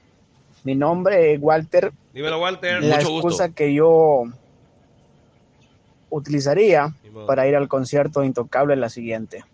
mi 0.64 0.75
nombre 0.75 1.35
es 1.35 1.40
Walter. 1.40 1.93
Dímelo, 2.12 2.40
Walter. 2.40 2.83
La 2.83 2.97
Mucho 2.97 3.11
gusto. 3.11 3.29
excusa 3.29 3.49
que 3.51 3.73
yo 3.73 4.25
utilizaría 6.11 6.93
para 7.29 7.47
ir 7.47 7.55
al 7.55 7.69
concierto 7.69 8.21
de 8.23 8.27
Intocable 8.27 8.75
es 8.75 8.81
la 8.81 8.88
siguiente. 8.88 9.45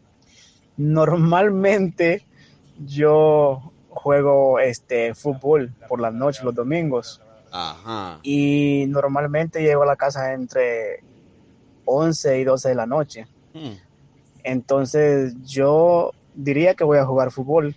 Normalmente 0.79 2.25
yo 2.87 3.71
juego 3.91 4.61
este 4.61 5.15
fútbol 5.15 5.75
por 5.89 6.01
las 6.01 6.15
noches, 6.15 6.43
los 6.43 6.55
domingos, 6.55 7.21
Ajá. 7.53 8.21
y 8.23 8.85
normalmente 8.89 9.63
llego 9.63 9.83
a 9.83 9.87
la 9.87 9.97
casa 9.97 10.33
entre 10.33 11.03
11 11.85 12.41
y 12.41 12.45
12 12.45 12.69
de 12.69 12.75
la 12.75 12.87
noche. 12.87 13.27
Hmm. 13.53 13.73
Entonces 14.45 15.35
yo 15.45 16.13
diría 16.35 16.75
que 16.75 16.85
voy 16.85 16.99
a 16.99 17.05
jugar 17.05 17.31
fútbol 17.31 17.75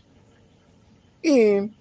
y 1.21 1.71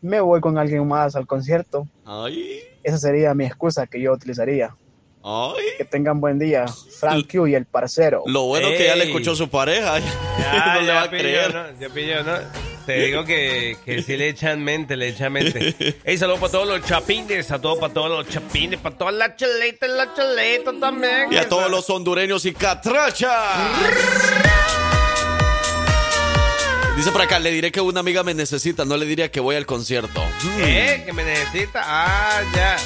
me 0.00 0.20
voy 0.20 0.40
con 0.40 0.58
alguien 0.58 0.86
más 0.88 1.14
al 1.16 1.26
concierto. 1.26 1.86
Ay, 2.04 2.60
Esa 2.82 2.98
sería 2.98 3.34
mi 3.34 3.44
excusa 3.44 3.86
que 3.86 4.00
yo 4.00 4.12
utilizaría. 4.12 4.74
ay. 5.22 5.62
Que 5.78 5.84
tengan 5.84 6.20
buen 6.20 6.38
día. 6.38 6.66
Frank 6.68 7.30
Q 7.30 7.46
y 7.48 7.54
el 7.54 7.66
parcero. 7.66 8.22
Lo 8.26 8.44
bueno 8.46 8.68
que 8.70 8.84
ya 8.86 8.96
le 8.96 9.04
Ey. 9.04 9.08
escuchó 9.10 9.34
su 9.36 9.48
pareja. 9.48 9.98
Ya, 10.38 10.74
no 10.74 10.80
le 10.80 10.92
va 10.92 11.02
a 11.02 11.10
pilló, 11.10 11.22
creer. 11.22 11.54
¿no? 11.54 11.80
Ya 11.80 11.88
pilló, 11.90 12.24
¿no? 12.24 12.32
Te 12.86 13.06
digo 13.06 13.24
que, 13.24 13.76
que 13.84 14.02
sí 14.02 14.16
le 14.16 14.28
echan 14.28 14.62
mente, 14.62 14.96
le 14.96 15.08
echan 15.08 15.32
mente. 15.32 15.74
Ey, 16.04 16.18
saludos 16.18 16.40
para 16.40 16.52
todos 16.52 16.68
los 16.68 16.86
chapines, 16.86 17.50
a 17.50 17.60
todos 17.60 17.78
para 17.78 17.92
todos 17.92 18.10
los 18.10 18.28
chapines, 18.28 18.80
para 18.80 18.96
todas 18.96 19.14
las 19.14 19.36
chaletas, 19.36 19.90
las 19.90 20.14
chaletas 20.14 20.74
también. 20.80 21.32
Y 21.32 21.36
a 21.36 21.48
todos 21.48 21.70
los 21.70 21.88
hondureños 21.90 22.44
y 22.44 22.52
catrachas. 22.52 23.30
Dice 26.96 27.10
por 27.10 27.22
acá, 27.22 27.38
le 27.38 27.50
diré 27.50 27.72
que 27.72 27.80
una 27.80 28.00
amiga 28.00 28.22
me 28.22 28.34
necesita, 28.34 28.84
no 28.84 28.96
le 28.96 29.06
diría 29.06 29.30
que 29.30 29.40
voy 29.40 29.56
al 29.56 29.66
concierto. 29.66 30.22
¿Qué? 30.58 31.02
¿Que 31.06 31.12
me 31.12 31.24
necesita? 31.24 31.82
Ah, 31.84 32.42
ya. 32.54 32.76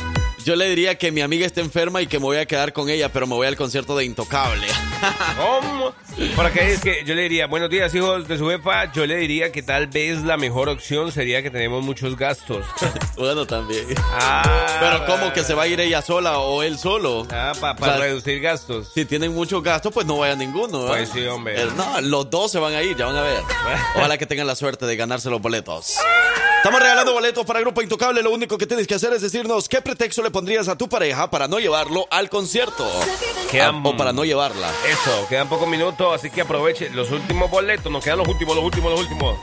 Yo 0.47 0.55
le 0.55 0.69
diría 0.69 0.97
que 0.97 1.11
mi 1.11 1.23
amiga 1.23 1.45
está 1.45 1.61
enferma 1.61 2.01
y 2.03 2.07
que 2.07 2.21
me 2.21 2.25
voy 2.27 2.37
a 2.37 2.47
quedar 2.47 2.73
con 2.73 2.89
ella, 2.89 3.09
pero 3.13 3.27
me 3.27 3.35
voy 3.35 3.49
al 3.49 3.57
concierto 3.57 3.97
de 3.97 4.05
Intocable. 4.05 4.69
¿Cómo? 5.37 5.93
Por 6.37 6.47
acá 6.47 6.61
es 6.61 6.81
que 6.81 7.03
yo 7.05 7.17
le 7.17 7.23
diría, 7.23 7.49
buenos 7.49 7.69
días, 7.69 7.93
hijos 7.97 8.29
de 8.29 8.39
su 8.39 8.49
jefa. 8.49 8.93
Yo 8.93 9.07
le 9.07 9.17
diría 9.17 9.51
que 9.51 9.65
tal 9.65 9.89
vez 9.89 10.23
la 10.23 10.37
mejor 10.37 10.69
opción 10.69 11.11
sería 11.11 11.43
que 11.43 11.51
tenemos 11.51 11.83
muchos 11.83 12.17
gastos. 12.17 12.65
bueno, 13.17 13.45
también. 13.45 13.87
Ah, 14.13 14.67
Pero 14.79 15.05
¿cómo 15.07 15.33
que 15.33 15.43
se 15.43 15.53
va 15.53 15.65
a 15.65 15.67
ir 15.67 15.81
ella 15.81 16.01
sola 16.01 16.39
o 16.39 16.63
él 16.63 16.79
solo? 16.79 17.27
Ah, 17.33 17.53
para 17.61 17.75
O 17.75 17.85
sea, 17.85 17.97
reducir 17.97 18.41
gastos. 18.41 18.93
Si 18.95 19.05
tienen 19.05 19.35
muchos 19.35 19.61
gastos, 19.65 19.93
pues 19.93 20.07
no 20.07 20.19
vaya 20.19 20.37
ninguno. 20.37 20.87
Pues 20.87 21.09
sí, 21.09 21.27
hombre. 21.27 21.61
Eh, 21.61 21.67
No, 21.77 22.01
los 22.03 22.31
dos 22.31 22.53
se 22.53 22.61
van 22.61 22.73
a 22.73 22.85
ir, 22.85 22.97
ya 22.97 23.07
van 23.07 23.17
a 23.17 23.23
ver. 23.23 23.43
Ojalá 23.97 24.17
que 24.17 24.27
tengan 24.27 24.47
la 24.47 24.55
suerte 24.55 24.87
de 24.87 24.95
ganarse 24.95 25.29
los 25.29 25.43
boletos. 25.43 25.97
Estamos 26.59 26.81
regalando 26.81 27.13
boletos 27.13 27.45
para 27.47 27.61
Grupo 27.61 27.81
Intocable. 27.81 28.23
Lo 28.23 28.33
único 28.33 28.59
que 28.59 28.67
tienes 28.67 28.89
que 28.89 28.95
hacer 28.97 29.13
es 29.13 29.23
decirnos 29.23 29.69
qué 29.69 29.81
pretexto 29.81 30.21
le 30.21 30.33
pondrías 30.37 30.68
a 30.68 30.77
tu 30.77 30.87
pareja 30.87 31.31
para 31.31 31.49
no 31.49 31.59
llevarlo 31.59 32.07
al 32.11 32.29
concierto. 32.29 32.87
Quedan- 33.51 33.81
o 33.87 33.96
para 33.96 34.12
no 34.12 34.22
llevarla. 34.22 34.70
Eso, 34.87 35.27
quedan 35.31 35.49
pocos 35.49 35.66
minutos, 35.66 36.14
así 36.14 36.29
que 36.29 36.42
aproveche 36.42 36.90
los 36.90 37.11
últimos 37.11 37.51
boletos. 37.51 37.90
Nos 37.90 38.05
quedan 38.05 38.18
los 38.18 38.29
últimos, 38.29 38.55
los 38.55 38.62
últimos, 38.66 38.90
los 38.90 39.01
últimos. 39.01 39.38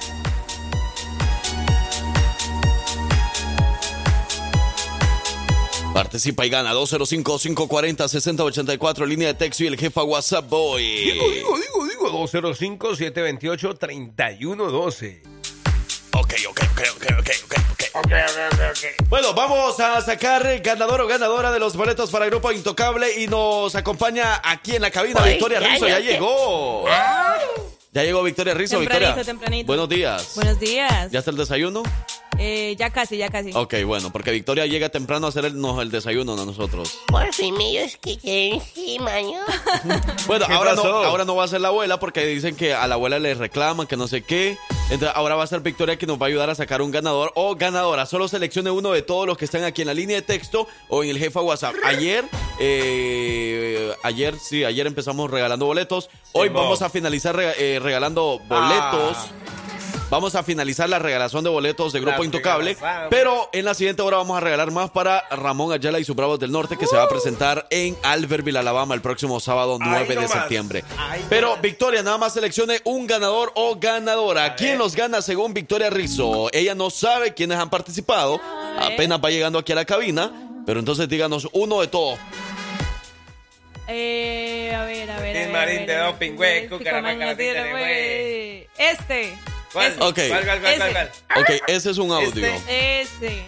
Participa 5.94 6.46
y 6.46 6.50
gana 6.50 6.74
205-540-6084, 6.74 9.06
línea 9.06 9.28
de 9.30 9.34
texto 9.36 9.64
y 9.64 9.68
el 9.68 9.78
jefa 9.78 10.04
WhatsApp 10.04 10.50
Boy. 10.50 10.84
Digo, 10.84 11.30
digo, 11.30 11.56
digo, 11.58 11.86
digo, 11.88 12.10
205-728-3112. 12.28 15.22
Ok, 16.16 16.34
ok, 16.50 16.60
ok, 16.72 16.82
ok, 16.96 17.06
ok, 17.20 17.30
ok, 17.46 17.54
ok. 17.94 19.08
Bueno, 19.08 19.34
vamos 19.34 19.80
a 19.80 20.02
sacar 20.02 20.60
ganador 20.62 21.02
o 21.02 21.08
ganadora 21.08 21.52
de 21.52 21.60
los 21.60 21.76
boletos 21.76 22.10
para 22.10 22.26
el 22.26 22.32
Grupo 22.32 22.52
Intocable 22.52 23.22
y 23.22 23.28
nos 23.28 23.76
acompaña 23.76 24.42
aquí 24.44 24.76
en 24.76 24.82
la 24.82 24.92
cabina 24.92 25.22
Victoria 25.22 25.60
Rizzo, 25.60 25.88
ya 25.88 26.00
ya 26.00 26.06
que- 26.06 26.14
llegó. 26.14 26.86
Ya 27.92 28.04
llegó 28.04 28.24
Victoria 28.24 28.56
Rizzo, 28.56 28.80
Tempranito, 28.80 29.06
Victoria. 29.08 29.24
tempranito. 29.24 29.68
Buenos 29.68 29.88
días. 29.90 30.32
Buenos 30.36 30.60
días. 30.60 31.12
¿Ya 31.12 31.20
está 31.20 31.30
el 31.30 31.38
desayuno? 31.38 31.84
Eh, 32.40 32.76
ya 32.78 32.90
casi, 32.90 33.18
ya 33.18 33.30
casi. 33.30 33.52
Ok, 33.54 33.76
bueno, 33.86 34.12
porque 34.12 34.32
Victoria 34.32 34.66
llega 34.66 34.90
temprano 34.90 35.28
a 35.28 35.30
hacer 35.30 35.46
el, 35.46 35.60
no, 35.60 35.82
el 35.82 35.92
desayuno 35.92 36.34
a 36.34 36.46
nosotros. 36.46 37.00
Por 37.08 37.32
fin 37.34 37.56
me 37.56 37.82
los 37.82 37.96
quité 37.98 38.54
encima, 38.56 39.12
¿no? 39.22 39.34
Bueno, 40.28 40.46
¿Qué 40.48 40.54
ahora 40.54 40.74
no, 40.76 40.84
ahora 40.84 41.26
no 41.26 41.36
va 41.36 41.44
a 41.44 41.48
ser 41.48 41.62
la 41.62 41.68
abuela 41.68 42.00
porque 42.00 42.26
dicen 42.26 42.56
que 42.56 42.74
a 42.74 42.88
la 42.88 42.96
abuela 42.96 43.20
le 43.20 43.34
reclaman, 43.36 43.88
que 43.88 43.98
no 43.98 44.08
sé 44.08 44.22
qué. 44.24 44.58
Entonces 44.90 45.12
ahora 45.16 45.36
va 45.36 45.44
a 45.44 45.48
ser 45.48 45.60
Victoria 45.62 45.98
que 45.98 46.06
nos 46.08 46.20
va 46.22 46.26
a 46.26 46.30
ayudar 46.30 46.50
a 46.50 46.56
sacar 46.56 46.82
un 46.82 46.92
ganador 46.92 47.32
o 47.36 47.56
ganadora. 47.56 48.06
Solo 48.06 48.28
seleccione 48.28 48.72
uno 48.72 48.92
de 48.92 49.02
todos 49.02 49.28
los 49.28 49.38
que 49.38 49.46
están 49.46 49.64
aquí 49.64 49.82
en 49.82 49.88
la 49.88 49.94
línea 49.94 50.16
de 50.18 50.22
texto 50.22 50.68
o 50.90 51.04
en 51.04 51.10
el 51.10 51.20
jefa 51.20 51.42
WhatsApp. 51.42 51.76
Ayer, 51.86 52.26
eh, 52.60 53.94
ayer, 54.04 54.36
sí, 54.40 54.64
ayer 54.64 54.88
empezamos 54.88 55.30
regalando 55.30 55.66
boletos. 55.66 56.10
Hoy 56.34 56.50
vamos 56.50 56.82
a 56.82 56.90
finalizar 56.90 57.36
rega- 57.36 57.54
eh, 57.58 57.80
regalando 57.82 58.40
boletos. 58.48 59.18
Ah. 59.18 59.28
Vamos 60.14 60.36
a 60.36 60.44
finalizar 60.44 60.88
la 60.88 61.00
regalación 61.00 61.44
de 61.44 61.50
boletos 61.50 61.92
de 61.92 62.00
Grupo 62.00 62.20
La 62.20 62.26
Intocable. 62.26 62.78
Pero 63.10 63.50
en 63.52 63.66
la 63.66 63.74
siguiente 63.74 64.04
hora 64.04 64.18
vamos 64.18 64.38
a 64.38 64.42
regalar 64.42 64.70
más 64.70 64.92
para 64.92 65.28
Ramón 65.32 65.74
Ayala 65.74 66.00
y 66.00 66.04
sus 66.04 66.16
Bravos 66.16 66.40
del 66.40 66.52
Norte, 66.52 66.78
que 66.78 66.86
se 66.86 66.96
va 66.96 67.06
a 67.06 67.10
presentar 67.10 67.66
en 67.72 67.98
Albertville, 68.04 68.60
Alabama, 68.60 68.94
el 68.94 69.02
próximo 69.02 69.40
sábado 69.40 69.80
9 69.82 70.16
de 70.16 70.28
septiembre. 70.28 70.84
Pero 71.30 71.58
Victoria, 71.58 72.04
nada 72.04 72.20
más 72.20 72.32
seleccione 72.34 72.80
un 72.84 73.08
ganador 73.08 73.54
o 73.56 73.78
ganadora. 73.80 74.56
¿Quién 74.56 74.78
los 74.78 74.96
gana 74.96 75.24
según 75.24 75.56
Victoria 75.56 75.90
Rizzo? 75.90 76.50
Ella 76.54 76.76
no 76.76 76.92
sabe 76.92 77.34
quiénes 77.34 77.58
han 77.58 77.72
participado. 77.72 78.40
Apenas 78.80 79.20
va 79.20 79.32
llegando 79.32 79.58
aquí 79.58 79.72
a 79.72 79.76
la 79.76 79.86
cabina. 79.86 80.32
Pero 80.68 80.80
entonces 80.80 81.10
díganos 81.10 81.50
uno 81.54 81.82
de 81.82 81.88
todos. 81.88 82.20
Eh, 83.88 84.72
a 84.76 84.86
ver, 84.86 85.10
a 85.10 85.20
ver. 85.20 85.36
El 85.36 85.52
marín 85.52 85.88
de 85.88 85.98
doping, 85.98 86.36
güey, 86.36 86.70
Este 88.78 89.34
Este. 89.76 90.04
Ok. 90.04 90.20
¿Cuál, 90.30 90.46
cuál, 90.46 90.62
cuál, 90.62 90.78
cuál, 90.78 90.92
cuál? 90.92 91.12
Ok, 91.44 91.50
ese 91.68 91.92
es 91.92 91.98
un 91.98 92.12
audio. 92.12 92.46
Ese. 92.68 93.46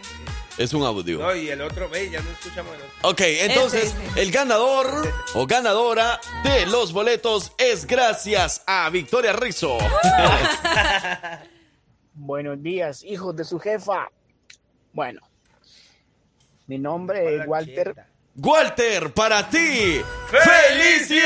Es 0.58 0.74
un 0.74 0.84
audio. 0.84 1.20
No, 1.20 1.36
y 1.36 1.50
el 1.50 1.62
otro, 1.62 1.90
ve, 1.90 2.10
ya 2.10 2.22
no 2.22 2.30
escuchamos 2.32 2.74
el 2.76 2.82
otro. 2.82 3.10
Ok, 3.10 3.22
entonces 3.22 3.94
Ese, 4.14 4.22
el 4.22 4.32
ganador 4.32 5.14
o 5.34 5.46
ganadora 5.46 6.20
de 6.44 6.66
los 6.68 6.94
boletos 6.94 7.52
es 7.58 7.86
gracias 7.86 8.64
a 8.66 8.90
Victoria 8.90 9.34
Rizzo. 9.34 9.78
Buenos 12.14 12.64
días, 12.64 13.04
hijos 13.04 13.36
de 13.36 13.44
su 13.44 13.60
jefa. 13.60 14.10
Bueno, 14.94 15.20
mi 16.68 16.78
nombre 16.78 17.36
es 17.36 17.46
Walter. 17.46 17.94
Walter, 18.38 19.14
para 19.14 19.50
ti, 19.50 20.02
¡felicidades! 20.30 21.26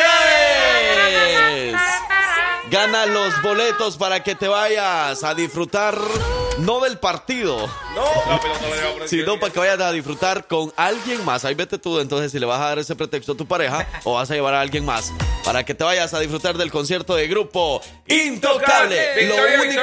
Gana 2.71 3.07
los 3.07 3.41
boletos 3.41 3.97
para 3.97 4.21
que 4.21 4.35
te 4.35 4.47
vayas 4.47 5.23
a 5.23 5.33
disfrutar, 5.33 5.97
no 6.59 6.79
del 6.81 6.97
partido, 6.99 7.57
No, 7.95 8.03
no, 8.29 8.39
pero 8.41 8.53
no 8.59 8.75
le 8.75 8.81
va 8.83 8.89
a 8.89 8.93
poner- 8.93 9.07
sino 9.09 9.39
para 9.39 9.53
que 9.53 9.59
vayas 9.59 9.79
a 9.79 9.91
disfrutar 9.91 10.47
con 10.47 10.71
alguien 10.75 11.23
más. 11.25 11.45
Ahí 11.45 11.55
vete 11.55 11.77
tú, 11.77 11.99
entonces, 11.99 12.31
si 12.31 12.39
le 12.39 12.45
vas 12.45 12.59
a 12.61 12.65
dar 12.69 12.79
ese 12.79 12.95
pretexto 12.95 13.33
a 13.33 13.37
tu 13.37 13.47
pareja 13.47 13.87
o 14.03 14.13
vas 14.13 14.29
a 14.29 14.33
llevar 14.35 14.53
a 14.53 14.61
alguien 14.61 14.85
más 14.85 15.11
para 15.43 15.63
que 15.63 15.73
te 15.73 15.83
vayas 15.83 16.13
a 16.13 16.19
disfrutar 16.19 16.57
del 16.57 16.71
concierto 16.71 17.15
de 17.15 17.27
grupo 17.27 17.81
Intocable. 18.07 19.25
Lo 19.27 19.35
único, 19.63 19.81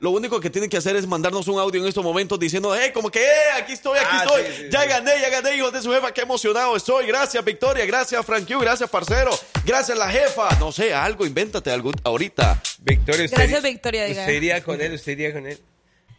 lo 0.00 0.10
único 0.10 0.40
que 0.40 0.50
tienen 0.50 0.70
que 0.70 0.76
hacer 0.76 0.96
es 0.96 1.06
mandarnos 1.06 1.48
un 1.48 1.58
audio 1.58 1.80
en 1.80 1.88
estos 1.88 2.04
momentos 2.04 2.38
diciendo, 2.38 2.74
hey, 2.78 2.90
como 2.94 3.10
que, 3.10 3.20
eh, 3.22 3.50
aquí 3.56 3.72
estoy, 3.72 3.98
aquí 3.98 4.08
Ah, 4.10 4.22
estoy. 4.24 4.42
sí, 4.46 4.52
sí, 4.56 4.68
ya 4.70 4.82
sí. 4.82 4.88
gané, 4.88 5.20
ya 5.20 5.28
gané, 5.30 5.56
hijos 5.56 5.72
de 5.72 5.82
su 5.82 5.92
jefa, 5.92 6.12
qué 6.12 6.22
emocionado 6.22 6.76
estoy. 6.76 7.06
Gracias, 7.06 7.44
Victoria, 7.44 7.84
gracias, 7.86 8.24
Frank 8.24 8.48
gracias, 8.48 8.88
parcero. 8.90 9.30
Gracias, 9.64 9.96
la 9.98 10.08
jefa. 10.10 10.48
No 10.58 10.72
sé, 10.72 10.94
algo, 10.94 11.26
invéntate 11.26 11.70
algo 11.70 11.92
ahorita. 12.04 12.60
Victoria, 12.80 13.24
usted, 13.24 13.36
Gracias, 13.36 13.62
Victoria, 13.62 14.04
diga. 14.04 14.20
Usted 14.22 14.32
iría 14.34 14.62
con 14.62 14.80
él, 14.80 14.94
usted 14.94 15.12
iría 15.12 15.32
con 15.32 15.46
él. 15.46 15.58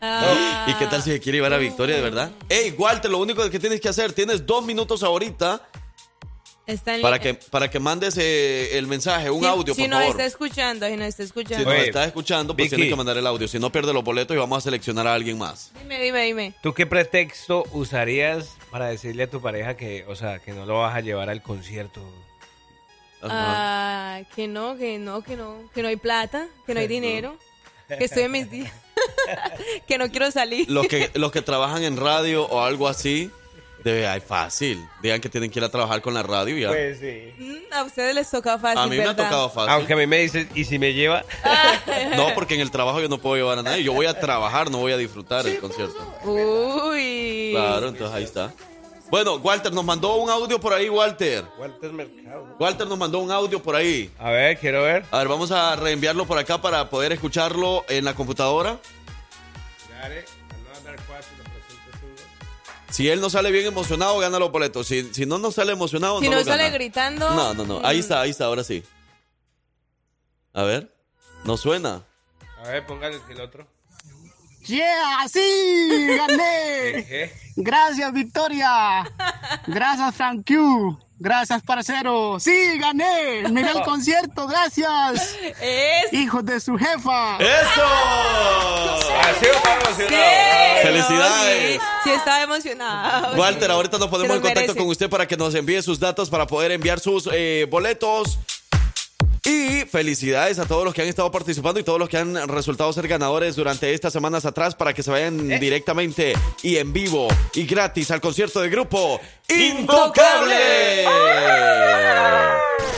Ah. 0.01 0.65
¿Y 0.69 0.73
qué 0.75 0.87
tal 0.87 1.01
si 1.03 1.11
se 1.11 1.19
quiere 1.19 1.37
llevar 1.39 1.53
a 1.53 1.57
Victoria, 1.57 1.95
de 1.95 2.01
verdad? 2.01 2.31
Ey, 2.47 2.71
Walter, 2.77 3.11
lo 3.11 3.17
único 3.17 3.47
que 3.49 3.59
tienes 3.59 3.81
que 3.81 3.89
hacer, 3.89 4.13
tienes 4.13 4.45
dos 4.45 4.63
minutos 4.63 5.03
ahorita 5.03 5.61
Está 6.65 6.95
en 6.95 7.01
para 7.01 7.17
línea. 7.17 7.33
que, 7.39 7.45
para 7.49 7.69
que 7.69 7.79
mandes 7.79 8.15
eh, 8.17 8.77
el 8.77 8.85
mensaje, 8.87 9.29
un 9.31 9.41
Si- 9.41 9.45
audio, 9.47 9.73
si 9.73 9.81
por 9.81 9.89
nos 9.89 9.99
favor. 9.99 10.11
está 10.11 10.25
escuchando, 10.25 10.85
si 10.87 10.95
nos 10.95 11.07
está 11.07 11.23
Si 11.23 11.27
escuchando. 11.27 11.65
nos 11.65 11.73
Oye, 11.73 11.87
estás 11.87 12.07
escuchando, 12.07 12.53
pues 12.55 12.65
Vicky. 12.65 12.75
tienes 12.75 12.91
que 12.93 12.95
mandar 12.95 13.17
el 13.17 13.25
audio. 13.27 13.47
Si 13.47 13.57
no, 13.59 13.71
pierde 13.71 13.91
los 13.91 14.03
boletos 14.03 14.35
y 14.35 14.39
vamos 14.39 14.59
a 14.59 14.61
seleccionar 14.61 15.07
a 15.07 15.13
alguien 15.15 15.37
más. 15.37 15.71
Dime, 15.81 15.99
dime, 16.01 16.23
dime. 16.25 16.53
¿Tú 16.61 16.73
qué 16.73 16.85
pretexto 16.85 17.65
usarías 17.73 18.55
para 18.69 18.85
decirle 18.87 19.23
a 19.23 19.29
tu 19.29 19.41
pareja 19.41 19.75
que, 19.75 20.05
o 20.07 20.15
sea, 20.15 20.39
que 20.39 20.51
no 20.53 20.65
lo 20.67 20.79
vas 20.79 20.95
a 20.95 21.01
llevar 21.01 21.29
al 21.29 21.41
concierto? 21.41 22.01
Ah, 23.21 24.21
que 24.35 24.47
no, 24.47 24.77
que 24.77 24.97
no, 24.97 25.23
que 25.23 25.35
no, 25.35 25.57
que 25.73 25.81
no 25.81 25.89
hay 25.89 25.97
plata, 25.97 26.47
que 26.65 26.73
no 26.73 26.79
hay 26.79 26.87
dinero, 26.99 27.35
que 27.87 28.05
estoy 28.05 28.23
en 28.23 28.31
mis 28.31 28.49
días, 28.49 28.71
que 29.87 29.97
no 29.97 30.09
quiero 30.09 30.31
salir. 30.31 30.69
Los 30.69 30.87
que, 30.87 31.09
los 31.13 31.31
que 31.31 31.41
trabajan 31.41 31.83
en 31.83 31.97
radio 31.97 32.45
o 32.45 32.61
algo 32.63 32.87
así, 32.87 33.31
debe, 33.83 34.07
ay, 34.07 34.19
fácil. 34.21 34.83
Digan 35.01 35.21
que 35.21 35.29
tienen 35.29 35.49
que 35.49 35.59
ir 35.59 35.65
a 35.65 35.69
trabajar 35.69 36.01
con 36.01 36.13
la 36.13 36.23
radio 36.23 36.57
y 36.57 36.61
ya. 36.61 36.69
Pues 36.69 36.99
sí. 36.99 37.33
Mm, 37.37 37.73
A 37.73 37.83
ustedes 37.83 38.13
les 38.15 38.29
toca 38.29 38.57
fácil, 38.57 38.79
a 38.79 38.87
mí 38.87 38.97
me 38.97 39.03
ha 39.05 39.15
tocado 39.15 39.49
fácil. 39.49 39.71
Aunque 39.71 39.93
a 39.93 39.95
mí 39.95 40.07
me 40.07 40.19
dices, 40.19 40.47
¿y 40.55 40.65
si 40.65 40.79
me 40.79 40.93
lleva? 40.93 41.23
No, 42.15 42.33
porque 42.35 42.55
en 42.55 42.61
el 42.61 42.71
trabajo 42.71 42.99
yo 43.01 43.09
no 43.09 43.19
puedo 43.19 43.35
llevar 43.35 43.59
a 43.59 43.63
nadie. 43.63 43.83
Yo 43.83 43.93
voy 43.93 44.05
a 44.05 44.19
trabajar, 44.19 44.69
no 44.71 44.79
voy 44.79 44.91
a 44.91 44.97
disfrutar 44.97 45.47
el 45.47 45.59
concierto. 45.59 46.15
Uy. 46.25 47.51
Claro, 47.53 47.89
entonces 47.89 48.15
ahí 48.15 48.23
está. 48.23 48.53
Bueno, 49.11 49.35
Walter 49.37 49.73
nos 49.73 49.83
mandó 49.83 50.15
un 50.17 50.29
audio 50.29 50.59
por 50.59 50.71
ahí, 50.73 50.87
Walter. 50.87 51.43
Walter 51.57 51.91
Mercado. 51.91 52.55
Walter 52.59 52.87
nos 52.87 52.97
mandó 52.97 53.19
un 53.19 53.31
audio 53.31 53.61
por 53.61 53.75
ahí. 53.75 54.11
A 54.19 54.29
ver, 54.29 54.59
quiero 54.59 54.83
ver. 54.83 55.03
A 55.09 55.17
ver, 55.19 55.27
vamos 55.27 55.51
a 55.51 55.75
reenviarlo 55.75 56.27
por 56.27 56.37
acá 56.37 56.61
para 56.61 56.89
poder 56.91 57.11
escucharlo 57.11 57.85
en 57.89 58.05
la 58.05 58.13
computadora. 58.13 58.77
Dale, 59.99 60.25
another 60.75 60.99
cuatro, 61.07 61.29
lo 61.37 61.43
presento 61.43 61.91
su- 62.87 62.93
Si 62.93 63.09
él 63.09 63.19
no 63.19 63.31
sale 63.31 63.51
bien 63.51 63.65
emocionado, 63.65 64.19
gana 64.19 64.37
los 64.37 64.51
boletos. 64.51 64.85
Si, 64.85 65.11
si 65.11 65.25
no 65.25 65.39
nos 65.39 65.55
sale 65.55 65.71
emocionado, 65.73 66.19
Si 66.19 66.25
no 66.25 66.31
no 66.31 66.37
lo 66.37 66.43
sale 66.45 66.63
gana. 66.65 66.75
gritando. 66.75 67.29
No, 67.31 67.53
no, 67.55 67.65
no. 67.65 67.81
Ahí 67.83 67.97
mm, 67.97 68.01
está, 68.01 68.21
ahí 68.21 68.29
está, 68.29 68.45
ahora 68.45 68.63
sí. 68.63 68.83
A 70.53 70.63
ver. 70.63 70.93
No 71.45 71.57
suena. 71.57 72.03
A 72.63 72.67
ver, 72.69 72.85
póngale 72.85 73.19
el 73.29 73.41
otro. 73.41 73.65
¡Yeah! 74.65 75.25
¡Sí! 75.31 76.07
¡Gané! 76.15 77.31
Gracias, 77.61 78.13
Victoria. 78.13 79.03
Gracias, 79.67 80.15
Frank 80.15 80.45
Q. 80.47 80.97
Gracias, 81.21 81.61
parcero. 81.63 82.37
¡Sí! 82.39 82.77
¡Gané! 82.79 83.43
¡Miré 83.51 83.71
el 83.71 83.81
concierto! 83.81 84.47
¡Gracias! 84.47 85.35
Es. 85.61 86.13
¡Hijos 86.13 86.45
de 86.45 86.61
su 86.61 86.77
jefa! 86.77 87.35
¡Eso! 87.37 87.83
Así 89.19 89.45
estaba 89.45 89.79
Sí, 89.95 90.03
emocionado. 90.03 90.81
¡Felicidades! 90.83 91.73
Sí, 91.73 91.79
sí 92.05 92.09
estaba 92.11 92.41
emocionado. 92.43 93.35
Walter, 93.37 93.69
ahorita 93.71 93.97
nos 93.97 94.07
ponemos 94.07 94.37
en 94.37 94.41
contacto 94.41 94.61
merece. 94.61 94.79
con 94.79 94.87
usted 94.87 95.09
para 95.09 95.27
que 95.27 95.35
nos 95.35 95.53
envíe 95.55 95.81
sus 95.81 95.99
datos 95.99 96.29
para 96.29 96.47
poder 96.47 96.71
enviar 96.71 97.01
sus 97.01 97.27
eh, 97.33 97.67
boletos. 97.69 98.39
Y 99.49 99.83
felicidades 99.85 100.59
a 100.59 100.67
todos 100.67 100.85
los 100.85 100.93
que 100.93 101.01
han 101.01 101.07
estado 101.07 101.31
participando 101.31 101.79
y 101.79 101.83
todos 101.83 101.97
los 101.97 102.07
que 102.07 102.17
han 102.17 102.47
resultado 102.47 102.93
ser 102.93 103.07
ganadores 103.07 103.55
durante 103.55 103.91
estas 103.95 104.13
semanas 104.13 104.45
atrás 104.45 104.75
para 104.75 104.93
que 104.93 105.01
se 105.01 105.09
vayan 105.09 105.51
¿Eh? 105.51 105.57
directamente 105.57 106.33
y 106.61 106.77
en 106.77 106.93
vivo 106.93 107.27
y 107.55 107.65
gratis 107.65 108.11
al 108.11 108.21
concierto 108.21 108.61
de 108.61 108.69
grupo 108.69 109.19
Intocable. 109.47 111.03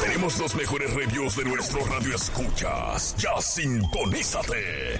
Tenemos 0.04 0.38
los 0.39 0.54
mejores 0.56 0.93
reviews 0.93 1.38
de 1.38 1.45
nuestro 1.45 1.86
radio 1.86 2.16
escuchas. 2.16 3.16
Ya 3.18 3.41
sintonízate. 3.41 4.99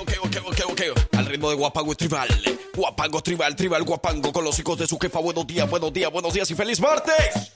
Ok, 0.00 0.10
ok, 0.24 0.36
ok, 0.46 0.60
ok, 0.68 0.80
ok. 0.90 1.16
Al 1.16 1.26
ritmo 1.26 1.48
de 1.50 1.54
Guapango 1.54 1.94
Tribal. 1.94 2.28
Guapango 2.74 3.22
Tribal, 3.22 3.54
Tribal 3.54 3.84
Guapango 3.84 4.32
con 4.32 4.42
los 4.42 4.58
hijos 4.58 4.78
de 4.78 4.88
su 4.88 4.98
jefa. 4.98 5.20
Buenos 5.20 5.46
días, 5.46 5.70
buenos 5.70 5.92
días, 5.92 6.10
buenos 6.10 6.34
días 6.34 6.50
y 6.50 6.56
feliz 6.56 6.80
martes. 6.80 7.51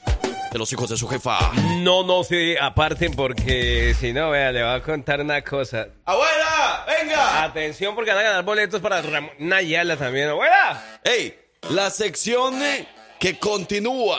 De 0.57 0.59
los 0.59 0.73
hijos 0.73 0.89
de 0.89 0.97
su 0.97 1.07
jefa. 1.07 1.53
No, 1.83 2.03
no 2.03 2.25
se 2.25 2.59
aparten 2.59 3.13
porque 3.13 3.95
si 4.01 4.15
no, 4.15 4.31
vea, 4.31 4.51
le 4.53 4.63
voy 4.63 4.73
a 4.73 4.81
contar 4.81 5.21
una 5.21 5.43
cosa. 5.43 5.87
¡Abuela! 6.07 6.87
¡Venga! 6.87 7.45
Atención 7.45 7.95
porque 7.95 8.11
van 8.11 8.21
a 8.21 8.23
ganar 8.23 8.43
boletos 8.43 8.81
para 8.81 9.03
Ramón 9.03 9.33
Nayala 9.39 9.99
también. 9.99 10.31
¡Abuela! 10.31 11.01
¡Ey! 11.05 11.39
La 11.69 11.91
sección 11.91 12.63
eh, 12.63 12.89
que 13.21 13.39
continúa. 13.39 14.19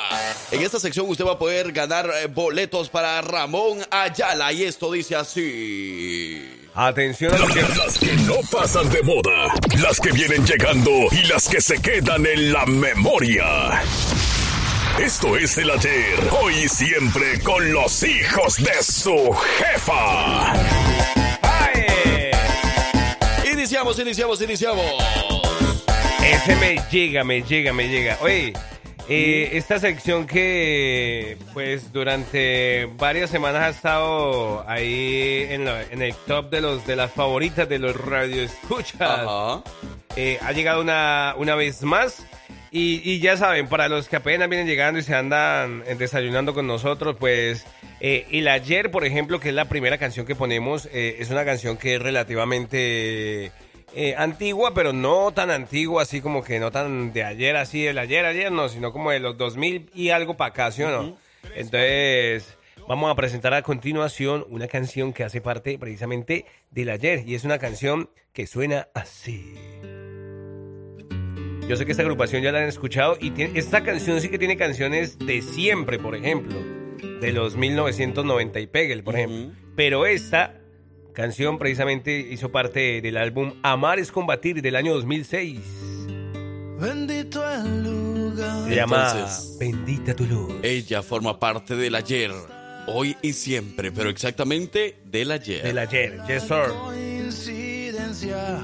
En 0.51 0.61
esta 0.61 0.79
sección 0.79 1.09
usted 1.09 1.25
va 1.25 1.31
a 1.31 1.39
poder 1.39 1.71
ganar 1.71 2.07
eh, 2.07 2.27
boletos 2.27 2.89
para 2.89 3.19
Ramón 3.21 3.79
Ayala. 3.89 4.53
Y 4.53 4.63
esto 4.63 4.91
dice 4.91 5.15
así. 5.15 6.67
Atención 6.75 7.33
a 7.33 7.39
lo 7.39 7.47
que... 7.47 7.63
Las 7.63 7.97
que 7.97 8.15
no 8.15 8.35
pasan 8.51 8.87
de 8.91 9.01
moda, 9.01 9.55
las 9.81 9.99
que 9.99 10.11
vienen 10.11 10.45
llegando 10.45 10.91
y 11.11 11.23
las 11.23 11.49
que 11.49 11.61
se 11.61 11.81
quedan 11.81 12.27
en 12.27 12.53
la 12.53 12.63
memoria. 12.67 13.81
Esto 14.99 15.37
es 15.37 15.57
el 15.57 15.69
ayer, 15.71 16.15
hoy 16.41 16.53
y 16.65 16.67
siempre 16.69 17.39
con 17.41 17.71
los 17.71 18.03
hijos 18.03 18.57
de 18.57 18.73
su 18.83 19.31
jefa. 19.57 20.53
¡Ay! 21.43 22.31
Iniciamos, 23.53 23.99
iniciamos, 23.99 24.41
iniciamos. 24.41 24.85
Ese 26.23 26.55
me 26.57 26.81
llega, 26.91 27.23
me 27.23 27.41
llega, 27.41 27.73
me 27.73 27.87
llega. 27.87 28.17
Oye, 28.21 28.53
eh, 29.07 29.49
esta 29.53 29.79
sección 29.79 30.25
que 30.27 31.37
pues 31.53 31.93
durante 31.93 32.85
varias 32.97 33.29
semanas 33.29 33.61
ha 33.63 33.69
estado 33.69 34.67
ahí 34.67 35.45
en, 35.49 35.65
la- 35.65 35.83
en 35.83 36.01
el 36.01 36.15
top 36.25 36.49
de 36.49 36.61
los 36.61 36.85
de 36.87 36.95
las 36.95 37.11
favoritas 37.11 37.69
de 37.69 37.79
los 37.79 37.95
radioescuchas. 37.95 38.99
Eh, 40.15 40.39
ha 40.41 40.51
llegado 40.51 40.81
una, 40.81 41.35
una 41.37 41.55
vez 41.55 41.83
más. 41.83 42.23
Y, 42.71 43.01
y 43.03 43.19
ya 43.19 43.37
saben, 43.37 43.67
para 43.67 43.87
los 43.87 44.09
que 44.09 44.17
apenas 44.17 44.49
vienen 44.49 44.67
llegando 44.67 44.99
y 44.99 45.03
se 45.03 45.15
andan 45.15 45.83
eh, 45.87 45.95
desayunando 45.95 46.53
con 46.53 46.67
nosotros, 46.67 47.15
pues 47.17 47.65
eh, 47.99 48.27
el 48.31 48.47
ayer, 48.47 48.91
por 48.91 49.05
ejemplo, 49.05 49.39
que 49.39 49.49
es 49.49 49.55
la 49.55 49.65
primera 49.65 49.97
canción 49.97 50.25
que 50.25 50.35
ponemos, 50.35 50.87
eh, 50.91 51.17
es 51.19 51.29
una 51.29 51.45
canción 51.45 51.77
que 51.77 51.95
es 51.95 52.01
relativamente 52.01 53.51
eh, 53.95 54.15
antigua, 54.17 54.73
pero 54.73 54.93
no 54.93 55.31
tan 55.31 55.49
antigua, 55.49 56.03
así 56.03 56.21
como 56.21 56.43
que 56.43 56.59
no 56.59 56.71
tan 56.71 57.13
de 57.13 57.23
ayer, 57.23 57.55
así 57.55 57.83
del 57.83 57.97
ayer, 57.97 58.25
ayer, 58.25 58.51
no, 58.51 58.69
sino 58.69 58.91
como 58.91 59.11
de 59.11 59.19
los 59.19 59.37
2000 59.37 59.89
y 59.95 60.09
algo 60.09 60.37
para 60.37 60.49
acá, 60.49 60.71
¿sí 60.71 60.83
o 60.83 60.89
no? 60.89 61.17
Entonces, 61.55 62.57
vamos 62.87 63.09
a 63.09 63.15
presentar 63.15 63.53
a 63.53 63.63
continuación 63.63 64.45
una 64.49 64.67
canción 64.67 65.13
que 65.13 65.23
hace 65.23 65.41
parte 65.41 65.79
precisamente 65.79 66.45
del 66.69 66.89
ayer 66.89 67.23
y 67.25 67.35
es 67.35 67.43
una 67.43 67.57
canción 67.57 68.09
que 68.33 68.45
suena 68.45 68.89
así. 68.93 69.55
Yo 71.67 71.75
sé 71.75 71.85
que 71.85 71.91
esta 71.91 72.03
agrupación 72.03 72.41
ya 72.43 72.51
la 72.53 72.59
han 72.59 72.69
escuchado 72.69 73.17
y 73.19 73.31
tiene- 73.31 73.59
esta 73.59 73.83
canción 73.83 74.21
sí 74.21 74.29
que 74.29 74.39
tiene 74.39 74.55
canciones 74.55 75.17
de 75.19 75.41
siempre, 75.41 75.99
por 75.99 76.15
ejemplo, 76.15 76.55
de 77.19 77.31
los 77.33 77.55
1990 77.57 78.59
y 78.61 78.67
Pegel, 78.67 79.03
por 79.03 79.15
ejemplo. 79.15 79.51
Pero 79.75 80.05
esta 80.05 80.61
canción 81.13 81.57
precisamente 81.57 82.19
hizo 82.19 82.51
parte 82.51 83.01
del 83.01 83.17
álbum 83.17 83.53
Amar 83.63 83.99
es 83.99 84.11
combatir 84.13 84.61
del 84.61 84.75
año 84.77 84.93
2006. 84.93 85.59
Bendito 86.79 87.43
el 87.51 87.83
lugar. 87.83 88.69
Se 88.69 88.75
llama 88.75 89.11
Entonces- 89.13 89.57
Bendita 89.59 90.15
tu 90.15 90.25
luz. 90.25 90.53
Ella 90.63 91.01
forma 91.03 91.37
parte 91.39 91.75
del 91.75 91.95
ayer, 91.95 92.31
hoy 92.87 93.17
y 93.21 93.33
siempre, 93.33 93.91
pero 93.91 94.09
exactamente 94.09 94.99
del 95.03 95.31
ayer. 95.31 95.63
Del 95.63 95.79
ayer, 95.79 96.19
yes 96.27 96.43
sir. 96.43 96.71
Coincidencia. 96.85 98.59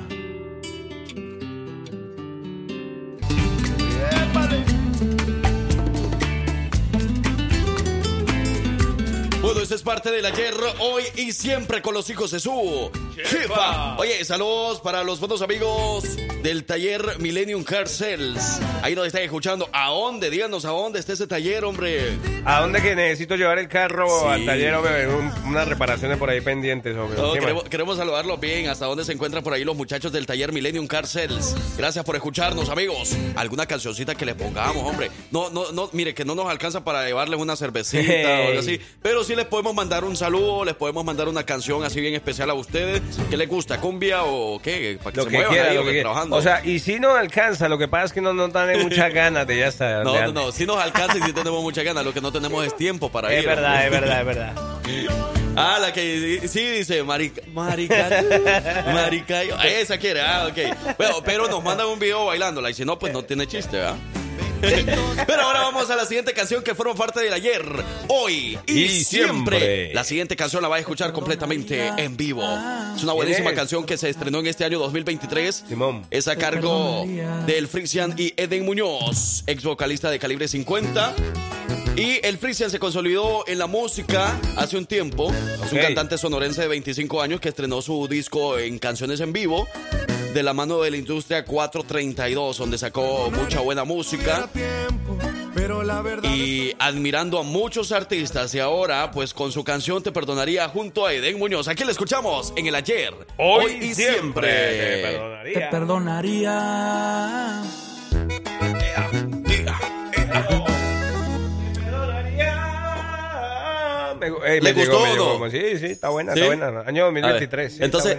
Eso 9.62 9.76
es 9.76 9.82
parte 9.84 10.12
del 10.12 10.26
ayer, 10.26 10.54
hoy 10.80 11.04
y 11.16 11.32
siempre 11.32 11.82
con 11.82 11.94
los 11.94 12.10
hijos 12.10 12.32
de 12.32 12.40
su 12.40 12.92
jefa. 13.16 13.98
Oye, 13.98 14.26
saludos 14.26 14.82
para 14.82 15.04
los 15.04 15.20
buenos 15.20 15.42
amigos 15.42 16.04
del 16.44 16.66
taller 16.66 17.20
Millennium 17.20 17.64
Car 17.64 17.88
Sales. 17.88 18.60
Ahí 18.82 18.96
nos 18.96 19.08
están 19.08 19.22
escuchando. 19.24 19.70
¿A 19.72 19.90
dónde? 19.90 20.30
Díganos 20.30 20.66
a 20.66 20.70
dónde 20.70 21.00
está 21.00 21.14
ese 21.14 21.26
taller, 21.26 21.64
hombre. 21.64 22.18
¿A 22.44 22.60
dónde 22.60 22.82
que 22.82 22.96
necesito 22.96 23.36
llevar 23.38 23.60
el 23.60 23.70
carro 23.70 24.08
Sí. 24.08 24.28
al 24.28 24.46
taller? 24.46 24.74
Hombre, 24.76 25.08
Un- 25.08 25.32
unas 25.48 25.68
reparaciones 25.68 26.18
por 26.18 26.30
ahí 26.30 26.42
pendientes. 26.42 26.98
Hombre. 26.98 27.18
No, 27.20 27.32
queremos, 27.34 27.64
queremos 27.64 27.98
saludarlos 27.98 28.40
bien. 28.42 28.68
¿Hasta 28.68 28.86
dónde 28.86 29.06
se 29.06 29.14
encuentran 29.14 29.42
por 29.42 29.54
ahí 29.54 29.64
los 29.64 29.76
muchachos 29.78 30.12
del 30.12 30.26
taller 30.26 30.52
Millennium 30.52 30.86
Car 30.86 31.08
Sales? 31.08 31.56
Gracias 31.78 32.04
por 32.04 32.16
escucharnos, 32.18 32.68
amigos. 32.70 33.16
Alguna 33.38 33.66
cancioncita 33.66 34.14
que 34.14 34.26
les 34.26 34.36
pongamos, 34.36 34.84
hombre. 34.84 35.10
No, 35.32 35.50
no, 35.50 35.72
no, 35.72 35.90
mire, 35.94 36.14
que 36.14 36.26
no 36.26 36.36
nos 36.36 36.48
alcanza 36.50 36.84
para 36.84 37.06
llevarles 37.06 37.40
una 37.40 37.56
cervecita 37.56 38.02
o 38.42 38.48
algo 38.48 38.60
así. 38.60 38.82
Pero 39.02 39.24
sí 39.24 39.34
les 39.36 39.46
podemos 39.46 39.74
mandar 39.74 40.04
un 40.04 40.18
saludo, 40.18 40.66
les 40.66 40.76
podemos 40.76 41.06
mandar 41.06 41.30
una 41.30 41.46
canción 41.46 41.86
así 41.86 42.02
bien 42.02 42.14
especial 42.16 42.50
a 42.50 42.54
ustedes. 42.54 43.02
¿Qué 43.30 43.38
les 43.38 43.48
gusta? 43.48 43.80
¿Cumbia 43.80 44.26
o 44.26 44.60
qué? 44.62 45.00
Para 45.02 45.12
que 45.14 45.18
Lo 45.18 45.24
se 45.24 45.30
que 45.30 45.36
muevan 45.38 45.54
quiera, 45.54 45.70
ahí, 45.70 45.78
lo 45.78 45.86
que 45.86 46.02
trabajando. 46.02 46.33
O 46.34 46.42
sea, 46.42 46.66
y 46.66 46.80
si 46.80 47.00
no 47.00 47.16
alcanza, 47.16 47.70
lo 47.70 47.78
que 47.78 47.88
pasa 47.88 48.06
es 48.06 48.14
que 48.14 48.22
no, 48.22 48.34
no 48.34 48.50
tienen 48.50 48.82
muchas 48.84 49.14
ganas 49.14 49.46
de 49.48 49.58
ya 49.60 49.68
estar. 49.68 50.04
no, 50.04 50.20
no, 50.20 50.32
no. 50.34 50.52
Sí 50.52 50.66
nos 50.66 50.78
alcanza 50.78 51.18
y 51.18 51.22
sí 51.22 51.34
tenemos 51.34 51.62
mucha 51.62 51.84
ganas. 51.84 52.04
Lo 52.04 52.14
que 52.14 52.22
no 52.22 52.32
tenemos 52.32 52.66
es 52.66 52.76
tiempo 52.76 53.10
para 53.10 53.32
Es 53.34 53.42
ir. 53.44 53.48
verdad, 53.50 53.74
hombre. 53.74 53.86
es 53.86 53.92
verdad, 53.92 54.20
es 54.20 54.26
verdad. 54.26 54.54
Ah, 55.56 55.78
la 55.80 55.94
que 55.94 56.42
sí 56.48 56.66
dice 56.66 57.04
marica, 57.04 57.44
marica, 57.54 58.10
marica. 58.92 59.44
Esa 59.64 60.00
quiere, 60.00 60.20
ah, 60.22 60.48
ok. 60.50 60.98
Bueno, 60.98 61.18
pero 61.24 61.48
nos 61.48 61.64
mandan 61.64 61.86
un 61.90 62.00
video 62.00 62.26
bailándola 62.26 62.72
y 62.72 62.74
si 62.74 62.84
no, 62.84 62.98
pues 62.98 63.14
no 63.14 63.22
tiene 63.24 63.46
chiste, 63.46 63.78
¿verdad? 63.78 63.94
Pero 65.28 65.42
ahora 65.42 65.62
vamos 65.62 65.90
a 65.90 65.96
la 65.96 66.06
siguiente 66.06 66.34
canción 66.34 66.64
que 66.64 66.74
forma 66.74 66.96
parte 66.96 67.20
del 67.20 67.34
ayer, 67.34 67.64
hoy 68.08 68.58
y, 68.66 68.84
Y 68.84 68.90
siempre. 69.04 69.60
siempre. 69.60 69.94
La 69.94 70.04
siguiente 70.04 70.36
canción 70.36 70.62
la 70.62 70.70
va 70.70 70.78
a 70.78 70.80
escuchar 70.80 71.12
completamente 71.12 71.88
en 71.98 72.16
vivo. 72.16 72.44
Es 72.96 73.04
una 73.04 73.14
buenísima 73.14 73.54
canción 73.54 73.86
que 73.86 73.98
se 73.98 74.10
estrenó 74.10 74.40
en 74.40 74.48
este 74.48 74.64
año 74.64 74.80
2023. 74.80 75.66
Es 76.10 76.28
a 76.28 76.36
cargo 76.36 77.06
del 77.46 77.68
Frisian 77.68 78.16
y 78.18 78.34
Eden 78.38 78.66
Muñoz, 78.66 79.44
ex 79.48 79.64
vocalista 79.64 80.10
de 80.10 80.20
Calibre 80.20 80.48
50. 80.48 81.14
Y 81.96 82.26
el 82.26 82.38
Frisian 82.38 82.72
se 82.72 82.80
consolidó 82.80 83.44
en 83.48 83.60
la 83.60 83.68
música 83.68 84.40
hace 84.58 84.78
un 84.78 84.86
tiempo. 84.86 85.32
Es 85.66 85.72
un 85.72 85.80
cantante 85.80 86.18
sonorense 86.18 86.62
de 86.62 86.68
25 86.68 87.22
años 87.22 87.40
que 87.40 87.50
estrenó 87.50 87.82
su 87.82 88.08
disco 88.08 88.58
en 88.58 88.80
canciones 88.80 89.20
en 89.20 89.34
vivo 89.34 89.68
de 90.34 90.44
la 90.44 90.54
mano 90.54 90.82
de 90.82 90.92
la 90.92 90.98
industria 90.98 91.46
432, 91.46 92.58
donde 92.58 92.78
sacó 92.78 93.30
mucha 93.32 93.60
buena 93.62 93.84
música 93.84 94.50
y 96.24 96.74
admirando 96.80 97.40
a 97.40 97.44
muchos 97.44 97.92
artistas. 97.92 98.54
Y 98.56 98.60
ahora, 98.60 99.12
pues 99.12 99.34
con 99.34 99.52
su 99.52 99.64
canción 99.64 100.02
Te 100.04 100.12
Perdonaría 100.12 100.68
junto 100.70 101.06
a 101.06 101.14
Eden 101.14 101.38
Muñoz. 101.40 101.68
Aquí 101.68 101.84
la 101.84 101.92
escuchamos 101.92 102.54
en 102.56 102.68
el 102.68 102.76
ayer, 102.76 103.14
Hoy 103.38 103.74
y 103.82 103.86
y 103.86 103.94
siempre. 103.96 104.50
siempre. 104.50 104.78
Te 104.78 105.02
perdonaría. 105.02 105.54
Te 105.54 105.68
perdonaría. 105.72 107.64
Me, 114.20 114.28
eh, 114.28 114.62
¿Le 114.62 114.74
me 114.74 114.74
llegó, 114.74 114.98
gustó 115.00 115.06
me 115.06 115.12
llegó. 115.12 115.50
Sí, 115.50 115.78
sí, 115.80 115.86
está 115.88 116.10
buena, 116.10 116.34
¿Sí? 116.34 116.40
está 116.42 116.48
buena. 116.56 116.82
Año 116.88 117.06
A 117.06 117.12
ver, 117.12 117.24
2023. 117.24 117.72
sí, 117.72 117.74
está 117.76 117.86
Entonces. 117.86 118.18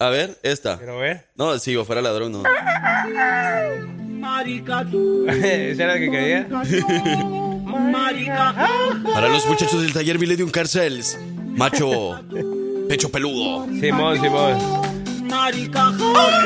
A 0.00 0.08
ver, 0.08 0.38
esta. 0.42 0.78
Quiero 0.78 0.98
ver. 0.98 1.26
No, 1.36 1.58
si 1.58 1.72
yo 1.72 1.84
fuera 1.84 2.00
ladrón, 2.00 2.32
no. 2.32 2.42
Marica 4.18 4.84
tú. 4.90 5.26
¿Esa 5.28 5.84
era 5.84 5.94
la 5.94 6.00
que 6.00 6.10
quería? 6.10 6.48
Marica. 7.64 8.54
Para 9.12 9.28
los 9.28 9.46
muchachos 9.46 9.82
del 9.82 9.92
taller 9.92 10.18
Millennium 10.18 10.50
Carcels, 10.50 11.18
macho, 11.46 12.18
pecho 12.88 13.10
peludo. 13.10 13.66
Simón, 13.78 14.20
Simón. 14.20 14.89
Marica. 15.30 15.92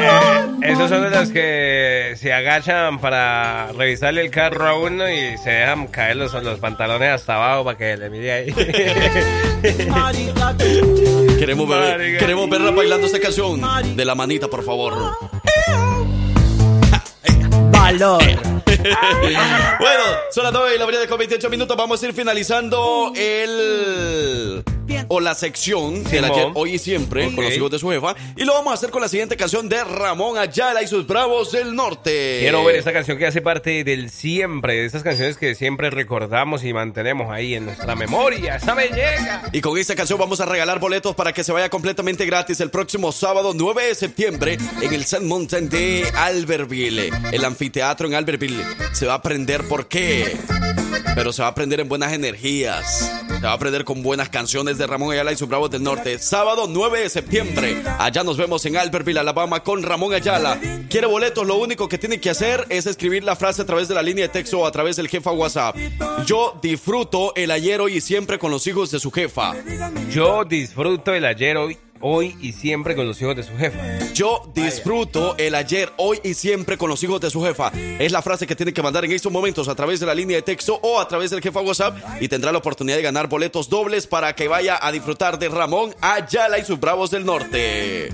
Eh, 0.01 0.73
esos 0.73 0.89
son 0.89 1.03
de 1.03 1.11
los 1.11 1.31
que 1.31 2.15
se 2.17 2.33
agachan 2.33 3.01
para 3.01 3.73
revisarle 3.73 4.21
el 4.21 4.31
carro 4.31 4.67
a 4.67 4.79
uno 4.79 5.09
y 5.09 5.37
se 5.39 5.51
dejan 5.51 5.87
caer 5.89 6.17
los, 6.17 6.33
los 6.35 6.59
pantalones 6.59 7.11
hasta 7.11 7.37
abajo 7.37 7.65
para 7.65 7.79
que 7.79 7.97
le 7.97 8.11
mire 8.11 8.33
ahí. 8.33 8.53
Queremos 11.39 11.69
ver, 11.69 12.19
queremos 12.19 12.49
verla 12.49 12.71
bailando 12.71 13.07
esta 13.07 13.21
canción 13.21 13.61
de 13.97 14.05
la 14.05 14.15
manita, 14.15 14.49
por 14.49 14.65
favor. 14.65 14.95
Valor. 17.71 18.23
bueno, 19.79 20.05
son 20.31 20.45
las 20.45 20.53
9 20.53 20.75
y 20.75 20.79
la 20.79 20.87
mañana 20.87 21.07
con 21.07 21.19
28 21.19 21.51
minutos. 21.51 21.77
Vamos 21.77 22.03
a 22.03 22.07
ir 22.07 22.15
finalizando 22.15 23.13
el. 23.15 24.65
O 25.09 25.21
la 25.21 25.35
sección 25.35 26.05
del 26.05 26.25
Simón. 26.25 26.31
ayer, 26.31 26.53
hoy 26.55 26.75
y 26.75 26.79
siempre, 26.79 27.33
con 27.35 27.45
los 27.45 27.55
hijos 27.55 27.71
de 27.71 27.79
su 27.79 27.91
jefa. 27.91 28.15
Y 28.37 28.45
lo 28.45 28.55
vamos 28.55 28.73
a 28.73 28.75
hacer 28.75 28.91
con 28.91 29.03
la 29.03 29.09
siguiente 29.09 29.37
canción 29.37 29.69
de 29.69 29.83
Ramón 29.85 30.39
Ayala 30.39 30.83
y 30.83 30.87
sus 30.87 31.07
Bravos 31.07 31.53
del 31.53 31.75
Norte. 31.75 32.39
Quiero 32.41 32.65
ver 32.65 32.77
esta 32.77 32.93
canción 32.93 33.19
que 33.19 33.27
hace 33.27 33.41
parte 33.41 33.85
del 33.85 34.11
siempre, 34.11 34.75
de 34.75 34.87
esas 34.87 35.03
canciones 35.03 35.37
que 35.37 35.55
siempre 35.55 35.91
recordamos 35.91 36.65
y 36.65 36.73
mantenemos 36.73 37.31
ahí 37.31 37.55
en 37.55 37.67
nuestra 37.67 37.95
memoria. 37.97 38.57
¡Esa 38.57 38.75
me 38.75 38.89
llega! 38.89 39.43
Y 39.53 39.61
con 39.61 39.79
esta 39.79 39.95
canción 39.95 40.19
vamos 40.19 40.41
a 40.41 40.47
regalar 40.47 40.79
boletos 40.79 41.15
para 41.15 41.33
que 41.33 41.45
se 41.45 41.53
vaya 41.53 41.69
completamente 41.69 42.27
gratis 42.27 42.61
el 42.61 42.71
próximo 42.71 43.13
sábado 43.13 43.53
9 43.55 43.87
de 43.87 43.95
septiembre 43.95 44.59
en 44.81 44.93
el 44.93 45.05
San 45.05 45.27
Mountain 45.27 45.69
de 45.69 46.07
Albertville. 46.15 47.11
El 47.33 47.45
anfiteatro 47.45 48.07
en 48.07 48.15
Albertville. 48.15 48.65
Se 48.93 49.07
va 49.07 49.15
a 49.15 49.17
aprender 49.17 49.65
por 49.65 49.89
qué. 49.89 50.37
Pero 51.15 51.33
se 51.33 51.43
va 51.43 51.49
a 51.49 51.51
aprender 51.53 51.81
en 51.81 51.89
buenas 51.89 52.13
energías. 52.13 53.11
Se 53.29 53.41
va 53.41 53.53
a 53.53 53.55
aprender 53.55 53.85
con 53.85 54.03
buenas 54.03 54.29
canciones 54.29 54.79
de 54.79 54.87
Ramón 54.95 55.13
Ayala 55.13 55.33
y 55.33 55.37
sus 55.37 55.49
Bravos 55.49 55.73
del 55.73 55.83
Norte. 55.83 56.21
Sábado 56.21 56.67
9 56.69 57.01
de 57.01 57.11
septiembre. 57.11 57.83
Allá 57.99 58.23
nos 58.23 58.37
vemos 58.37 58.65
en 58.65 58.77
Albertville, 58.77 59.19
Alabama 59.19 59.65
con 59.65 59.83
Ramón 59.83 60.15
Ayala. 60.15 60.61
¿Quiere 60.89 61.09
boletos? 61.09 61.45
Lo 61.45 61.57
único 61.57 61.89
que 61.89 61.99
tiene 61.99 62.21
que 62.21 62.31
hacer 62.31 62.65
es 62.69 62.87
escribir 62.87 63.25
la 63.25 63.35
frase 63.35 63.63
a 63.63 63.67
través 63.67 63.89
de 63.89 63.97
la 63.97 64.03
línea 64.03 64.27
de 64.27 64.29
texto 64.29 64.61
o 64.61 64.67
a 64.67 64.71
través 64.71 64.95
del 64.95 65.09
jefa 65.09 65.33
WhatsApp. 65.33 65.77
Yo 66.27 66.57
disfruto 66.63 67.35
el 67.35 67.51
ayer, 67.51 67.81
hoy 67.81 67.97
y 67.97 68.01
siempre 68.01 68.39
con 68.39 68.53
los 68.53 68.69
hijos 68.69 68.93
de 68.93 69.01
su 69.01 69.11
jefa. 69.11 69.55
Yo 70.13 70.45
disfruto 70.45 71.13
el 71.13 71.25
ayer, 71.25 71.57
hoy, 71.57 71.77
hoy 72.07 72.37
y 72.43 72.53
siempre 72.53 72.95
con 72.95 73.07
los 73.07 73.21
hijos 73.23 73.35
de 73.35 73.43
su 73.43 73.57
jefa. 73.57 73.79
Yo 74.13 74.43
disfruto 74.55 75.35
el 75.39 75.55
ayer, 75.55 75.91
hoy 75.97 76.21
y 76.23 76.35
siempre 76.35 76.77
con 76.77 76.91
los 76.91 77.03
hijos 77.03 77.19
de 77.21 77.31
su 77.31 77.43
jefa. 77.43 77.73
Es 77.99 78.13
la 78.13 78.21
frase 78.21 78.47
que 78.47 78.55
tiene 78.55 78.75
que 78.75 78.83
mandar 78.83 79.07
en 79.07 79.13
estos 79.13 79.33
momentos 79.33 79.69
a 79.69 79.75
través 79.75 80.01
de 80.01 80.07
la 80.07 80.15
línea 80.15 80.37
de 80.37 80.43
texto 80.43 80.79
o 80.83 81.01
a 81.01 81.09
través 81.09 81.31
del 81.31 81.41
jefa 81.41 81.61
WhatsApp 81.61 81.97
y 82.21 82.29
tendrá 82.29 82.53
la 82.53 82.59
oportunidad 82.59 82.97
de 82.99 83.03
ganar 83.03 83.27
boletos 83.29 83.71
dobles 83.71 84.07
para 84.07 84.35
que 84.35 84.49
vaya 84.49 84.79
a 84.81 84.93
disfrutar 84.93 85.39
de 85.39 85.49
Ramón 85.49 85.95
Ayala 86.03 86.59
y 86.59 86.65
sus 86.65 86.79
Bravos 86.79 87.11
del 87.11 87.25
Norte. 87.25 88.11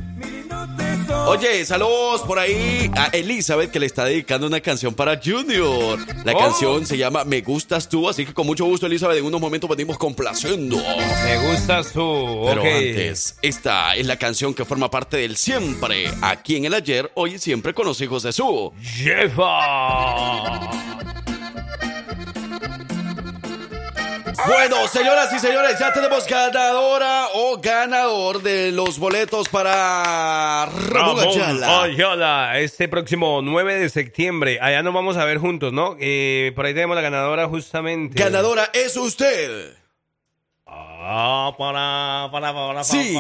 Oye, 1.27 1.65
saludos 1.65 2.23
por 2.23 2.39
ahí 2.39 2.91
a 2.97 3.07
Elizabeth 3.09 3.71
que 3.71 3.79
le 3.81 3.87
está 3.87 4.05
dedicando 4.05 4.47
una 4.47 4.61
canción 4.61 4.95
para 4.95 5.21
Junior. 5.23 5.99
La 6.25 6.33
Oh. 6.35 6.39
canción 6.39 6.87
se 6.87 6.97
llama 6.97 7.25
Me 7.25 7.41
Gustas 7.41 7.89
Tú, 7.89 8.09
así 8.09 8.25
que 8.25 8.33
con 8.33 8.47
mucho 8.47 8.65
gusto 8.65 8.87
Elizabeth 8.87 9.19
en 9.19 9.25
unos 9.25 9.41
momentos 9.41 9.69
venimos 9.69 9.99
complaciendo. 9.99 10.77
Me 10.77 11.51
gustas 11.51 11.93
tú. 11.93 12.45
Pero 12.47 12.61
ok. 12.63 12.67
antes, 12.69 13.37
esta 13.43 13.80
es 13.97 14.07
la 14.07 14.17
canción 14.17 14.55
que 14.55 14.65
forma 14.65 14.91
parte 14.91 15.17
del 15.17 15.37
siempre, 15.37 16.11
aquí 16.23 16.57
en 16.57 16.65
el 16.65 16.75
ayer, 16.75 17.11
hoy 17.15 17.35
y 17.35 17.39
siempre 17.39 17.75
con 17.75 17.87
los 17.87 18.01
hijos 18.01 18.23
de 18.23 18.33
su. 18.33 18.73
¡Jefa! 18.81 20.71
Bueno, 24.47 24.89
señoras 24.89 25.33
y 25.35 25.39
señores, 25.39 25.79
ya 25.79 25.93
tenemos 25.93 26.27
ganadora 26.27 27.29
o 27.35 27.61
ganador 27.61 28.43
de 28.43 28.73
los 28.73 28.99
boletos 28.99 29.49
para 29.49 30.67
Ramón 30.67 31.19
Ramón 31.19 31.29
Ayala. 31.29 31.83
Ayala, 31.83 32.59
este 32.59 32.89
próximo 32.89 33.43
9 33.43 33.79
de 33.79 33.89
septiembre. 33.91 34.59
Allá 34.61 34.83
nos 34.83 34.95
vamos 34.95 35.17
a 35.19 35.25
ver 35.25 35.39
juntos, 35.39 35.73
¿no? 35.73 35.97
Eh, 36.01 36.53
por 36.57 36.65
ahí 36.65 36.75
tenemos 36.75 36.97
la 36.97 37.03
ganadora 37.03 37.49
justamente. 37.49 38.19
Ganadora 38.19 38.71
es 38.73 38.97
usted. 38.97 39.80
Ah, 40.73 41.53
para, 41.59 42.29
para, 42.31 42.55
para, 42.55 42.85
Sí. 42.85 43.17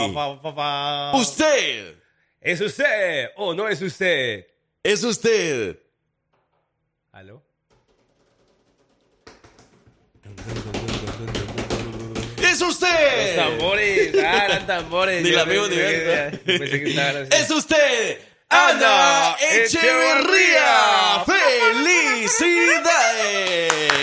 Usted. 1.14 1.96
¿Es 2.40 2.61
usted 2.61 3.30
o 3.36 3.53
no 3.55 3.68
es 3.68 3.82
usted? 3.82 4.46
Es 4.82 5.03
usted. 5.03 5.76
¿Aló? 7.12 7.42
Es 12.42 12.61
usted. 12.62 13.36
Los 13.36 13.48
tambores, 13.48 14.14
ah, 14.24 14.44
eran 14.46 14.66
tambores. 14.66 15.22
Ni 15.22 15.30
la 15.30 15.44
veo 15.44 15.68
ni. 15.68 15.76
Es 15.76 17.51
usted. 17.51 18.18
Ana 18.48 19.36
Echeverría. 19.40 21.22
¡Felicidades! 21.26 23.99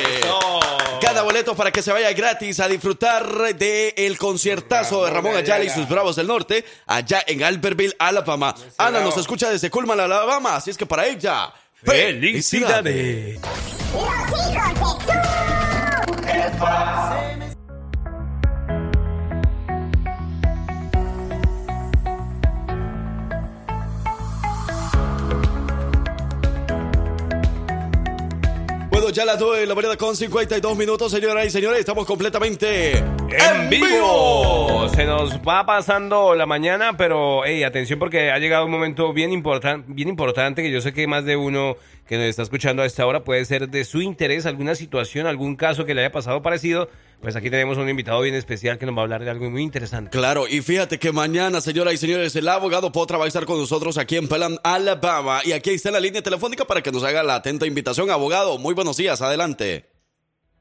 Boletos 1.28 1.58
para 1.58 1.74
que 1.74 1.82
se 1.82 1.92
vaya 1.92 2.14
gratis 2.14 2.58
a 2.62 2.70
disfrutar 2.70 3.54
del 3.54 4.18
conciertazo 4.18 5.04
de 5.04 5.12
Ramón 5.12 5.36
Ayala 5.36 5.66
y 5.66 5.70
sus 5.70 5.86
Bravos 5.90 6.16
del 6.16 6.26
Norte 6.26 6.64
allá 6.86 7.22
en 7.28 7.44
Albertville, 7.44 7.94
Alabama. 8.00 8.56
Ana 8.78 9.02
nos 9.02 9.18
escucha 9.18 9.50
desde 9.50 9.70
Culman, 9.70 10.00
Alabama, 10.00 10.56
así 10.56 10.70
es 10.70 10.78
que 10.78 10.86
para 10.86 11.06
ella, 11.06 11.54
¡Felicidades! 11.84 13.42
Ya 29.14 29.24
las 29.26 29.40
9 29.40 29.62
de 29.62 29.66
la 29.66 29.74
mañana 29.74 29.96
con 29.96 30.16
52 30.16 30.78
minutos, 30.78 31.12
señoras 31.12 31.46
y 31.46 31.50
señores. 31.50 31.80
Estamos 31.80 32.06
completamente 32.06 32.98
en 32.98 33.70
vivo. 33.70 34.88
Se 34.94 35.06
nos 35.06 35.36
va 35.40 35.66
pasando 35.66 36.36
la 36.36 36.46
mañana, 36.46 36.98
pero 36.98 37.44
hey, 37.46 37.64
atención 37.64 38.00
porque 38.00 38.32
ha 38.32 38.38
llegado 38.38 38.66
un 38.66 38.72
momento 38.72 39.14
bien, 39.14 39.32
importan- 39.32 39.84
bien 39.88 40.10
importante 40.10 40.62
que 40.62 40.72
yo 40.72 40.82
sé 40.82 40.94
que 40.94 41.08
más 41.08 41.24
de 41.26 41.36
uno 41.38 41.78
que 42.08 42.18
nos 42.18 42.26
está 42.26 42.42
escuchando 42.42 42.82
a 42.82 42.86
esta 42.86 43.06
hora 43.06 43.24
puede 43.24 43.44
ser 43.46 43.70
de 43.70 43.84
su 43.84 44.02
interés 44.02 44.46
alguna 44.46 44.76
situación, 44.76 45.28
algún 45.28 45.56
caso 45.56 45.86
que 45.86 45.94
le 45.94 46.02
haya 46.02 46.12
pasado 46.12 46.42
parecido. 46.42 46.90
Pues 47.22 47.36
aquí 47.36 47.50
tenemos 47.50 47.78
un 47.78 47.90
invitado 47.90 48.22
bien 48.22 48.36
especial 48.36 48.78
que 48.78 48.86
nos 48.86 48.96
va 48.96 49.02
a 49.02 49.04
hablar 49.04 49.24
de 49.24 49.30
algo 49.30 49.50
muy 49.50 49.64
interesante. 49.64 50.12
Claro, 50.12 50.48
y 50.48 50.62
fíjate 50.62 51.00
que 51.00 51.12
mañana, 51.12 51.62
señoras 51.62 51.94
y 51.96 51.98
señores, 51.98 52.36
el 52.36 52.48
abogado 52.48 52.92
Potra 52.92 53.18
va 53.18 53.26
a 53.26 53.28
estar 53.28 53.46
con 53.46 53.60
nosotros 53.60 53.98
aquí 53.98 54.16
en 54.16 54.28
Pelham, 54.28 54.58
Alabama. 54.64 55.40
Y 55.44 55.52
aquí 55.52 55.72
está 55.72 55.92
la 55.92 56.00
línea 56.00 56.22
telefónica 56.22 56.66
para 56.66 56.82
que 56.82 56.92
nos 56.92 57.04
haga 57.04 57.24
la 57.24 57.36
atenta 57.36 57.68
invitación. 57.68 58.10
Abogado, 58.10 58.58
muy 58.58 58.74
buenos 58.74 58.98
días, 58.98 59.22
adelante. 59.22 59.86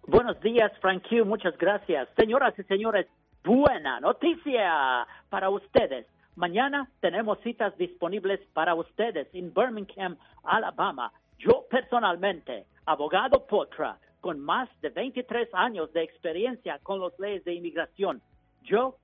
Buenos 0.07 0.41
días, 0.41 0.73
Frank 0.81 1.05
Q. 1.09 1.25
Muchas 1.25 1.57
gracias. 1.59 2.09
Señoras 2.17 2.55
y 2.59 2.63
señores, 2.65 3.07
buena 3.45 4.01
noticia 4.01 5.07
para 5.29 5.51
ustedes. 5.51 6.07
Mañana 6.37 6.91
tenemos 7.01 7.39
citas 7.43 7.77
disponibles 7.79 8.41
para 8.53 8.75
ustedes 8.75 9.27
en 9.33 9.53
Birmingham, 9.55 10.17
Alabama. 10.45 11.13
Yo 11.39 11.65
personalmente, 11.71 12.67
abogado 12.87 13.47
Potra, 13.47 13.99
con 14.21 14.41
más 14.41 14.69
de 14.81 14.91
23 14.91 15.49
años 15.53 15.93
de 15.93 16.03
experiencia 16.03 16.79
con 16.83 17.01
las 17.01 17.19
leyes 17.19 17.45
de 17.45 17.55
inmigración, 17.55 18.21
yo 18.63 18.97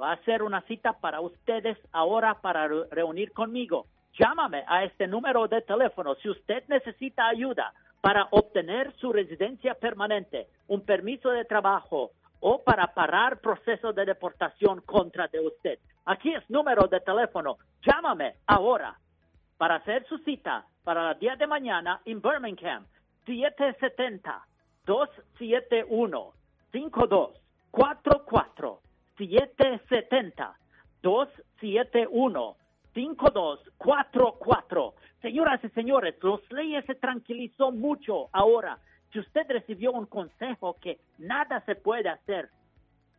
va 0.00 0.10
a 0.10 0.14
hacer 0.14 0.42
una 0.42 0.60
cita 0.62 0.92
para 1.00 1.20
ustedes 1.20 1.76
ahora 1.92 2.34
para 2.40 2.68
re- 2.68 2.84
reunir 2.90 3.32
conmigo. 3.32 3.86
Llámame 4.18 4.64
a 4.66 4.84
este 4.84 5.06
número 5.06 5.48
de 5.48 5.62
teléfono 5.62 6.14
si 6.16 6.28
usted 6.28 6.62
necesita 6.68 7.26
ayuda 7.28 7.72
para 8.00 8.28
obtener 8.30 8.92
su 8.96 9.12
residencia 9.12 9.74
permanente, 9.74 10.46
un 10.68 10.82
permiso 10.84 11.30
de 11.30 11.44
trabajo 11.44 12.12
o 12.40 12.62
para 12.62 12.94
parar 12.94 13.40
proceso 13.40 13.92
de 13.92 14.04
deportación 14.04 14.80
contra 14.82 15.28
usted. 15.44 15.80
Aquí 16.04 16.32
es 16.32 16.48
número 16.48 16.86
de 16.86 17.00
teléfono. 17.00 17.58
Llámame 17.82 18.34
ahora 18.46 18.96
para 19.56 19.76
hacer 19.76 20.06
su 20.06 20.18
cita 20.18 20.64
para 20.88 21.12
el 21.12 21.18
día 21.18 21.36
de 21.36 21.46
mañana 21.46 22.00
en 22.06 22.22
Birmingham. 22.22 22.86
770 23.26 24.42
271 24.86 26.32
5244 26.72 28.80
770 29.18 30.58
271 31.02 32.56
5244 32.94 34.94
Señoras 35.20 35.62
y 35.62 35.68
señores, 35.68 36.14
los 36.22 36.40
leyes 36.50 36.86
se 36.86 36.94
tranquilizó 36.94 37.70
mucho 37.70 38.30
ahora. 38.32 38.78
Si 39.12 39.18
usted 39.18 39.42
recibió 39.46 39.92
un 39.92 40.06
consejo 40.06 40.78
que 40.80 41.00
nada 41.18 41.60
se 41.66 41.74
puede 41.74 42.08
hacer, 42.08 42.48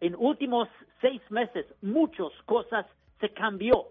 en 0.01 0.15
últimos 0.15 0.67
seis 1.01 1.21
meses 1.29 1.67
muchas 1.83 2.31
cosas 2.47 2.87
se 3.19 3.29
cambió. 3.29 3.89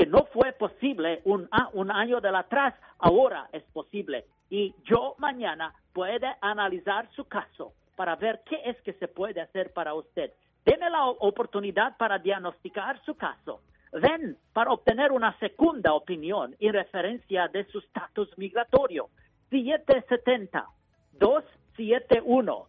Que 0.00 0.06
no 0.06 0.24
fue 0.32 0.52
posible 0.52 1.20
un, 1.26 1.46
año 1.90 2.22
de 2.22 2.30
atrás, 2.30 2.72
ahora 3.00 3.50
es 3.52 3.62
posible. 3.64 4.24
Y 4.48 4.74
yo 4.84 5.14
mañana 5.18 5.74
puede 5.92 6.26
analizar 6.40 7.06
su 7.14 7.26
caso 7.26 7.74
para 7.96 8.16
ver 8.16 8.40
qué 8.48 8.62
es 8.64 8.80
que 8.80 8.94
se 8.94 9.08
puede 9.08 9.42
hacer 9.42 9.74
para 9.74 9.92
usted. 9.92 10.32
Deme 10.64 10.88
la 10.88 11.04
oportunidad 11.04 11.98
para 11.98 12.18
diagnosticar 12.18 12.98
su 13.04 13.14
caso. 13.14 13.60
Ven 13.92 14.38
para 14.54 14.72
obtener 14.72 15.12
una 15.12 15.38
segunda 15.38 15.92
opinión 15.92 16.56
en 16.60 16.72
referencia 16.72 17.48
de 17.48 17.66
su 17.66 17.80
estatus 17.80 18.30
migratorio. 18.38 19.10
770 19.50 20.66
271 21.18 22.66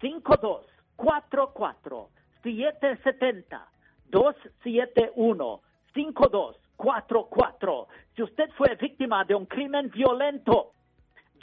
5244 0.00 2.08
770 2.42 3.68
271 4.08 5.60
5244 5.92 6.69
Si 8.14 8.22
usted 8.22 8.50
fue 8.56 8.74
víctima 8.76 9.24
de 9.24 9.34
un 9.34 9.46
crimen 9.46 9.90
violento, 9.90 10.72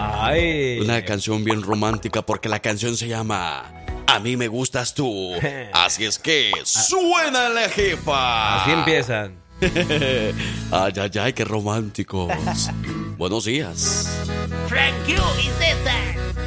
Una 0.81 1.03
canción 1.05 1.43
bien 1.43 1.61
romántica, 1.61 2.21
porque 2.21 2.49
la 2.49 2.59
canción 2.59 2.97
se 2.97 3.07
llama 3.07 3.71
A 4.07 4.19
mí 4.19 4.35
me 4.35 4.47
gustas 4.49 4.93
tú. 4.93 5.33
Así 5.73 6.03
es 6.05 6.19
que, 6.19 6.51
suena 6.65 7.49
la 7.49 7.69
jefa. 7.69 8.63
Así 8.63 8.71
empiezan. 8.71 9.35
ay, 9.61 10.93
ay, 11.01 11.11
ay, 11.19 11.33
qué 11.33 11.45
románticos. 11.45 12.31
Buenos 13.17 13.45
días. 13.45 14.07
Frank 14.67 14.93
Q 15.05 15.13
y 15.13 15.45
César. 15.63 16.46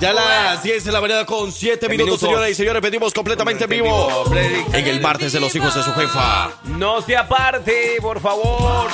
Ya 0.00 0.12
las 0.12 0.62
10 0.62 0.84
de 0.84 0.92
la 0.92 1.00
mañana 1.00 1.24
con 1.24 1.50
7 1.52 1.88
minutos, 1.88 2.06
minutos. 2.06 2.20
señoras 2.20 2.50
y 2.50 2.54
señores, 2.54 2.82
venimos 2.82 3.12
completamente 3.12 3.64
en 3.64 3.70
vivo 3.70 4.24
en 4.72 4.86
el 4.86 5.00
martes 5.00 5.32
de 5.32 5.40
los 5.40 5.54
hijos 5.54 5.74
de 5.74 5.82
su 5.82 5.92
jefa. 5.92 6.50
No 6.64 7.02
se 7.02 7.16
aparte, 7.16 7.96
por 8.00 8.20
favor. 8.20 8.88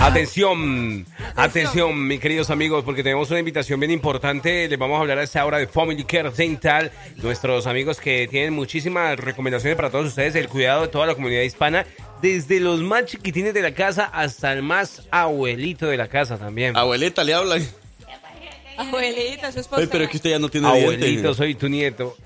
Atención, 0.00 1.06
atención, 1.36 2.06
mis 2.08 2.18
queridos 2.18 2.50
amigos, 2.50 2.82
porque 2.84 3.04
tenemos 3.04 3.30
una 3.30 3.38
invitación 3.38 3.78
bien 3.78 3.92
importante. 3.92 4.68
Les 4.68 4.76
vamos 4.76 4.98
a 4.98 5.02
hablar 5.02 5.18
a 5.18 5.22
esta 5.22 5.44
hora 5.46 5.58
de 5.58 5.68
Family 5.68 6.02
Care 6.02 6.30
Dental. 6.30 6.90
Nuestros 7.18 7.68
amigos 7.68 8.00
que 8.00 8.26
tienen 8.28 8.54
muchísimas 8.54 9.16
recomendaciones 9.16 9.76
para 9.76 9.90
todos 9.90 10.06
ustedes, 10.08 10.34
el 10.34 10.48
cuidado 10.48 10.82
de 10.82 10.88
toda 10.88 11.06
la 11.06 11.14
comunidad 11.14 11.42
hispana, 11.42 11.86
desde 12.20 12.58
los 12.58 12.80
más 12.80 13.04
chiquitines 13.04 13.54
de 13.54 13.62
la 13.62 13.72
casa 13.72 14.04
hasta 14.06 14.52
el 14.52 14.62
más 14.62 15.06
abuelito 15.12 15.86
de 15.86 15.96
la 15.96 16.08
casa 16.08 16.36
también. 16.36 16.76
Abuelita, 16.76 17.22
le 17.22 17.34
hablan. 17.34 17.64
Abuelita, 18.78 19.52
su 19.52 19.60
esposa. 19.60 19.82
Ay, 19.82 19.88
pero 19.92 20.04
es 20.04 20.10
que 20.10 20.16
usted 20.16 20.30
ya 20.30 20.38
no 20.40 20.48
tiene 20.48 20.66
Abuelito, 20.66 21.06
dientes. 21.06 21.36
soy 21.36 21.54
tu 21.54 21.68
nieto. 21.68 22.16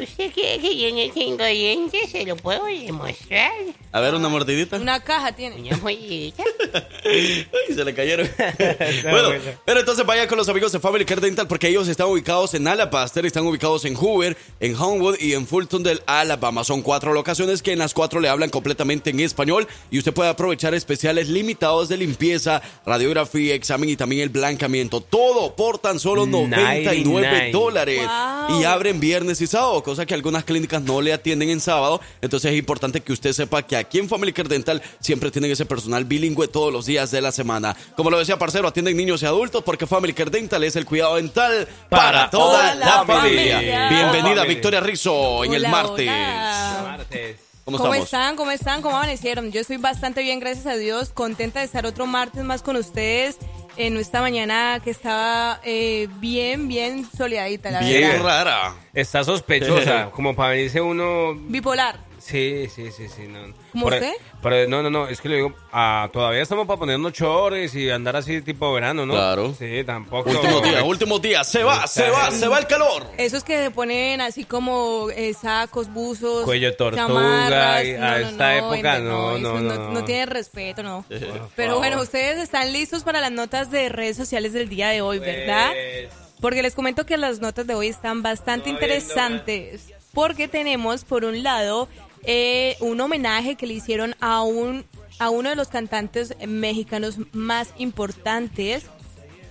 ¿Usted 0.00 0.32
quiere 0.32 0.60
que 0.60 0.76
yo 0.76 0.90
no 0.90 1.12
tengo 1.12 1.44
dientes? 1.44 2.10
Se 2.10 2.24
lo 2.24 2.36
puedo 2.36 2.64
demostrar. 2.66 3.52
A 3.92 4.00
ver, 4.00 4.14
una 4.14 4.28
mordidita. 4.28 4.76
Una 4.76 5.00
caja 5.00 5.32
tiene. 5.32 5.56
Una 5.56 5.76
mordidita. 5.78 6.44
Ay, 7.04 7.46
se 7.74 7.84
le 7.84 7.94
cayeron. 7.94 8.28
bueno, 9.02 9.30
pero 9.64 9.80
entonces 9.80 10.06
vaya 10.06 10.26
con 10.28 10.38
los 10.38 10.48
amigos 10.48 10.72
de 10.72 10.80
Family 10.80 11.04
Care 11.04 11.20
Dental 11.20 11.46
porque 11.46 11.68
ellos 11.68 11.88
están 11.88 12.08
ubicados 12.08 12.54
en 12.54 12.66
Alabaster, 12.68 13.26
están 13.26 13.46
ubicados 13.46 13.84
en 13.84 13.94
Hoover, 13.94 14.36
en 14.60 14.74
Homewood 14.76 15.18
y 15.18 15.34
en 15.34 15.46
Fulton 15.46 15.82
del 15.82 16.02
Alabama. 16.06 16.64
Son 16.64 16.82
cuatro 16.82 17.12
locaciones 17.12 17.62
que 17.62 17.72
en 17.72 17.78
las 17.78 17.94
cuatro 17.94 18.20
le 18.20 18.28
hablan 18.28 18.50
completamente 18.50 19.10
en 19.10 19.20
español 19.20 19.66
y 19.90 19.98
usted 19.98 20.12
puede 20.12 20.30
aprovechar 20.30 20.74
especiales 20.74 21.28
limitados 21.28 21.88
de 21.88 21.96
limpieza, 21.96 22.62
radiografía, 22.86 23.54
examen 23.54 23.90
y 23.90 23.96
también 23.96 24.22
el 24.22 24.28
blancamiento. 24.28 25.00
Todo 25.00 25.54
por 25.56 25.78
tan 25.78 25.98
solo 25.98 26.26
99 26.26 27.00
99. 27.04 27.52
dólares. 27.52 28.00
Wow. 28.00 28.60
Y 28.60 28.64
abren 28.64 29.00
viernes 29.20 29.40
y 29.42 29.46
sábado, 29.46 29.82
cosa 29.82 30.06
que 30.06 30.14
algunas 30.14 30.44
clínicas 30.44 30.80
no 30.80 31.02
le 31.02 31.12
atienden 31.12 31.50
en 31.50 31.60
sábado. 31.60 32.00
Entonces 32.22 32.52
es 32.52 32.58
importante 32.58 33.02
que 33.02 33.12
usted 33.12 33.32
sepa 33.34 33.62
que 33.62 33.76
aquí 33.76 33.98
en 33.98 34.08
Family 34.08 34.32
Care 34.32 34.48
Dental 34.48 34.80
siempre 34.98 35.30
tienen 35.30 35.50
ese 35.50 35.66
personal 35.66 36.06
bilingüe 36.06 36.48
todos 36.48 36.72
los 36.72 36.86
días 36.86 37.10
de 37.10 37.20
la 37.20 37.30
semana. 37.30 37.76
Como 37.96 38.08
lo 38.10 38.18
decía 38.18 38.38
Parcero, 38.38 38.66
atienden 38.66 38.96
niños 38.96 39.22
y 39.22 39.26
adultos 39.26 39.62
porque 39.62 39.86
Family 39.86 40.14
Care 40.14 40.30
Dental 40.30 40.64
es 40.64 40.74
el 40.74 40.86
cuidado 40.86 41.16
dental 41.16 41.68
para, 41.90 42.02
Para 42.02 42.30
toda 42.30 42.50
toda 42.50 42.74
la, 42.76 42.86
la 42.86 43.04
familia. 43.04 43.56
familia. 43.56 43.88
Bienvenida. 43.90 44.44
Victoria 44.44 44.80
Rizzo 44.80 45.44
en 45.44 45.52
el 45.52 45.60
Hola, 45.64 45.70
martes. 45.70 46.08
hola. 46.08 46.82
Martes. 46.96 47.36
¿Cómo, 47.66 47.76
¿Cómo 47.76 47.94
están? 47.94 48.36
¿Cómo 48.36 48.50
están? 48.50 48.80
¿Cómo 48.80 48.96
amanecieron? 48.96 49.52
Yo 49.52 49.60
estoy 49.60 49.76
bastante 49.76 50.22
bien, 50.22 50.40
gracias 50.40 50.66
a 50.66 50.76
Dios. 50.76 51.10
Contenta 51.10 51.60
de 51.60 51.66
estar 51.66 51.84
otro 51.84 52.06
martes 52.06 52.42
más 52.42 52.62
con 52.62 52.76
ustedes 52.76 53.36
en 53.76 53.96
esta 53.96 54.20
mañana 54.20 54.80
que 54.82 54.90
estaba 54.90 55.60
eh, 55.64 56.08
bien, 56.18 56.68
bien 56.68 57.06
soleadita, 57.16 57.70
la 57.70 57.80
Bien 57.80 58.08
verdad. 58.10 58.24
rara. 58.44 58.74
Está 58.94 59.24
sospechosa, 59.24 60.10
como 60.14 60.34
para 60.34 60.50
venirse 60.50 60.80
uno 60.80 61.34
Bipolar. 61.34 62.09
Sí, 62.20 62.66
sí, 62.74 62.90
sí, 62.92 63.08
sí. 63.08 63.22
No. 63.26 63.40
¿Como 63.72 63.84
Por- 63.84 63.94
usted? 63.94 64.12
Pero 64.42 64.68
no, 64.68 64.82
no, 64.82 64.90
no, 64.90 65.08
es 65.08 65.20
que 65.20 65.28
le 65.28 65.36
digo, 65.36 65.54
ah, 65.72 66.08
todavía 66.12 66.42
estamos 66.42 66.66
para 66.66 66.78
ponernos 66.78 67.12
chores 67.12 67.74
y 67.74 67.90
andar 67.90 68.16
así 68.16 68.40
tipo 68.42 68.72
verano, 68.72 69.04
¿no? 69.06 69.14
Claro. 69.14 69.54
Sí, 69.58 69.82
tampoco. 69.84 70.30
Últimos 70.30 70.62
días, 70.62 70.82
últimos 70.84 71.22
días. 71.22 71.48
Se 71.48 71.62
va, 71.64 71.86
se 71.86 72.08
va, 72.10 72.30
se 72.30 72.46
va 72.48 72.58
el 72.58 72.66
calor. 72.66 73.06
Esos 73.18 73.42
que 73.44 73.58
se 73.62 73.70
ponen 73.70 74.20
así 74.20 74.44
como 74.44 75.08
eh, 75.14 75.34
sacos, 75.34 75.92
buzos, 75.92 76.44
Cuello 76.44 76.68
de 76.70 76.76
tortuga, 76.76 77.06
chamarras. 77.06 77.84
y 77.84 77.92
No, 77.92 78.04
a 78.06 78.10
no, 78.10 78.16
esta 78.28 78.60
no, 78.60 78.72
época, 78.74 78.98
no, 78.98 79.38
no, 79.38 79.60
no, 79.60 79.90
no. 79.92 80.04
tiene 80.04 80.26
respeto, 80.26 80.82
no. 80.82 81.04
Pero 81.56 81.78
bueno, 81.78 82.00
ustedes 82.00 82.38
están 82.38 82.72
listos 82.72 83.02
para 83.02 83.20
las 83.20 83.32
notas 83.32 83.70
de 83.70 83.88
redes 83.88 84.16
sociales 84.16 84.52
del 84.52 84.68
día 84.68 84.88
de 84.88 85.00
hoy, 85.00 85.18
¿verdad? 85.18 85.70
Pues, 85.72 86.08
Porque 86.40 86.62
les 86.62 86.74
comento 86.74 87.04
que 87.06 87.16
las 87.16 87.40
notas 87.40 87.66
de 87.66 87.74
hoy 87.74 87.88
están 87.88 88.22
bastante 88.22 88.70
interesantes. 88.70 89.92
Porque 90.12 90.48
tenemos, 90.48 91.04
por 91.04 91.24
un 91.24 91.44
lado, 91.44 91.88
eh, 92.24 92.76
un 92.80 93.00
homenaje 93.00 93.56
que 93.56 93.66
le 93.66 93.74
hicieron 93.74 94.14
a, 94.20 94.42
un, 94.42 94.84
a 95.18 95.30
uno 95.30 95.48
de 95.50 95.56
los 95.56 95.68
cantantes 95.68 96.34
mexicanos 96.46 97.16
más 97.32 97.72
importantes 97.78 98.84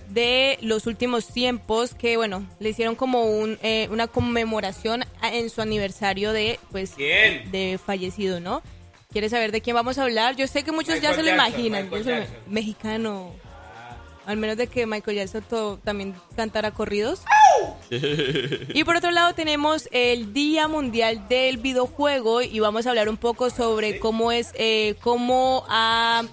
de 0.08 0.58
los 0.60 0.86
últimos 0.86 1.28
tiempos 1.28 1.94
que 1.94 2.16
bueno 2.16 2.44
le 2.58 2.70
hicieron 2.70 2.96
como 2.96 3.24
un, 3.24 3.58
eh, 3.62 3.88
una 3.92 4.08
conmemoración 4.08 5.04
en 5.22 5.50
su 5.50 5.60
aniversario 5.62 6.32
de 6.32 6.58
pues 6.72 6.94
¿Quién? 6.96 7.50
de 7.52 7.78
fallecido 7.84 8.40
no 8.40 8.60
quieres 9.12 9.30
saber 9.30 9.52
de 9.52 9.60
quién 9.60 9.74
vamos 9.76 9.98
a 9.98 10.02
hablar 10.02 10.34
yo 10.34 10.48
sé 10.48 10.64
que 10.64 10.72
muchos 10.72 11.00
ya 11.00 11.14
se 11.14 11.22
lo 11.22 11.28
Jackson, 11.28 11.34
imaginan 11.52 11.90
yo 11.90 11.98
Jackson. 11.98 12.36
mexicano 12.48 13.32
al 14.30 14.36
menos 14.36 14.56
de 14.56 14.68
que 14.68 14.86
Michael 14.86 15.16
Jackson 15.16 15.78
también 15.82 16.14
cantara 16.36 16.70
corridos 16.70 17.22
y 17.90 18.84
por 18.84 18.96
otro 18.96 19.10
lado 19.10 19.34
tenemos 19.34 19.88
el 19.90 20.32
Día 20.32 20.68
Mundial 20.68 21.26
del 21.28 21.58
Videojuego 21.58 22.40
y 22.42 22.60
vamos 22.60 22.86
a 22.86 22.90
hablar 22.90 23.08
un 23.08 23.16
poco 23.16 23.50
sobre 23.50 23.98
cómo 23.98 24.32
es, 24.32 24.52
eh, 24.54 24.94
cómo 25.00 25.64
ha 25.68 26.24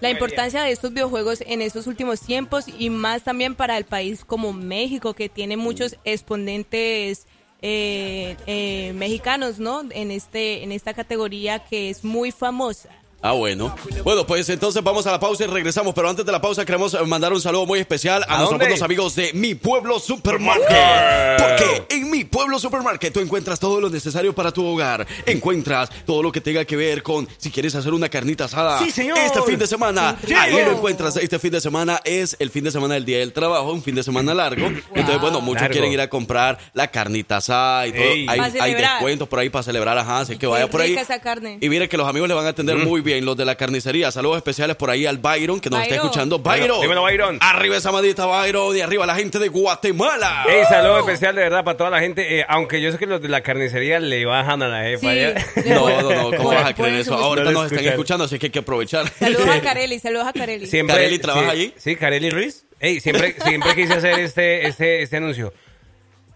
la 0.00 0.10
importancia 0.10 0.62
de 0.62 0.72
estos 0.72 0.92
videojuegos 0.92 1.42
en 1.46 1.62
estos 1.62 1.86
últimos 1.86 2.20
tiempos 2.20 2.66
y 2.78 2.90
más 2.90 3.22
también 3.22 3.54
para 3.54 3.78
el 3.78 3.84
país 3.84 4.24
como 4.24 4.52
México 4.52 5.14
que 5.14 5.28
tiene 5.28 5.56
muchos 5.56 5.96
exponentes 6.04 7.26
eh, 7.62 8.36
eh, 8.46 8.92
mexicanos, 8.94 9.58
¿no? 9.58 9.82
En 9.90 10.10
este 10.10 10.62
en 10.62 10.72
esta 10.72 10.94
categoría 10.94 11.60
que 11.60 11.90
es 11.90 12.04
muy 12.04 12.30
famosa. 12.30 12.90
Ah, 13.20 13.32
bueno. 13.32 13.74
Bueno, 14.04 14.24
pues 14.24 14.48
entonces 14.48 14.80
vamos 14.82 15.04
a 15.08 15.10
la 15.10 15.18
pausa 15.18 15.42
y 15.42 15.48
regresamos. 15.48 15.92
Pero 15.92 16.08
antes 16.08 16.24
de 16.24 16.30
la 16.30 16.40
pausa 16.40 16.64
queremos 16.64 16.94
eh, 16.94 16.98
mandar 17.04 17.32
un 17.32 17.40
saludo 17.40 17.66
muy 17.66 17.80
especial 17.80 18.24
a, 18.28 18.34
¿A 18.34 18.38
nuestros 18.38 18.60
buenos 18.60 18.82
amigos 18.82 19.16
de 19.16 19.32
Mi 19.32 19.56
Pueblo 19.56 19.98
Supermarket. 19.98 21.36
Porque 21.36 21.82
en 21.96 22.10
Mi 22.10 22.24
Pueblo 22.24 22.60
Supermarket 22.60 23.12
tú 23.12 23.18
encuentras 23.18 23.58
todo 23.58 23.80
lo 23.80 23.90
necesario 23.90 24.32
para 24.34 24.52
tu 24.52 24.64
hogar. 24.64 25.04
Encuentras 25.26 25.90
todo 26.06 26.22
lo 26.22 26.30
que 26.30 26.40
tenga 26.40 26.64
que 26.64 26.76
ver 26.76 27.02
con 27.02 27.28
si 27.38 27.50
quieres 27.50 27.74
hacer 27.74 27.92
una 27.92 28.08
carnita 28.08 28.44
asada. 28.44 28.78
Sí, 28.78 28.92
señor. 28.92 29.18
Este 29.18 29.42
fin 29.42 29.58
de 29.58 29.66
semana. 29.66 30.16
Sí. 30.24 30.34
Ahí 30.34 30.64
lo 30.64 30.72
encuentras. 30.72 31.16
Este 31.16 31.40
fin 31.40 31.50
de 31.50 31.60
semana 31.60 32.00
es 32.04 32.36
el 32.38 32.50
fin 32.50 32.62
de 32.62 32.70
semana 32.70 32.94
del 32.94 33.04
Día 33.04 33.18
del 33.18 33.32
Trabajo, 33.32 33.72
un 33.72 33.82
fin 33.82 33.96
de 33.96 34.04
semana 34.04 34.32
largo. 34.32 34.66
Entonces, 34.94 35.20
bueno, 35.20 35.40
muchos 35.40 35.62
Largo. 35.62 35.72
quieren 35.72 35.90
ir 35.92 36.00
a 36.00 36.08
comprar 36.08 36.58
la 36.72 36.88
carnita 36.88 37.38
asada 37.38 37.88
y 37.88 37.92
todo. 37.92 38.02
Ey. 38.02 38.26
Hay, 38.28 38.40
hay 38.60 38.74
descuentos 38.74 39.28
por 39.28 39.40
ahí 39.40 39.50
para 39.50 39.64
celebrar, 39.64 39.98
ajá. 39.98 40.20
Así 40.20 40.36
que 40.38 40.46
vaya 40.46 40.70
por 40.70 40.82
ahí. 40.82 40.94
esa 40.94 41.20
carne. 41.20 41.58
Y 41.60 41.68
mire 41.68 41.88
que 41.88 41.96
los 41.96 42.06
amigos 42.06 42.28
le 42.28 42.34
van 42.34 42.46
a 42.46 42.50
atender 42.50 42.76
muy 42.76 43.00
bien, 43.00 43.07
los 43.20 43.36
de 43.36 43.44
la 43.44 43.54
carnicería. 43.56 44.10
Saludos 44.10 44.36
especiales 44.38 44.76
por 44.76 44.90
ahí 44.90 45.06
al 45.06 45.18
Byron, 45.18 45.60
que 45.60 45.70
nos 45.70 45.82
está 45.82 45.96
escuchando. 45.96 46.38
Byron. 46.38 46.80
Dímelo, 46.80 47.02
Byron. 47.02 47.38
Arriba 47.40 47.76
esa 47.76 47.90
madita, 47.92 48.26
Byron. 48.26 48.76
Y 48.76 48.80
arriba 48.80 49.06
la 49.06 49.14
gente 49.14 49.38
de 49.38 49.48
Guatemala. 49.48 50.44
Ey, 50.48 50.64
saludo 50.68 50.98
especial 51.00 51.34
de 51.34 51.42
verdad 51.42 51.64
para 51.64 51.76
toda 51.76 51.90
la 51.90 52.00
gente. 52.00 52.40
eh, 52.40 52.44
aunque 52.48 52.80
yo 52.80 52.92
sé 52.92 52.98
que 52.98 53.06
los 53.06 53.20
de 53.20 53.28
la 53.28 53.40
carnicería 53.42 53.98
le 54.00 54.24
bajan 54.24 54.62
a 54.62 54.68
la 54.68 54.82
jefa. 54.84 55.12
Sí. 55.12 55.62
No, 55.70 55.88
no, 56.02 56.10
no. 56.30 56.36
¿Cómo 56.36 56.50
vas 56.50 56.66
a 56.66 56.74
creer 56.74 56.94
eso. 56.94 57.14
Ahorita 57.14 57.44
No 57.50 57.52
nos 57.52 57.64
están 57.64 57.78
escuchan. 57.78 57.92
escuchando, 57.94 58.24
así 58.24 58.38
que 58.38 58.46
hay 58.46 58.50
que 58.52 58.58
aprovechar. 58.60 59.08
Saludos 59.18 59.48
a 59.48 59.60
Carelli, 59.62 59.98
saludos 59.98 60.26
a 60.28 60.32
Carelli. 60.32 60.66
Siempre, 60.66 60.94
¿Carelli 60.96 61.18
trabaja 61.18 61.46
sí, 61.46 61.50
allí? 61.50 61.74
Sí, 61.76 61.96
Carelli 61.96 62.30
Ruiz. 62.30 62.64
Ey, 62.80 63.00
siempre, 63.00 63.34
siempre 63.44 63.74
quise 63.74 63.94
hacer 63.94 64.20
este, 64.20 64.66
este, 64.68 65.02
este 65.02 65.16
anuncio. 65.16 65.52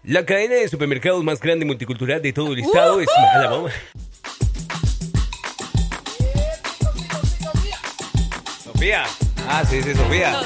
La 0.03 0.25
cadena 0.25 0.55
de 0.55 0.67
supermercados 0.67 1.23
más 1.23 1.39
grande 1.39 1.63
y 1.63 1.67
multicultural 1.67 2.21
de 2.21 2.33
todo 2.33 2.51
el 2.51 2.59
estado 2.59 2.99
es 2.99 3.07
Alabama. 3.35 3.69
Sofía. 8.83 9.03
Ah, 9.47 9.63
sí, 9.65 9.81
sí, 9.81 9.93
Sofía. 9.95 10.41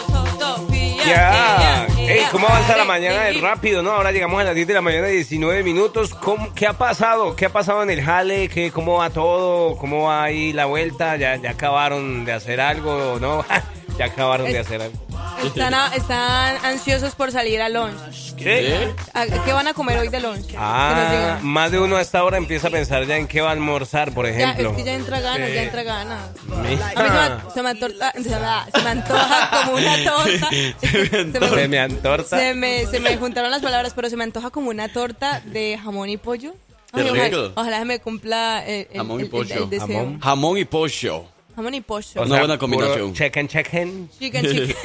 Ya. 1.07 1.88
ella, 1.88 1.88
Ey, 1.97 2.19
ella. 2.19 2.29
¿cómo 2.31 2.47
avanza 2.47 2.77
la 2.77 2.83
mañana 2.85 3.29
Ey, 3.29 3.41
rápido, 3.41 3.81
no? 3.81 3.89
Ahora 3.93 4.11
llegamos 4.11 4.39
a 4.39 4.43
las 4.43 4.53
10 4.53 4.67
de 4.67 4.73
la 4.75 4.81
mañana, 4.81 5.07
19 5.07 5.63
minutos. 5.63 6.13
¿Cómo- 6.13 6.53
¿Qué 6.53 6.67
ha 6.67 6.73
pasado? 6.73 7.35
¿Qué 7.35 7.45
ha 7.47 7.49
pasado 7.49 7.81
en 7.81 7.89
el 7.89 8.03
jale? 8.03 8.47
¿Qué, 8.47 8.69
¿Cómo 8.69 8.97
va 8.99 9.09
todo? 9.09 9.75
¿Cómo 9.77 10.03
va 10.03 10.21
ahí 10.23 10.53
la 10.53 10.65
vuelta? 10.65 11.15
¿Ya, 11.15 11.35
ya 11.38 11.49
acabaron 11.49 12.25
de 12.25 12.33
hacer 12.33 12.61
algo 12.61 13.13
o 13.13 13.19
no? 13.19 13.43
ya 13.97 14.05
acabaron 14.05 14.47
de 14.47 14.59
Es- 14.59 14.65
hacer 14.65 14.81
algo. 14.81 14.97
Están, 15.43 15.73
a- 15.75 15.93
están 15.95 16.57
ansiosos 16.65 17.13
por 17.13 17.31
salir 17.31 17.61
a 17.61 17.69
lunch. 17.69 18.33
¿Qué? 18.35 18.91
¿A- 19.13 19.25
¿Qué 19.27 19.53
van 19.53 19.67
a 19.67 19.73
comer 19.73 19.99
hoy 19.99 20.07
de 20.09 20.19
lunch? 20.19 20.55
Ah, 20.57 21.37
más 21.43 21.71
de 21.71 21.79
uno 21.79 21.95
a 21.97 22.01
esta 22.01 22.23
hora 22.23 22.37
empieza 22.37 22.69
a 22.69 22.71
pensar 22.71 23.05
ya 23.05 23.17
en 23.17 23.27
qué 23.27 23.41
va 23.41 23.49
a 23.49 23.51
almorzar, 23.51 24.11
por 24.13 24.25
Ya, 24.25 24.31
ejemplo. 24.31 24.71
es 24.71 24.77
que 24.77 24.83
ya 24.83 24.93
entra 24.95 25.19
ganas, 25.19 25.47
Sí. 25.49 25.53
ya 25.53 25.63
entra 25.63 25.83
ganas. 25.83 26.19
A 26.51 26.61
mí 26.61 26.77
se 26.77 27.03
me, 27.03 27.53
se 27.53 27.61
me 27.63 27.69
antorta- 27.69 28.11
se 28.13 28.19
me- 28.21 28.71
se 28.73 28.81
me 28.83 28.89
antoja 28.89 29.49
como 29.65 29.77
una 29.77 30.03
torta. 30.03 30.49
Se 31.57 31.67
me 31.67 31.79
antorta. 31.79 32.37
Se 32.39 32.53
me, 32.55 32.85
se 32.87 32.99
me 32.99 33.17
juntaron 33.17 33.51
las 33.51 33.61
palabras, 33.61 33.93
pero 33.95 34.09
se 34.09 34.17
me 34.17 34.23
antoja 34.23 34.49
como 34.49 34.69
una 34.69 34.91
torta 34.91 35.41
de 35.45 35.77
jamón 35.83 36.09
y 36.09 36.17
pollo. 36.17 36.53
Qué 36.93 37.03
ojalá, 37.03 37.51
ojalá 37.55 37.79
se 37.79 37.85
me 37.85 37.99
cumpla 37.99 38.65
el, 38.65 38.87
el- 38.91 38.97
Jamón 38.97 39.17
y 39.19 39.21
el- 39.21 39.25
el- 39.25 39.31
pollo. 39.31 39.63
el 39.63 39.69
deseo. 39.69 39.87
Jamón. 39.87 40.19
Jamón 40.21 40.57
y 40.57 40.65
pollo. 40.65 41.25
Jamón 41.57 41.73
y 41.73 41.81
pollo. 41.81 42.21
Una 42.21 42.37
buena 42.37 42.57
combinación. 42.59 43.15
Chicken, 43.15 43.47
chicken. 43.47 44.09
Chicken, 44.19 44.45
chicken. 44.51 44.75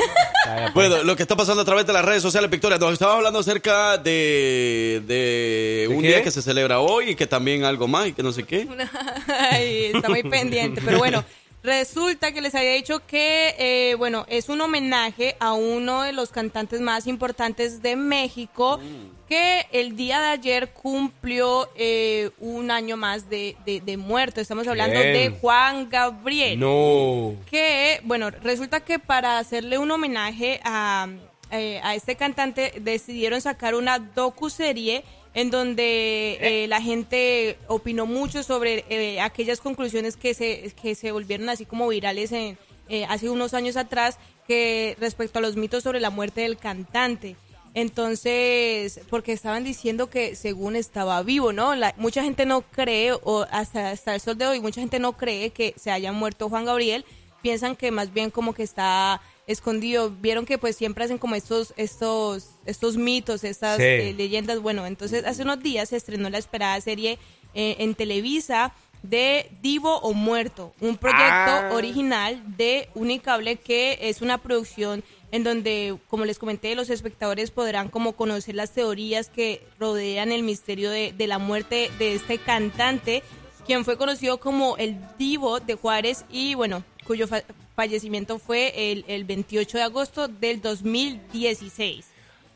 Bueno, 0.73 1.03
lo 1.03 1.15
que 1.15 1.23
está 1.23 1.37
pasando 1.37 1.61
a 1.61 1.65
través 1.67 1.87
de 1.87 1.93
las 1.93 2.03
redes 2.03 2.23
sociales, 2.23 2.49
Victoria, 2.51 2.79
nos 2.79 2.95
estabas 2.95 3.17
hablando 3.17 3.41
acerca 3.41 3.99
de, 3.99 5.03
de 5.07 5.87
un 5.91 6.01
qué? 6.01 6.09
día 6.09 6.23
que 6.23 6.31
se 6.31 6.41
celebra 6.41 6.81
hoy 6.81 7.11
y 7.11 7.15
que 7.15 7.27
también 7.27 7.65
algo 7.65 7.89
más 7.89 8.07
y 8.09 8.13
que 8.15 8.23
no 8.23 8.33
sé 8.33 8.45
qué. 8.45 8.67
Ay, 9.51 9.91
está 9.93 10.09
muy 10.09 10.23
pendiente. 10.23 10.81
Pero 10.83 10.97
bueno, 10.97 11.23
resulta 11.63 12.33
que 12.33 12.41
les 12.41 12.55
había 12.55 12.73
dicho 12.73 13.07
que, 13.07 13.55
eh, 13.59 13.95
bueno, 13.95 14.25
es 14.29 14.49
un 14.49 14.61
homenaje 14.61 15.37
a 15.39 15.53
uno 15.53 16.03
de 16.03 16.13
los 16.13 16.31
cantantes 16.31 16.81
más 16.81 17.07
importantes 17.07 17.83
de 17.83 17.97
México 17.97 18.81
que 19.29 19.67
el 19.73 19.97
día 19.97 20.21
de 20.21 20.27
ayer 20.27 20.73
cumplió 20.73 21.71
eh, 21.75 22.31
un 22.39 22.71
año 22.71 22.97
más 22.97 23.31
de, 23.31 23.57
de, 23.65 23.81
de 23.81 23.97
muerto. 23.97 24.41
Estamos 24.41 24.67
hablando 24.69 24.99
de 24.99 25.31
Juan 25.41 25.89
Gabriel. 25.89 26.59
No. 26.59 27.35
Que, 27.51 28.01
bueno, 28.05 28.31
resulta 28.31 28.81
que 28.81 28.99
para 28.99 29.39
hacerle 29.39 29.79
un 29.79 29.91
homenaje 29.91 30.61
a, 30.65 31.09
eh, 31.51 31.81
a 31.83 31.95
este 31.95 32.17
cantante 32.17 32.75
decidieron 32.81 33.41
sacar 33.41 33.75
una 33.75 33.99
docuserie 33.99 35.05
en 35.35 35.51
donde 35.51 36.39
eh, 36.41 36.67
la 36.69 36.81
gente 36.83 37.57
opinó 37.69 38.07
mucho 38.07 38.43
sobre 38.43 38.85
eh, 38.89 39.21
aquellas 39.21 39.61
conclusiones 39.61 40.17
que 40.17 40.35
se, 40.35 40.73
que 40.81 40.95
se 40.95 41.13
volvieron 41.13 41.49
así 41.49 41.65
como 41.65 41.89
virales 41.89 42.33
en, 42.33 42.59
eh, 42.89 43.05
hace 43.09 43.31
unos 43.31 43.55
años 43.55 43.77
atrás 43.77 44.19
que 44.47 44.97
respecto 45.01 45.39
a 45.39 45.43
los 45.43 45.57
mitos 45.57 45.83
sobre 45.85 46.01
la 46.01 46.11
muerte 46.11 46.43
del 46.43 46.57
cantante. 46.59 47.37
Entonces, 47.75 49.01
porque 49.09 49.33
estaban 49.33 49.65
diciendo 49.65 50.11
que 50.11 50.35
según 50.37 50.77
estaba 50.77 51.23
vivo, 51.23 51.53
¿no? 51.53 51.75
La- 51.75 51.95
mucha 51.97 52.23
gente 52.23 52.45
no 52.45 52.63
cree, 52.63 53.13
o 53.13 53.47
hasta, 53.51 53.91
hasta 53.91 54.15
el 54.15 54.21
sol 54.21 54.37
de 54.37 54.47
hoy, 54.47 54.61
mucha 54.61 54.81
gente 54.81 54.99
no 54.99 55.13
cree 55.17 55.51
que 55.51 55.73
se 55.79 55.91
haya 55.91 56.13
muerto 56.13 56.49
Juan 56.49 56.65
Gabriel. 56.67 57.05
Piensan 57.41 57.77
que 57.77 57.91
más 57.91 58.13
bien 58.13 58.31
como 58.31 58.53
que 58.55 58.63
está 58.63 59.21
escondido. 59.47 60.11
Vieron 60.11 60.47
que 60.47 60.59
pues 60.59 60.77
siempre 60.77 61.05
hacen 61.05 61.19
como 61.19 61.35
estos, 61.35 61.75
estos, 61.77 62.51
estos 62.67 62.97
mitos, 62.97 63.45
estas 63.45 63.77
Sí. 63.79 63.83
eh, 63.85 64.15
leyendas. 64.17 64.61
Bueno, 64.61 64.87
entonces 64.87 65.25
hace 65.25 65.43
unos 65.43 65.63
días 65.63 65.89
se 65.91 65.97
estrenó 65.97 66.31
la 66.31 66.39
esperada 66.39 66.81
serie 66.81 67.19
eh, 67.55 67.77
en 67.81 67.95
Televisa 67.95 68.73
de 69.03 69.51
Divo 69.63 69.99
o 69.99 70.13
Muerto, 70.13 70.73
un 70.81 70.97
proyecto 70.97 71.25
Ah. 71.27 71.71
original 71.75 72.41
de 72.57 72.89
Unicable 72.95 73.57
que 73.57 73.99
es 74.01 74.23
una 74.23 74.39
producción 74.39 75.03
en 75.33 75.43
donde, 75.43 75.99
como 76.09 76.25
les 76.25 76.39
comenté, 76.39 76.75
los 76.77 76.89
espectadores 76.89 77.51
podrán 77.51 77.89
como 77.89 78.13
conocer 78.13 78.55
las 78.55 78.71
teorías 78.71 79.29
que 79.29 79.67
rodean 79.81 80.31
el 80.31 80.43
misterio 80.45 80.91
de, 80.91 81.13
de 81.13 81.27
la 81.27 81.39
muerte 81.39 81.91
de 81.99 82.15
este 82.15 82.39
cantante, 82.39 83.23
quien 83.67 83.85
fue 83.85 83.97
conocido 83.97 84.39
como 84.39 84.77
el 84.77 84.97
Divo 85.19 85.59
de 85.59 85.75
Juárez 85.75 86.25
y 86.31 86.55
bueno, 86.55 86.85
cuyo 87.13 87.29
fa- 87.29 87.43
fallecimiento 87.77 88.39
fue 88.39 88.91
el, 88.91 89.05
el 89.07 89.25
28 89.25 89.77
de 89.77 89.85
agosto 89.85 90.29
del 90.29 90.63
2016. 90.63 92.07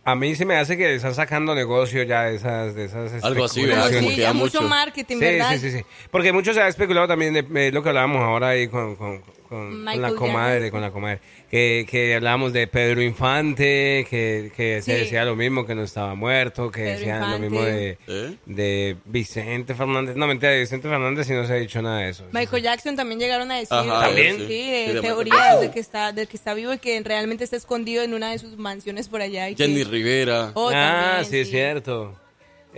A 0.04 0.14
mí 0.14 0.34
se 0.34 0.46
me 0.46 0.56
hace 0.56 0.76
que 0.78 0.94
están 0.94 1.14
sacando 1.14 1.54
negocio 1.54 2.02
ya 2.04 2.22
de 2.22 2.36
esas, 2.36 2.74
de 2.74 2.84
esas 2.86 3.22
Algo 3.24 3.44
así, 3.44 3.66
¿verdad? 3.66 3.90
que 3.90 4.16
ya 4.16 4.32
mucho 4.32 4.60
mucho. 4.62 4.68
marketing, 4.68 5.16
Sí, 5.16 5.20
¿verdad? 5.24 5.50
sí, 5.52 5.58
sí, 5.58 5.70
sí. 5.72 5.84
Porque 6.10 6.32
mucho 6.32 6.54
se 6.54 6.62
ha 6.62 6.68
especulado 6.68 7.06
también 7.08 7.34
de, 7.34 7.42
de 7.42 7.70
lo 7.72 7.82
que 7.82 7.90
hablábamos 7.90 8.22
ahora 8.22 8.48
ahí 8.50 8.68
con, 8.68 8.96
con- 8.96 9.20
con- 9.46 9.84
con 9.84 10.02
la 10.02 10.12
comadre, 10.12 10.54
Jackson. 10.60 10.70
con 10.70 10.80
la 10.80 10.90
comadre. 10.90 11.20
Que, 11.50 11.86
que 11.88 12.14
hablábamos 12.14 12.52
de 12.52 12.66
Pedro 12.66 13.00
Infante, 13.02 14.06
que, 14.10 14.50
que 14.56 14.82
se 14.82 14.94
decía 14.98 15.24
lo 15.24 15.36
mismo, 15.36 15.64
que 15.64 15.74
no 15.74 15.82
estaba 15.82 16.14
muerto, 16.14 16.70
que 16.70 16.82
Pedro 16.82 16.98
decían 16.98 17.30
lo 17.30 17.38
mismo 17.38 17.62
de, 17.62 17.98
de 18.46 18.96
Vicente 19.04 19.74
Fernández. 19.74 20.16
No, 20.16 20.26
mentira, 20.26 20.50
de 20.52 20.60
Vicente 20.60 20.88
Fernández 20.88 21.26
sí 21.26 21.32
no 21.34 21.46
se 21.46 21.52
ha 21.52 21.56
dicho 21.56 21.80
nada 21.82 22.00
de 22.00 22.10
eso. 22.10 22.24
Michael 22.32 22.62
Jackson 22.62 22.96
también 22.96 23.20
llegaron 23.20 23.50
a 23.50 23.56
decir 23.58 23.76
Ajá, 23.76 24.06
¿También? 24.06 24.36
sí, 24.38 24.46
sí. 24.46 24.70
de, 24.70 24.86
Sí, 24.88 24.92
de 24.94 25.00
teorías 25.00 25.60
de 25.60 25.70
que 25.70 25.80
está 25.80 26.12
de 26.12 26.26
que 26.26 26.36
está 26.36 26.54
vivo 26.54 26.72
y 26.72 26.78
que 26.78 27.00
realmente 27.02 27.44
está 27.44 27.56
escondido 27.56 28.02
en 28.02 28.14
una 28.14 28.30
de 28.32 28.38
sus 28.38 28.56
mansiones 28.58 29.08
por 29.08 29.20
allá 29.20 29.48
y 29.48 29.54
que- 29.54 29.64
Jenny 29.64 29.84
Rivera. 29.84 30.50
Oh, 30.54 30.70
ah, 30.74 31.18
también, 31.18 31.30
sí, 31.30 31.38
es 31.38 31.50
cierto. 31.50 32.14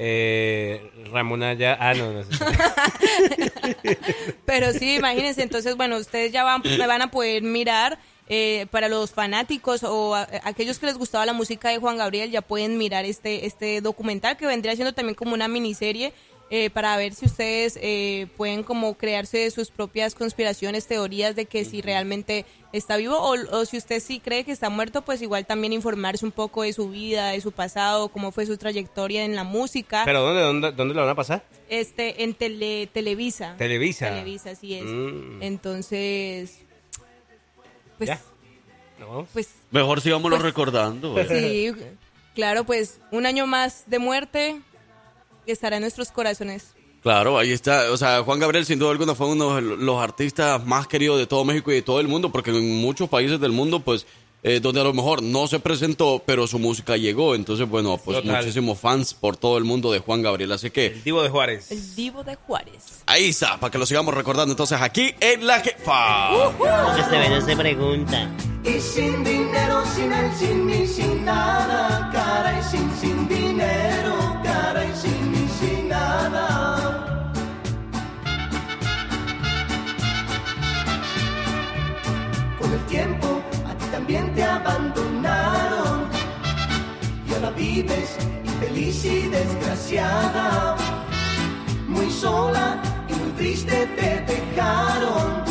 Eh, 0.01 0.93
Ramona 1.13 1.55
ya... 1.55 1.77
Ah, 1.81 1.93
no, 1.93 2.13
no. 2.13 2.23
Pero 4.47 4.73
sí, 4.73 4.97
imagínense, 4.97 5.43
entonces, 5.43 5.77
bueno, 5.77 5.97
ustedes 5.97 6.33
ya 6.33 6.45
van, 6.45 6.63
me 6.65 6.87
van 6.87 7.03
a 7.03 7.11
poder 7.11 7.43
mirar. 7.43 7.99
eh, 8.31 8.67
para 8.71 8.91
los 8.91 9.13
fanáticos 9.13 9.83
o 9.85 10.15
a- 10.15 10.29
aquellos 10.45 10.79
que 10.79 10.85
les 10.85 10.99
gustaba 10.99 11.25
la 11.25 11.33
música 11.33 11.71
de 11.71 11.79
Juan 11.79 11.97
Gabriel, 11.97 12.31
ya 12.31 12.43
pueden 12.43 12.77
mirar 12.77 13.07
este, 13.07 13.47
este 13.47 13.81
documental 13.81 14.37
que 14.37 14.45
vendría 14.47 14.75
siendo 14.77 14.93
también 14.93 15.15
como 15.15 15.33
una 15.33 15.49
miniserie 15.49 16.13
eh, 16.51 16.71
para 16.71 16.97
ver 16.97 17.15
si 17.15 17.27
ustedes 17.27 17.79
eh, 17.83 18.27
pueden 18.37 18.63
como 18.63 18.95
crearse 18.97 19.51
sus 19.51 19.71
propias 19.71 20.15
conspiraciones, 20.15 20.87
teorías 20.87 21.37
de 21.37 21.45
que 21.47 21.65
si 21.65 21.83
realmente 21.83 22.47
está 22.73 22.97
vivo 22.97 23.17
o, 23.19 23.35
o 23.57 23.65
si 23.67 23.77
usted 23.77 24.01
sí 24.01 24.19
cree 24.21 24.45
que 24.45 24.53
está 24.53 24.71
muerto, 24.71 25.03
pues 25.03 25.21
igual 25.23 25.45
también 25.47 25.73
informarse 25.73 26.25
un 26.25 26.33
poco 26.33 26.63
de 26.63 26.73
su 26.73 26.89
vida, 26.91 27.29
de 27.33 27.41
su 27.41 27.53
pasado, 27.53 28.09
cómo 28.09 28.33
fue 28.33 28.47
su 28.47 28.57
trayectoria 28.57 29.25
en 29.25 29.37
la 29.37 29.45
música. 29.45 30.03
¿Pero 30.05 30.23
dónde, 30.23 30.41
dónde, 30.43 30.73
dónde 30.73 30.95
lo 30.95 31.01
van 31.03 31.11
a 31.11 31.15
pasar? 31.15 31.45
Este, 31.69 32.23
en 32.25 32.33
tele, 32.35 32.89
Televisa. 32.93 33.55
Televisa. 33.59 34.09
Televisa, 34.09 34.51
así 34.51 34.75
es. 34.75 34.85
Mm. 34.85 35.43
Entonces, 35.43 36.61
pues, 37.99 38.09
¿Ya? 38.09 38.21
¿No 38.99 39.09
vamos? 39.09 39.29
pues, 39.33 39.51
Mejor 39.71 40.01
sigámoslo 40.01 40.37
Pues- 40.37 40.45
recordando. 40.47 41.15
sí, 41.29 41.73
claro, 42.35 42.65
pues, 42.65 43.01
un 43.11 43.27
año 43.27 43.47
más 43.47 43.85
de 43.87 43.99
muerte 43.99 44.61
que 45.49 45.53
estará 45.53 45.77
en 45.77 45.81
nuestros 45.81 46.11
corazones. 46.11 46.75
Claro, 47.03 47.39
ahí 47.39 47.53
está. 47.53 47.91
O 47.91 47.97
sea, 47.97 48.23
Juan 48.23 48.39
Gabriel 48.39 48.67
sin 48.67 48.79
duda 48.79 48.91
alguna 48.91 49.15
fue 49.15 49.29
uno 49.29 49.55
de 49.57 49.63
los 49.63 49.99
artistas 49.99 50.63
más 50.67 50.87
queridos 50.87 51.19
de 51.19 51.27
todo 51.27 51.43
México 51.43 51.73
y 51.73 51.77
de 51.77 51.83
todo 51.83 52.01
el 52.01 52.07
mundo, 52.07 52.31
porque 52.31 52.51
en 52.51 52.77
muchos 52.83 53.09
países 53.09 53.41
del 53.41 53.53
mundo, 53.53 53.81
pues, 53.81 54.07
eh, 54.43 54.61
donde 54.61 54.83
a 54.83 54.85
lo 54.85 54.93
mejor 54.93 55.23
no 55.23 55.47
se 55.47 55.59
presentó, 55.59 56.23
pero 56.27 56.47
su 56.47 56.59
música 56.59 56.99
llegó. 56.99 57.35
Entonces, 57.35 57.67
bueno, 57.67 57.97
pues 57.97 58.19
Total. 58.19 58.37
muchísimos 58.37 58.79
fans 58.79 59.15
por 59.15 59.39
todo 59.39 59.57
el 59.57 59.65
mundo 59.65 59.91
de 59.91 60.01
Juan 60.01 60.21
Gabriel. 60.21 60.53
Así 60.53 60.71
que 60.71 60.91
Divo 61.03 61.23
de 61.23 61.31
Juárez. 61.31 61.73
El 61.73 61.95
Divo 61.95 62.23
de 62.25 62.35
Juárez. 62.35 63.03
ahí 63.07 63.31
está, 63.31 63.59
para 63.59 63.71
que 63.71 63.79
lo 63.79 63.87
sigamos 63.87 64.13
recordando. 64.13 64.53
Entonces, 64.53 64.79
aquí 64.83 65.15
en 65.19 65.47
La 65.47 65.61
Jefa. 65.61 66.29
Porque 66.59 67.01
este 67.01 67.17
vez 67.17 67.45
se 67.47 67.57
pregunta. 67.57 68.31
Y 68.65 68.79
sin 68.83 69.25
dinero, 69.25 69.83
sin 69.97 70.13
él, 70.13 70.31
sin 70.39 70.67
mí, 70.67 70.87
sin 70.87 71.25
nada, 71.25 72.11
cara 72.13 72.61
y 72.61 72.63
sin, 72.71 72.91
sin 73.01 73.29
dinero, 73.29 74.41
cara 74.45 74.85
y 74.85 74.95
sin 75.01 75.18
Con 82.59 82.73
el 82.73 82.85
tiempo 82.87 83.41
a 83.67 83.73
ti 83.79 83.87
también 83.91 84.35
te 84.35 84.45
abandonaron 84.45 86.07
y 87.27 87.33
ahora 87.33 87.51
vives 87.57 88.19
infeliz 88.45 89.05
y 89.07 89.29
desgraciada, 89.29 90.77
muy 91.87 92.11
sola 92.11 92.83
y 93.09 93.15
muy 93.15 93.31
triste 93.31 93.87
te 93.97 94.21
dejaron. 94.33 95.45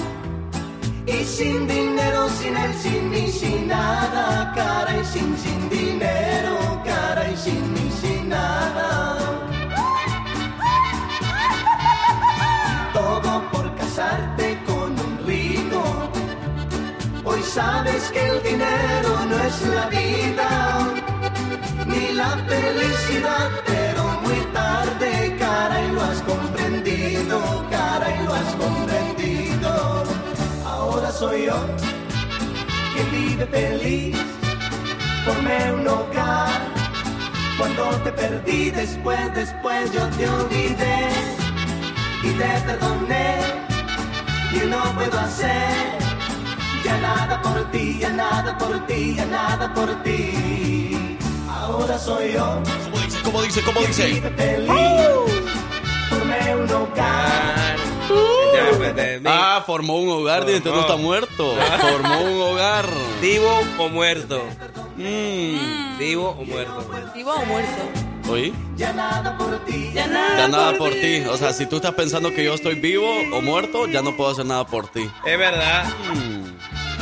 Y 1.07 1.23
sin 1.23 1.67
dinero, 1.67 2.30
sin 2.30 2.55
él, 2.55 2.73
sin 2.75 3.09
mí, 3.09 3.28
sin 3.32 3.67
nada, 3.67 4.53
cara 4.53 4.95
y 4.95 5.05
sin, 5.05 5.36
sin 5.38 5.69
dinero, 5.69 6.84
cara 6.86 7.32
y 7.32 7.36
sin 7.36 7.73
mí, 7.73 7.89
sin 7.99 8.30
nada. 8.30 9.07
Sabes 17.58 18.12
que 18.12 18.24
el 18.32 18.43
dinero 18.43 19.12
no 19.30 19.38
es 19.49 19.58
la 19.76 19.86
vida, 19.88 20.49
ni 21.88 22.14
la 22.14 22.32
felicidad, 22.51 23.49
pero 23.66 24.03
muy 24.26 24.41
tarde, 24.60 25.36
cara, 25.39 25.76
y 25.86 25.91
lo 25.95 26.01
has 26.10 26.22
comprendido, 26.22 27.66
cara, 27.72 28.08
y 28.16 28.20
lo 28.26 28.34
has 28.39 28.51
comprendido. 28.64 29.72
Ahora 30.74 31.12
soy 31.12 31.45
yo 31.47 31.60
quien 32.93 33.08
vive 33.18 33.45
feliz, 33.47 34.18
formé 35.26 35.60
un 35.80 35.88
hogar. 35.88 36.60
Cuando 37.58 37.84
te 38.03 38.12
perdí, 38.12 38.70
después, 38.70 39.34
después 39.34 39.91
yo 39.95 40.03
te 40.18 40.30
olvidé 40.30 40.99
y 42.28 42.30
te 42.39 42.51
perdoné 42.68 43.30
y 44.58 44.60
no 44.74 44.82
puedo 44.95 45.18
hacer 45.20 46.07
ya 46.88 46.97
nada 46.97 47.41
por 47.41 47.71
ti, 47.71 47.97
ya 47.99 48.09
nada 48.09 48.57
por 48.57 48.88
ti, 48.88 49.15
ya 49.15 49.25
nada 49.25 49.73
por 49.73 50.03
ti. 50.03 51.17
Ahora 51.49 51.97
soy 51.99 52.33
yo. 52.33 52.61
¿Cómo 52.83 53.01
dice? 53.03 53.19
¿Cómo 53.23 53.41
dice? 53.41 53.61
¿Cómo 53.61 53.79
dice? 53.81 54.07
Vive 54.07 54.29
feliz. 54.31 54.71
Formé 56.09 56.55
un 56.55 56.71
hogar. 56.71 57.77
Ah, 59.25 59.63
formó 59.65 59.97
un 59.99 60.09
hogar, 60.09 60.45
dice, 60.45 60.57
entonces 60.57 60.81
no 60.81 60.88
está 60.88 60.95
muerto. 60.95 61.55
Formó 61.81 62.21
un 62.21 62.41
hogar. 62.41 62.85
¿Vivo 63.21 63.51
o 63.77 63.89
muerto? 63.89 64.41
¿Vivo 65.99 66.29
o 66.29 66.45
muerto? 66.45 66.85
¿Vivo 67.13 67.31
o 67.33 67.45
muerto? 67.45 67.81
¿Oí? 68.29 68.53
Ya 68.75 68.93
nada 68.93 69.38
por 69.38 69.57
ti, 69.65 69.91
ya 69.93 70.07
Ya 70.07 70.47
nada 70.47 70.77
por 70.77 70.91
ti. 70.91 71.23
O 71.29 71.38
sea, 71.38 71.53
si 71.53 71.65
tú 71.65 71.77
estás 71.77 71.93
pensando 71.93 72.33
que 72.33 72.43
yo 72.43 72.53
estoy 72.53 72.75
vivo 72.75 73.09
o 73.33 73.41
muerto, 73.41 73.88
ya 73.88 74.01
no 74.01 74.15
puedo 74.15 74.31
hacer 74.31 74.45
nada 74.45 74.65
por 74.65 74.88
ti. 74.88 75.09
Es 75.25 75.38
verdad. 75.38 75.85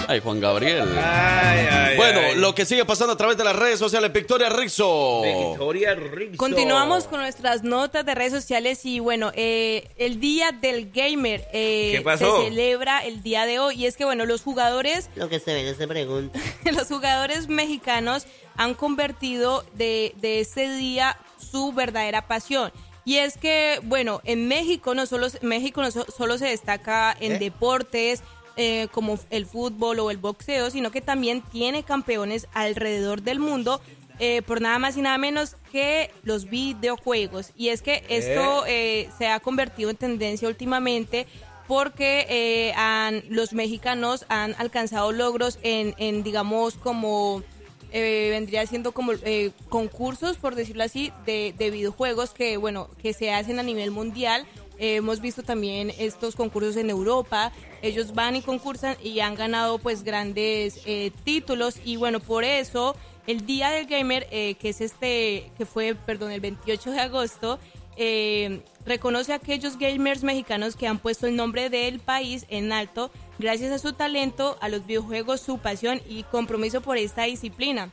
Ay, 0.08 0.20
Juan 0.20 0.40
Gabriel. 0.40 0.88
Ay, 0.98 1.68
ay, 1.72 1.98
bueno, 1.98 2.20
ay. 2.20 2.36
lo 2.36 2.54
que 2.54 2.66
sigue 2.66 2.86
pasando 2.86 3.14
a 3.14 3.18
través 3.18 3.38
de 3.38 3.44
las 3.44 3.56
redes 3.56 3.80
sociales, 3.80 4.12
Victoria 4.14 4.50
Rizzo. 4.50 5.22
Victoria 5.24 5.96
Rizzo. 5.96 6.38
Continuamos 6.38 7.06
con 7.06 7.20
nuestras 7.22 7.64
notas 7.64 8.06
de 8.06 8.14
redes 8.16 8.32
sociales 8.34 8.86
y 8.86 9.00
bueno, 9.00 9.32
eh, 9.36 9.90
el 9.98 10.20
Día 10.20 10.52
del 10.52 10.92
Gamer 10.92 11.48
eh, 11.54 11.94
¿Qué 11.96 12.02
pasó? 12.02 12.42
se 12.42 12.50
celebra 12.50 13.00
el 13.06 13.24
día 13.24 13.46
de 13.46 13.60
hoy 13.60 13.76
y 13.76 13.86
es 13.88 13.98
que 13.98 14.06
bueno, 14.06 14.26
los 14.26 14.42
jugadores, 14.42 15.10
Lo 15.16 15.30
que 15.30 15.40
se 15.40 15.54
ve, 15.54 15.64
no 15.70 15.78
se 15.78 15.88
pregunta. 15.88 16.40
los 16.72 16.88
jugadores 16.88 17.48
mexicanos 17.48 18.26
han 18.58 18.74
convertido 18.74 19.66
de, 19.74 20.14
de 20.18 20.40
ese 20.42 20.70
día 20.78 21.18
su 21.38 21.74
verdadera 21.74 22.28
pasión. 22.28 22.72
Y 23.08 23.18
es 23.18 23.38
que, 23.38 23.80
bueno, 23.84 24.20
en 24.24 24.48
México 24.48 24.96
no 24.96 25.06
solo, 25.06 25.28
México 25.42 25.82
no 25.84 25.92
so- 25.92 26.08
solo 26.18 26.40
se 26.40 26.48
destaca 26.48 27.16
en 27.20 27.34
¿Eh? 27.34 27.38
deportes 27.40 28.24
eh, 28.58 28.88
como 28.92 29.20
el 29.30 29.46
fútbol 29.46 30.00
o 30.00 30.12
el 30.12 30.18
boxeo, 30.18 30.70
sino 30.72 30.92
que 30.92 31.02
también 31.02 31.42
tiene 31.52 31.84
campeones 31.84 32.48
alrededor 32.54 33.22
del 33.22 33.40
mundo 33.40 33.82
eh, 34.20 34.42
por 34.44 34.62
nada 34.62 34.80
más 34.80 34.96
y 34.96 35.02
nada 35.02 35.18
menos 35.18 35.56
que 35.72 36.10
los 36.24 36.50
videojuegos. 36.50 37.52
Y 37.58 37.70
es 37.70 37.82
que 37.82 38.04
esto 38.08 38.64
eh, 38.68 39.10
se 39.18 39.28
ha 39.28 39.40
convertido 39.40 39.90
en 39.90 39.98
tendencia 39.98 40.48
últimamente 40.48 41.28
porque 41.68 42.26
eh, 42.30 42.74
han- 42.76 43.24
los 43.30 43.52
mexicanos 43.54 44.26
han 44.30 44.56
alcanzado 44.58 45.12
logros 45.12 45.60
en, 45.64 45.96
en 45.98 46.24
digamos, 46.24 46.76
como 46.76 47.44
eh, 47.92 48.28
vendría 48.32 48.66
siendo 48.68 48.92
como 48.92 49.14
eh, 49.14 49.52
concursos, 49.70 50.38
por 50.38 50.56
decirlo 50.56 50.84
así, 50.84 51.12
de, 51.26 51.54
de 51.58 51.72
videojuegos 51.72 52.32
que, 52.32 52.58
bueno, 52.58 52.90
que 53.02 53.14
se 53.14 53.32
hacen 53.34 53.58
a 53.60 53.64
nivel 53.64 53.92
mundial. 53.92 54.46
Hemos 54.78 55.22
visto 55.22 55.44
también 55.44 55.92
estos 55.98 56.36
concursos 56.36 56.76
en 56.76 56.90
Europa. 56.90 57.52
Ellos 57.82 58.14
van 58.14 58.36
y 58.36 58.42
concursan 58.42 58.98
y 59.04 59.20
han 59.20 59.36
ganado 59.36 59.78
pues 59.78 60.04
grandes 60.04 60.82
eh, 60.86 61.12
títulos 61.24 61.80
y 61.84 61.96
bueno, 61.96 62.20
por 62.20 62.44
eso 62.44 62.96
el 63.28 63.46
Día 63.46 63.72
del 63.72 63.88
Gamer, 63.88 64.28
eh, 64.32 64.56
que 64.56 64.70
es 64.70 64.82
este, 64.82 65.52
que 65.58 65.66
fue, 65.66 65.96
perdón, 65.96 66.32
el 66.32 66.42
28 66.42 66.92
de 66.92 67.00
agosto, 67.00 67.60
eh, 67.98 68.62
reconoce 68.86 69.34
a 69.34 69.38
aquellos 69.38 69.78
gamers 69.78 70.22
mexicanos 70.22 70.76
que 70.76 70.88
han 70.88 71.00
puesto 71.00 71.28
el 71.28 71.36
nombre 71.36 71.70
del 71.70 72.00
país 72.00 72.46
en 72.50 72.74
alto 72.74 73.10
gracias 73.40 73.72
a 73.72 73.80
su 73.80 73.94
talento, 73.94 74.58
a 74.62 74.70
los 74.70 74.86
videojuegos, 74.86 75.42
su 75.42 75.60
pasión 75.60 76.02
y 76.08 76.24
compromiso 76.24 76.82
por 76.82 76.98
esta 76.98 77.24
disciplina. 77.24 77.92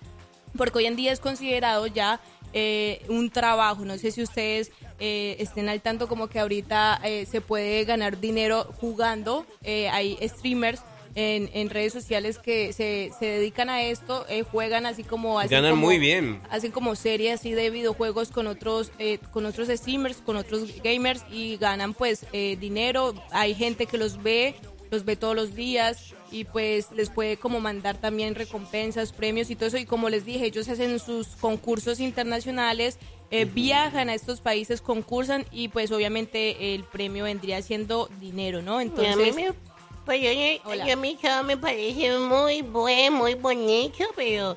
Porque 0.56 0.78
hoy 0.78 0.86
en 0.86 0.96
día 0.96 1.12
es 1.12 1.20
considerado 1.20 1.86
ya 1.86 2.20
eh, 2.52 3.02
un 3.08 3.30
trabajo. 3.30 3.84
No 3.84 3.96
sé 3.98 4.10
si 4.10 4.22
ustedes 4.22 4.70
eh, 5.00 5.36
estén 5.38 5.68
al 5.68 5.80
tanto 5.80 6.08
como 6.08 6.28
que 6.28 6.38
ahorita 6.40 7.00
eh, 7.04 7.26
se 7.30 7.40
puede 7.40 7.84
ganar 7.84 8.20
dinero 8.20 8.64
jugando. 8.80 9.46
Eh, 9.62 9.88
hay 9.88 10.16
streamers 10.22 10.80
en, 11.14 11.50
en 11.52 11.68
redes 11.68 11.92
sociales 11.92 12.38
que 12.38 12.72
se, 12.72 13.10
se 13.18 13.26
dedican 13.26 13.68
a 13.68 13.82
esto, 13.82 14.24
eh, 14.30 14.44
juegan 14.44 14.86
así 14.86 15.04
como... 15.04 15.38
hacen 15.38 15.50
Ganan 15.50 15.72
como- 15.72 15.82
muy 15.86 15.98
bien. 15.98 16.40
hacen 16.48 16.72
como 16.72 16.94
series 16.94 17.38
así 17.38 17.52
de 17.52 17.68
videojuegos 17.68 18.30
con 18.30 18.46
otros 18.46 18.90
eh, 18.98 19.18
con 19.30 19.44
otros 19.44 19.68
streamers 19.68 20.22
con 20.22 20.36
otros 20.36 20.62
gamers 20.82 21.22
y 21.30 21.58
ganan 21.58 21.92
pues 21.92 22.24
eh, 22.32 22.56
dinero 22.58 23.12
hay 23.30 23.54
gente 23.54 23.84
que 23.84 23.98
los 23.98 24.22
ve 24.22 24.54
los 24.92 25.04
ve 25.04 25.16
todos 25.16 25.34
los 25.34 25.54
días 25.54 26.14
y 26.30 26.44
pues 26.44 26.92
les 26.92 27.10
puede 27.10 27.38
como 27.38 27.60
mandar 27.60 27.96
también 27.96 28.34
recompensas 28.34 29.12
premios 29.12 29.50
y 29.50 29.56
todo 29.56 29.68
eso. 29.68 29.78
Y 29.78 29.86
como 29.86 30.10
les 30.10 30.24
dije 30.24 30.44
ellos 30.46 30.68
hacen 30.68 30.98
sus 31.00 31.28
concursos 31.28 31.98
internacionales 31.98 32.98
eh, 33.30 33.46
viajan 33.46 34.10
a 34.10 34.14
estos 34.14 34.40
países 34.40 34.82
concursan 34.82 35.46
y 35.50 35.68
pues 35.68 35.90
obviamente 35.90 36.74
el 36.74 36.84
premio 36.84 37.24
vendría 37.24 37.62
siendo 37.62 38.10
dinero 38.20 38.60
no 38.60 38.82
entonces 38.82 39.34
pues 40.04 40.20
yo, 40.20 40.30
todo 41.22 41.44
me 41.44 41.56
parece 41.56 42.18
muy 42.18 42.60
buen, 42.62 43.12
muy 43.12 43.34
bonito, 43.34 44.04
pero, 44.16 44.56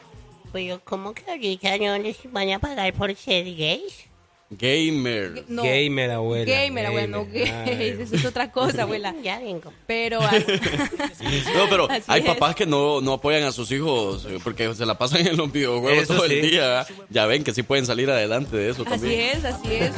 pero 0.52 0.82
¿cómo 0.84 1.14
que 1.14 1.24
ahorita 1.30 1.78
no 1.78 1.98
les 2.00 2.18
van 2.32 2.50
a 2.50 2.60
pagar 2.60 2.92
por 2.94 3.16
ser 3.16 3.46
gays? 3.56 4.08
Gamer. 4.52 5.44
No. 5.48 5.64
Gamer, 5.64 6.12
abuela. 6.12 6.46
gamer 6.46 6.92
bueno 6.92 7.26
gays 7.26 7.52
Ay. 7.52 7.98
eso 8.02 8.16
es 8.16 8.26
otra 8.26 8.52
cosa 8.52 8.84
abuela 8.84 9.14
Ya 9.24 9.40
vengo. 9.40 9.74
pero 9.88 10.20
No, 11.56 11.70
pero 11.70 11.90
Así 11.90 12.04
hay 12.08 12.22
es. 12.22 12.28
papás 12.28 12.56
que 12.56 12.66
no, 12.66 13.02
no 13.02 13.14
apoyan 13.14 13.44
a 13.44 13.52
sus 13.52 13.72
hijos 13.72 14.26
eh, 14.30 14.38
porque 14.44 14.74
se 14.76 14.86
la 14.86 14.98
pasan 14.98 15.26
en 15.26 15.36
los 15.36 15.52
videojuegos 15.52 16.04
Eso 16.04 16.16
todo 16.16 16.28
sí. 16.28 16.36
el 16.36 16.42
día. 16.52 16.86
Ya 17.10 17.26
ven 17.26 17.44
que 17.44 17.54
sí 17.54 17.64
pueden 17.64 17.86
salir 17.88 18.10
adelante 18.10 18.56
de 18.56 18.70
eso 18.70 18.84
Así 18.84 18.92
también. 18.92 19.38
es, 19.38 19.46
así 19.46 19.68
es. 19.74 19.92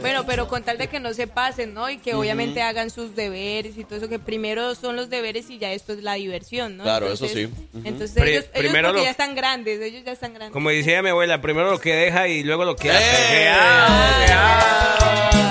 Bueno, 0.00 0.24
pero 0.26 0.48
con 0.48 0.62
tal 0.62 0.78
de 0.78 0.88
que 0.88 0.98
no 0.98 1.12
se 1.12 1.26
pasen, 1.26 1.74
¿no? 1.74 1.90
Y 1.90 1.98
que 1.98 2.14
obviamente 2.14 2.62
hagan 2.62 2.88
sus 2.90 3.14
deberes 3.14 3.76
y 3.76 3.84
todo 3.84 3.96
eso, 3.98 4.08
que 4.08 4.18
primero 4.18 4.74
son 4.74 4.96
los 4.96 5.10
deberes 5.10 5.50
y 5.50 5.58
ya 5.58 5.68
después 5.68 6.02
la 6.02 6.14
diversión, 6.14 6.76
¿no? 6.78 6.84
Claro, 6.84 7.12
eso 7.12 7.28
sí. 7.28 7.48
Entonces 7.84 8.12
Pri- 8.12 8.30
ellos, 8.32 8.44
ellos 8.54 8.58
primero 8.58 8.88
porque 8.88 9.00
lo- 9.00 9.04
ya 9.04 9.10
están 9.10 9.34
grandes, 9.34 9.80
ellos 9.80 10.02
ya 10.04 10.12
están 10.12 10.32
grandes. 10.34 10.52
Como 10.52 10.70
decía 10.70 11.02
mi 11.02 11.10
abuela, 11.10 11.40
primero 11.42 11.70
lo 11.70 11.78
que 11.80 11.94
deja 11.94 12.26
y 12.28 12.42
luego 12.42 12.64
lo 12.64 12.74
que 12.76 12.90
hace. 12.90 13.48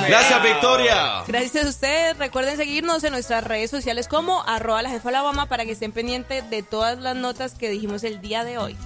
Gracias, 0.07 0.43
Victoria. 0.43 1.23
Gracias 1.27 1.65
a 1.65 1.69
ustedes. 1.69 2.17
Recuerden 2.17 2.57
seguirnos 2.57 3.03
en 3.03 3.13
nuestras 3.13 3.43
redes 3.43 3.71
sociales 3.71 4.07
como 4.07 4.43
arroba 4.43 4.81
la 4.81 4.89
jefa 4.89 5.09
de 5.09 5.13
la 5.13 5.23
Obama 5.23 5.47
para 5.47 5.65
que 5.65 5.71
estén 5.71 5.91
pendientes 5.91 6.49
de 6.49 6.63
todas 6.63 6.99
las 6.99 7.15
notas 7.15 7.53
que 7.53 7.69
dijimos 7.69 8.03
el 8.03 8.21
día 8.21 8.43
de 8.43 8.57
hoy. 8.57 8.77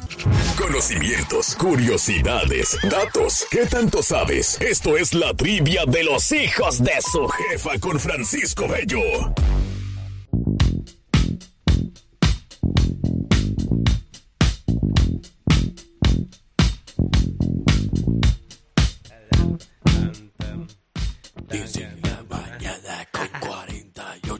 Conocimientos, 0.57 1.55
curiosidades, 1.55 2.77
datos. 2.83 3.45
¿Qué 3.51 3.65
tanto 3.65 4.01
sabes? 4.01 4.61
Esto 4.61 4.97
es 4.97 5.13
la 5.13 5.33
trivia 5.33 5.83
de 5.85 6.03
los 6.03 6.31
hijos 6.31 6.83
de 6.83 7.01
su 7.01 7.27
jefa 7.27 7.77
con 7.79 7.99
Francisco 7.99 8.67
Bello. 8.67 9.01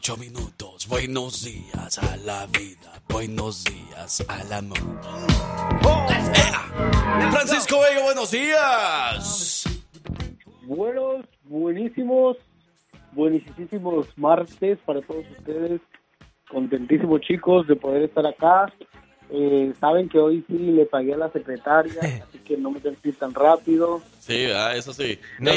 48 0.05 0.17
minutos. 0.17 0.87
Buenos 0.87 1.43
días 1.43 1.97
a 1.97 2.17
la 2.17 2.45
vida. 2.47 3.01
Buenos 3.09 3.63
días 3.63 4.23
al 4.27 4.53
amor. 4.53 4.77
¡Ea! 6.09 7.31
Francisco 7.31 7.79
Bello, 7.79 8.03
buenos 8.03 8.29
días. 8.29 9.63
Buenos, 10.63 11.25
buenísimos, 11.45 12.37
buenísimos 13.13 14.07
martes 14.15 14.77
para 14.85 15.01
todos 15.01 15.25
ustedes. 15.39 15.81
Contentísimos 16.51 17.21
chicos 17.21 17.67
de 17.67 17.75
poder 17.75 18.03
estar 18.03 18.27
acá. 18.27 18.71
Eh, 19.31 19.73
saben 19.79 20.07
que 20.07 20.19
hoy 20.19 20.45
sí 20.47 20.57
le 20.57 20.85
pagué 20.85 21.15
a 21.15 21.17
la 21.17 21.31
secretaria, 21.31 21.99
así 22.27 22.37
que 22.39 22.57
no 22.57 22.69
me 22.69 22.79
ir 23.03 23.15
tan 23.15 23.33
rápido. 23.33 24.01
Sí, 24.19 24.45
¿verdad? 24.45 24.77
eso 24.77 24.93
sí. 24.93 25.17
No. 25.39 25.51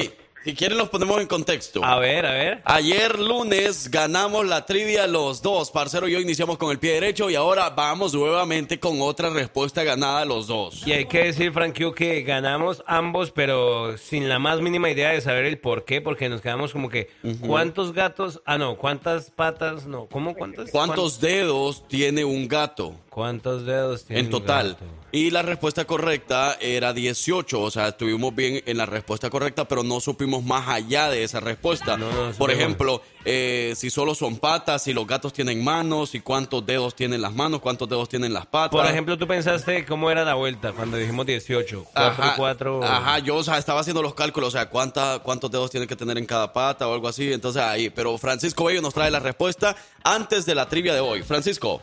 Si 0.49 0.55
quieren 0.55 0.79
los 0.79 0.89
ponemos 0.89 1.21
en 1.21 1.27
contexto. 1.27 1.85
A 1.85 1.99
ver, 1.99 2.25
a 2.25 2.33
ver. 2.33 2.63
Ayer 2.65 3.19
lunes 3.19 3.91
ganamos 3.91 4.47
la 4.47 4.65
trivia 4.65 5.07
los 5.07 5.43
dos. 5.43 5.71
Parcero 5.71 6.09
y 6.09 6.13
yo 6.13 6.21
iniciamos 6.21 6.57
con 6.57 6.71
el 6.71 6.79
pie 6.79 6.95
derecho 6.95 7.29
y 7.29 7.35
ahora 7.35 7.69
vamos 7.69 8.15
nuevamente 8.15 8.81
con 8.81 9.03
otra 9.03 9.29
respuesta 9.29 9.85
ganada 9.85 10.25
los 10.25 10.47
dos. 10.47 10.87
Y 10.87 10.93
hay 10.93 11.05
que 11.05 11.25
decir, 11.25 11.53
Frank, 11.53 11.75
Yu, 11.75 11.93
que 11.93 12.23
ganamos 12.23 12.83
ambos, 12.87 13.31
pero 13.31 13.99
sin 13.99 14.31
la 14.31 14.39
más 14.39 14.63
mínima 14.63 14.89
idea 14.89 15.11
de 15.11 15.21
saber 15.21 15.45
el 15.45 15.59
por 15.59 15.85
qué, 15.85 16.01
porque 16.01 16.31
nos 16.31 16.41
quedamos 16.41 16.73
como 16.73 16.89
que, 16.89 17.11
¿cuántos 17.47 17.93
gatos? 17.93 18.41
Ah, 18.47 18.57
no, 18.57 18.79
¿cuántas 18.79 19.31
patas? 19.31 19.87
No, 19.87 20.07
¿cómo 20.07 20.35
cuántas? 20.35 20.71
¿Cuántos 20.71 21.21
dedos 21.21 21.87
tiene 21.89 22.25
un 22.25 22.49
gato? 22.49 22.95
¿Cuántos 23.11 23.67
dedos 23.67 24.07
tiene 24.07 24.21
En 24.21 24.27
un 24.27 24.33
total. 24.33 24.69
gato? 24.73 24.85
Y 25.11 25.31
la 25.31 25.41
respuesta 25.41 25.87
correcta 25.87 26.59
era 26.61 26.93
18, 26.93 27.61
o 27.61 27.71
sea, 27.71 27.89
estuvimos 27.89 28.35
bien 28.35 28.63
en 28.67 28.77
la 28.77 28.85
respuesta 28.85 29.31
correcta, 29.31 29.67
pero 29.67 29.83
no 29.83 30.01
supimos 30.01 30.38
más 30.43 30.69
allá 30.69 31.11
de 31.11 31.25
esa 31.25 31.41
respuesta. 31.41 31.99
Por 32.37 32.51
ejemplo, 32.51 33.03
eh, 33.25 33.73
si 33.77 33.91
solo 33.91 34.15
son 34.15 34.39
patas, 34.39 34.83
si 34.83 34.93
los 34.93 35.07
gatos 35.07 35.33
tienen 35.33 35.63
manos, 35.63 36.15
y 36.15 36.21
cuántos 36.21 36.65
dedos 36.65 36.95
tienen 36.95 37.21
las 37.23 37.35
manos, 37.35 37.61
cuántos 37.61 37.89
dedos 37.89 38.09
tienen 38.09 38.33
las 38.33 38.47
patas. 38.47 38.71
Por 38.71 38.87
ejemplo, 38.87 39.19
tú 39.19 39.27
pensaste 39.27 39.85
cómo 39.85 40.11
era 40.11 40.25
la 40.25 40.35
vuelta 40.35 40.73
cuando 40.73 40.97
dijimos 40.97 41.27
18. 41.27 41.85
4 41.93 42.03
Ajá, 42.03 42.35
4. 42.37 42.85
Ajá, 42.85 43.19
yo 43.19 43.37
o 43.37 43.43
sea, 43.43 43.59
estaba 43.59 43.81
haciendo 43.81 44.03
los 44.03 44.15
cálculos, 44.15 44.49
o 44.49 44.51
sea, 44.53 44.69
cuánta, 44.69 45.21
cuántos 45.21 45.51
dedos 45.51 45.71
tiene 45.71 45.87
que 45.87 45.97
tener 45.97 46.19
en 46.19 46.27
cada 46.27 46.53
pata 46.53 46.89
o 46.89 46.95
algo 46.95 47.09
así. 47.09 47.33
Entonces 47.33 47.63
ahí, 47.63 47.91
pero 47.91 48.17
Francisco 48.19 48.65
Bello 48.65 48.83
nos 48.83 48.95
trae 48.95 49.11
la 49.11 49.21
respuesta 49.21 49.77
antes 50.05 50.47
de 50.47 50.55
la 50.55 50.69
trivia 50.69 50.95
de 50.95 51.01
hoy. 51.01 51.23
Francisco. 51.23 51.83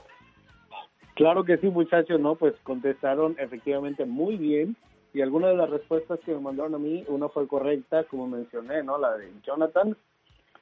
Claro 1.15 1.45
que 1.45 1.57
sí, 1.57 1.67
muchachos, 1.67 2.19
no, 2.19 2.35
pues 2.35 2.53
contestaron 2.63 3.37
efectivamente 3.39 4.05
muy 4.05 4.35
bien 4.35 4.75
y 5.15 5.21
algunas 5.21 5.51
de 5.51 5.55
las 5.55 5.69
respuestas 5.69 6.19
que 6.25 6.33
me 6.33 6.41
mandaron 6.41 6.75
a 6.75 6.77
mí, 6.77 7.05
una 7.07 7.29
fue 7.29 7.47
correcta, 7.47 8.03
como 8.03 8.27
mencioné, 8.27 8.83
¿no? 8.83 8.97
La 8.97 9.15
de 9.15 9.31
Jonathan 9.43 9.95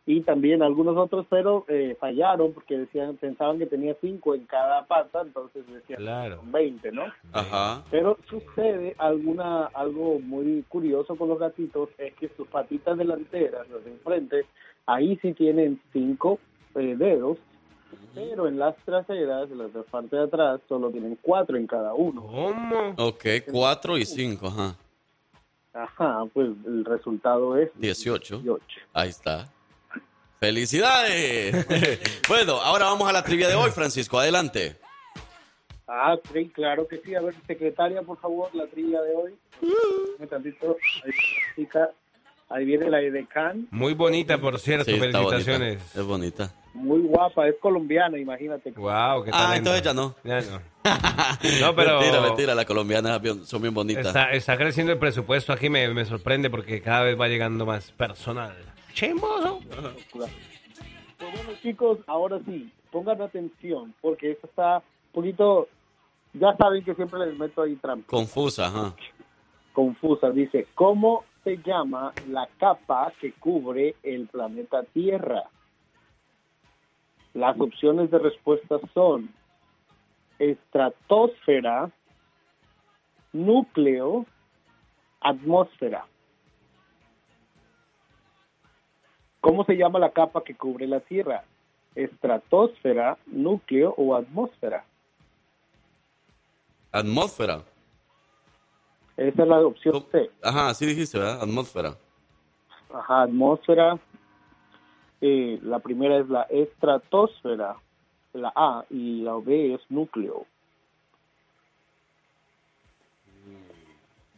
y 0.06 0.22
también 0.22 0.62
algunos 0.62 0.96
otros, 0.96 1.26
pero 1.28 1.66
eh, 1.68 1.98
fallaron 2.00 2.54
porque 2.54 2.78
decían, 2.78 3.18
pensaban 3.18 3.58
que 3.58 3.66
tenía 3.66 3.96
cinco 4.00 4.36
en 4.36 4.46
cada 4.46 4.86
pata, 4.86 5.22
entonces 5.22 5.66
decían 5.66 5.98
Claro. 6.02 6.36
son 6.38 6.52
20, 6.52 6.92
¿no? 6.92 7.06
Ajá. 7.32 7.84
Pero 7.90 8.20
sucede 8.30 8.94
alguna 9.00 9.66
algo 9.74 10.20
muy 10.20 10.64
curioso 10.70 11.16
con 11.16 11.30
los 11.30 11.40
gatitos 11.40 11.90
es 11.98 12.14
que 12.14 12.30
sus 12.38 12.48
patitas 12.48 12.96
delanteras, 12.96 13.68
las 13.72 13.84
de 13.84 13.90
enfrente, 13.92 14.46
ahí 14.86 15.18
sí 15.24 15.34
tienen 15.34 15.82
cinco 15.92 16.38
eh, 16.76 16.96
dedos, 16.96 17.40
pero 18.14 18.48
en 18.48 18.60
las 18.60 18.76
traseras, 18.86 19.50
las 19.50 19.74
de 19.74 19.80
la 19.80 19.86
parte 19.86 20.16
de 20.16 20.24
atrás, 20.24 20.62
solo 20.68 20.90
tienen 20.92 21.18
cuatro 21.22 21.58
en 21.58 21.68
cada 21.68 21.94
uno. 21.94 22.22
¿Cómo? 22.22 22.94
Ok, 22.98 23.26
4 23.52 23.98
y 23.98 24.06
5, 24.06 24.48
ajá. 24.48 24.76
Ajá, 25.74 26.26
pues 26.34 26.50
el 26.66 26.86
resultado 26.86 27.58
es 27.58 27.72
18. 27.76 28.40
18. 28.40 28.66
Ahí 28.94 29.10
está. 29.10 29.48
¡Felicidades! 30.40 31.66
bueno, 32.28 32.54
ahora 32.62 32.86
vamos 32.86 33.08
a 33.08 33.14
la 33.14 33.24
trivia 33.24 33.48
de 33.48 33.56
hoy, 33.56 33.72
Francisco. 33.72 34.20
Adelante. 34.20 34.76
Ah, 35.88 36.18
sí, 36.32 36.50
claro 36.50 36.88
que 36.88 37.00
sí. 37.00 37.16
A 37.16 37.22
ver, 37.22 37.36
secretaria, 37.48 38.02
por 38.02 38.20
favor, 38.20 38.54
la 38.54 38.68
trilla 38.68 39.02
de 39.02 39.16
hoy. 39.16 39.34
Ahí, 42.50 42.66
viene 42.66 42.90
la 42.90 43.02
edecán. 43.02 43.68
Muy 43.72 43.94
bonita, 43.94 44.38
por 44.38 44.60
cierto. 44.60 44.92
Sí, 44.92 45.00
Felicitaciones. 45.00 45.80
bonita. 45.80 46.00
Es 46.00 46.06
bonita. 46.06 46.63
Muy 46.74 47.02
guapa, 47.02 47.48
es 47.48 47.56
colombiana, 47.60 48.18
imagínate. 48.18 48.72
Wow, 48.72 49.24
qué 49.24 49.30
Ah, 49.34 49.44
talento. 49.50 49.76
entonces 49.76 49.84
ya 49.84 49.94
no. 49.94 50.16
Ya 50.24 50.42
no. 50.42 50.62
No, 51.62 51.76
pero 51.76 52.00
Mentira, 52.00 52.22
mentira. 52.22 52.56
Las 52.56 52.66
colombianas 52.66 53.22
son 53.48 53.62
bien 53.62 53.74
bonitas. 53.74 54.08
está, 54.08 54.32
está 54.32 54.58
creciendo 54.58 54.92
el 54.92 55.00
presupuesto 55.00 55.54
aquí, 55.54 55.70
me, 55.70 55.88
me 55.94 56.04
sorprende 56.06 56.50
porque 56.50 56.82
cada 56.82 57.04
vez 57.04 57.20
va 57.20 57.28
llegando 57.28 57.66
más 57.66 57.92
personal. 57.92 58.56
Chimoso. 58.94 59.60
Pues 60.12 60.30
bueno, 61.20 61.50
chicos, 61.62 62.00
ahora 62.08 62.40
sí, 62.46 62.72
pongan 62.92 63.22
atención, 63.22 63.94
porque 64.02 64.32
esto 64.32 64.48
está 64.48 64.78
un 64.78 64.84
poquito. 65.14 65.68
Ya 66.34 66.56
saben 66.58 66.84
que 66.84 66.96
siempre 66.96 67.20
les 67.26 67.38
meto 67.38 67.62
ahí 67.62 67.76
trampa. 67.76 68.08
Confusa, 68.08 68.68
ajá. 68.68 68.96
confusa. 69.74 70.32
Dice, 70.32 70.68
¿cómo 70.74 71.24
se 71.44 71.58
llama 71.58 72.12
la 72.30 72.48
capa 72.60 73.14
que 73.22 73.34
cubre 73.34 73.96
el 74.04 74.28
planeta 74.28 74.84
Tierra? 74.94 75.44
Las 77.34 77.60
opciones 77.60 78.12
de 78.12 78.20
respuesta 78.20 78.80
son 78.94 79.34
estratosfera, 80.38 81.92
núcleo, 83.32 84.26
atmósfera. 85.20 86.06
¿Cómo 89.42 89.66
se 89.66 89.76
llama 89.76 90.00
la 90.00 90.12
capa 90.12 90.44
que 90.44 90.56
cubre 90.56 90.88
la 90.88 91.00
Tierra? 91.00 91.44
¿Estratosfera, 91.96 93.18
núcleo 93.26 93.94
o 93.98 94.16
atmósfera? 94.16 94.86
Atmósfera. 96.92 97.62
Esa 99.18 99.44
es 99.44 99.48
la 99.48 99.60
opción 99.60 100.06
C. 100.12 100.30
Ajá, 100.42 100.70
así 100.70 100.86
dijiste, 100.86 101.20
¿verdad? 101.20 101.42
Atmósfera. 101.42 101.96
Ajá, 102.94 103.24
atmósfera. 103.24 104.00
Eh, 105.26 105.58
la 105.64 105.80
primera 105.80 106.18
es 106.18 106.28
la 106.28 106.42
estratosfera, 106.50 107.78
la 108.34 108.52
A, 108.54 108.84
y 108.90 109.22
la 109.22 109.36
B 109.38 109.74
es 109.74 109.80
núcleo. 109.90 110.46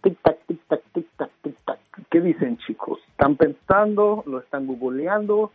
Tic 0.03 0.21
tac, 0.21 0.45
tic 0.45 0.59
tac, 0.67 0.83
tic 0.93 1.07
tac, 1.17 1.31
tic 1.41 1.55
tac. 1.65 1.79
¿Qué 2.11 2.21
dicen, 2.21 2.59
chicos? 2.59 2.99
¿Están 3.09 3.35
pensando? 3.35 4.23
¿Lo 4.27 4.37
están 4.37 4.67
googleando? 4.67 5.51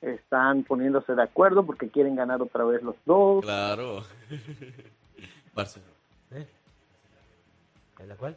¿Están 0.00 0.62
poniéndose 0.62 1.16
de 1.16 1.24
acuerdo 1.24 1.66
porque 1.66 1.88
quieren 1.88 2.14
ganar 2.14 2.40
otra 2.40 2.62
vez 2.62 2.84
los 2.84 2.94
dos? 3.04 3.44
Claro. 3.44 4.04
Barcelona. 5.56 5.90
¿En 7.98 8.08
la 8.08 8.14
cual? 8.14 8.36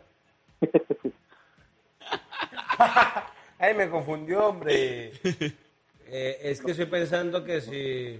Ay, 3.59 3.75
me 3.75 3.87
confundió, 3.91 4.47
hombre. 4.47 5.11
Eh, 6.07 6.39
es 6.41 6.61
que 6.61 6.71
estoy 6.71 6.85
pensando 6.85 7.43
que 7.43 7.61
si... 7.61 8.19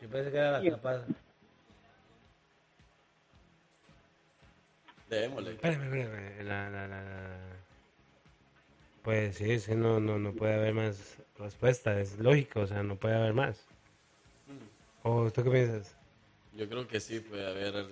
Yo 0.00 0.08
pensé 0.08 0.30
que 0.30 0.36
era 0.36 0.60
la 0.60 0.70
capaz. 0.70 1.04
Démosle. 5.08 5.52
Espérame, 5.52 5.82
espérame. 5.84 6.44
La, 6.44 6.70
la, 6.70 6.88
la, 6.88 7.02
la. 7.02 7.38
Pues 9.02 9.36
sí, 9.36 9.52
es 9.52 9.66
que 9.66 9.74
no, 9.74 10.00
no, 10.00 10.18
no 10.18 10.32
puede 10.32 10.54
haber 10.54 10.74
más 10.74 11.16
respuesta. 11.38 11.98
Es 12.00 12.18
lógico, 12.18 12.60
o 12.60 12.66
sea, 12.66 12.82
no 12.82 12.96
puede 12.96 13.14
haber 13.14 13.32
más. 13.32 13.64
¿O 15.02 15.30
tú 15.30 15.44
qué 15.44 15.50
piensas? 15.50 15.94
Yo 16.54 16.68
creo 16.68 16.86
que 16.86 17.00
sí 17.00 17.20
puede 17.20 17.46
haber. 17.46 17.86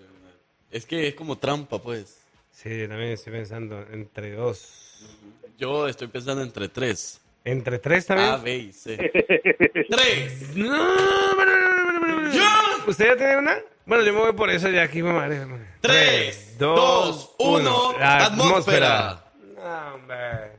Es 0.71 0.87
que 0.87 1.09
es 1.09 1.15
como 1.15 1.39
trampa, 1.39 1.81
pues. 1.81 2.21
Sí, 2.51 2.81
yo 2.81 2.89
también 2.89 3.13
estoy 3.13 3.33
pensando 3.33 3.81
entre 3.91 4.33
dos. 4.33 5.09
Yo 5.59 5.89
estoy 5.89 6.09
pensando 6.09 6.43
entre 6.43 6.69
tres. 6.69 7.21
¿Entre 7.45 7.79
tres 7.79 8.07
también? 8.07 8.31
A, 8.31 8.37
B 8.39 8.57
y 8.57 8.73
C. 8.73 8.97
¡Tres! 9.91 10.57
No, 10.57 10.79
¿Usted 12.87 13.07
ya 13.07 13.17
tiene 13.17 13.37
una? 13.37 13.59
Bueno, 13.85 14.03
yo 14.03 14.15
me 14.15 14.21
voy 14.21 14.33
por 14.33 14.49
eso 14.49 14.71
ya 14.71 14.83
aquí, 14.85 15.03
mamá. 15.03 15.29
Tres, 15.83 16.57
dos, 16.59 17.37
uno, 17.39 17.93
La 17.99 18.27
atmósfera. 18.27 19.25
No, 19.57 19.95
hombre. 19.95 20.53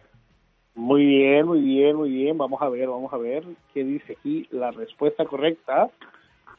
Muy 0.76 1.06
bien, 1.06 1.48
muy 1.48 1.62
bien, 1.62 1.96
muy 1.96 2.10
bien. 2.12 2.38
Vamos 2.38 2.62
a 2.62 2.70
ver, 2.70 2.88
vamos 2.88 3.12
a 3.12 3.18
ver 3.18 3.44
qué 3.74 3.84
dice 3.84 4.16
aquí 4.20 4.48
la 4.52 4.70
respuesta 4.70 5.26
correcta. 5.26 5.90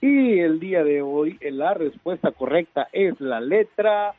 Y 0.00 0.40
el 0.40 0.58
día 0.58 0.82
de 0.82 1.02
hoy, 1.02 1.38
la 1.40 1.74
respuesta 1.74 2.32
correcta 2.32 2.88
es 2.92 3.20
la 3.20 3.40
letra 3.40 4.14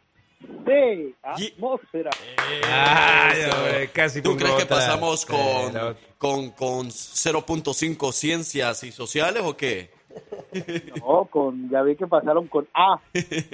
C, 0.66 1.14
atmósfera. 1.24 2.12
Ay, 2.72 3.42
hombre, 3.52 3.90
casi 3.92 4.22
¿Tú 4.22 4.36
crees 4.38 4.54
que 4.56 4.66
pasamos 4.66 5.26
con, 5.26 5.74
con, 6.18 6.50
con 6.52 6.88
0.5 6.90 8.14
ciencias 8.14 8.84
y 8.84 8.92
sociales 8.92 9.42
o 9.46 9.56
qué? 9.58 9.90
No, 11.00 11.26
con, 11.26 11.70
ya 11.70 11.82
vi 11.84 11.96
que 11.96 12.08
pasaron 12.08 12.48
con 12.48 12.68
A, 12.74 13.00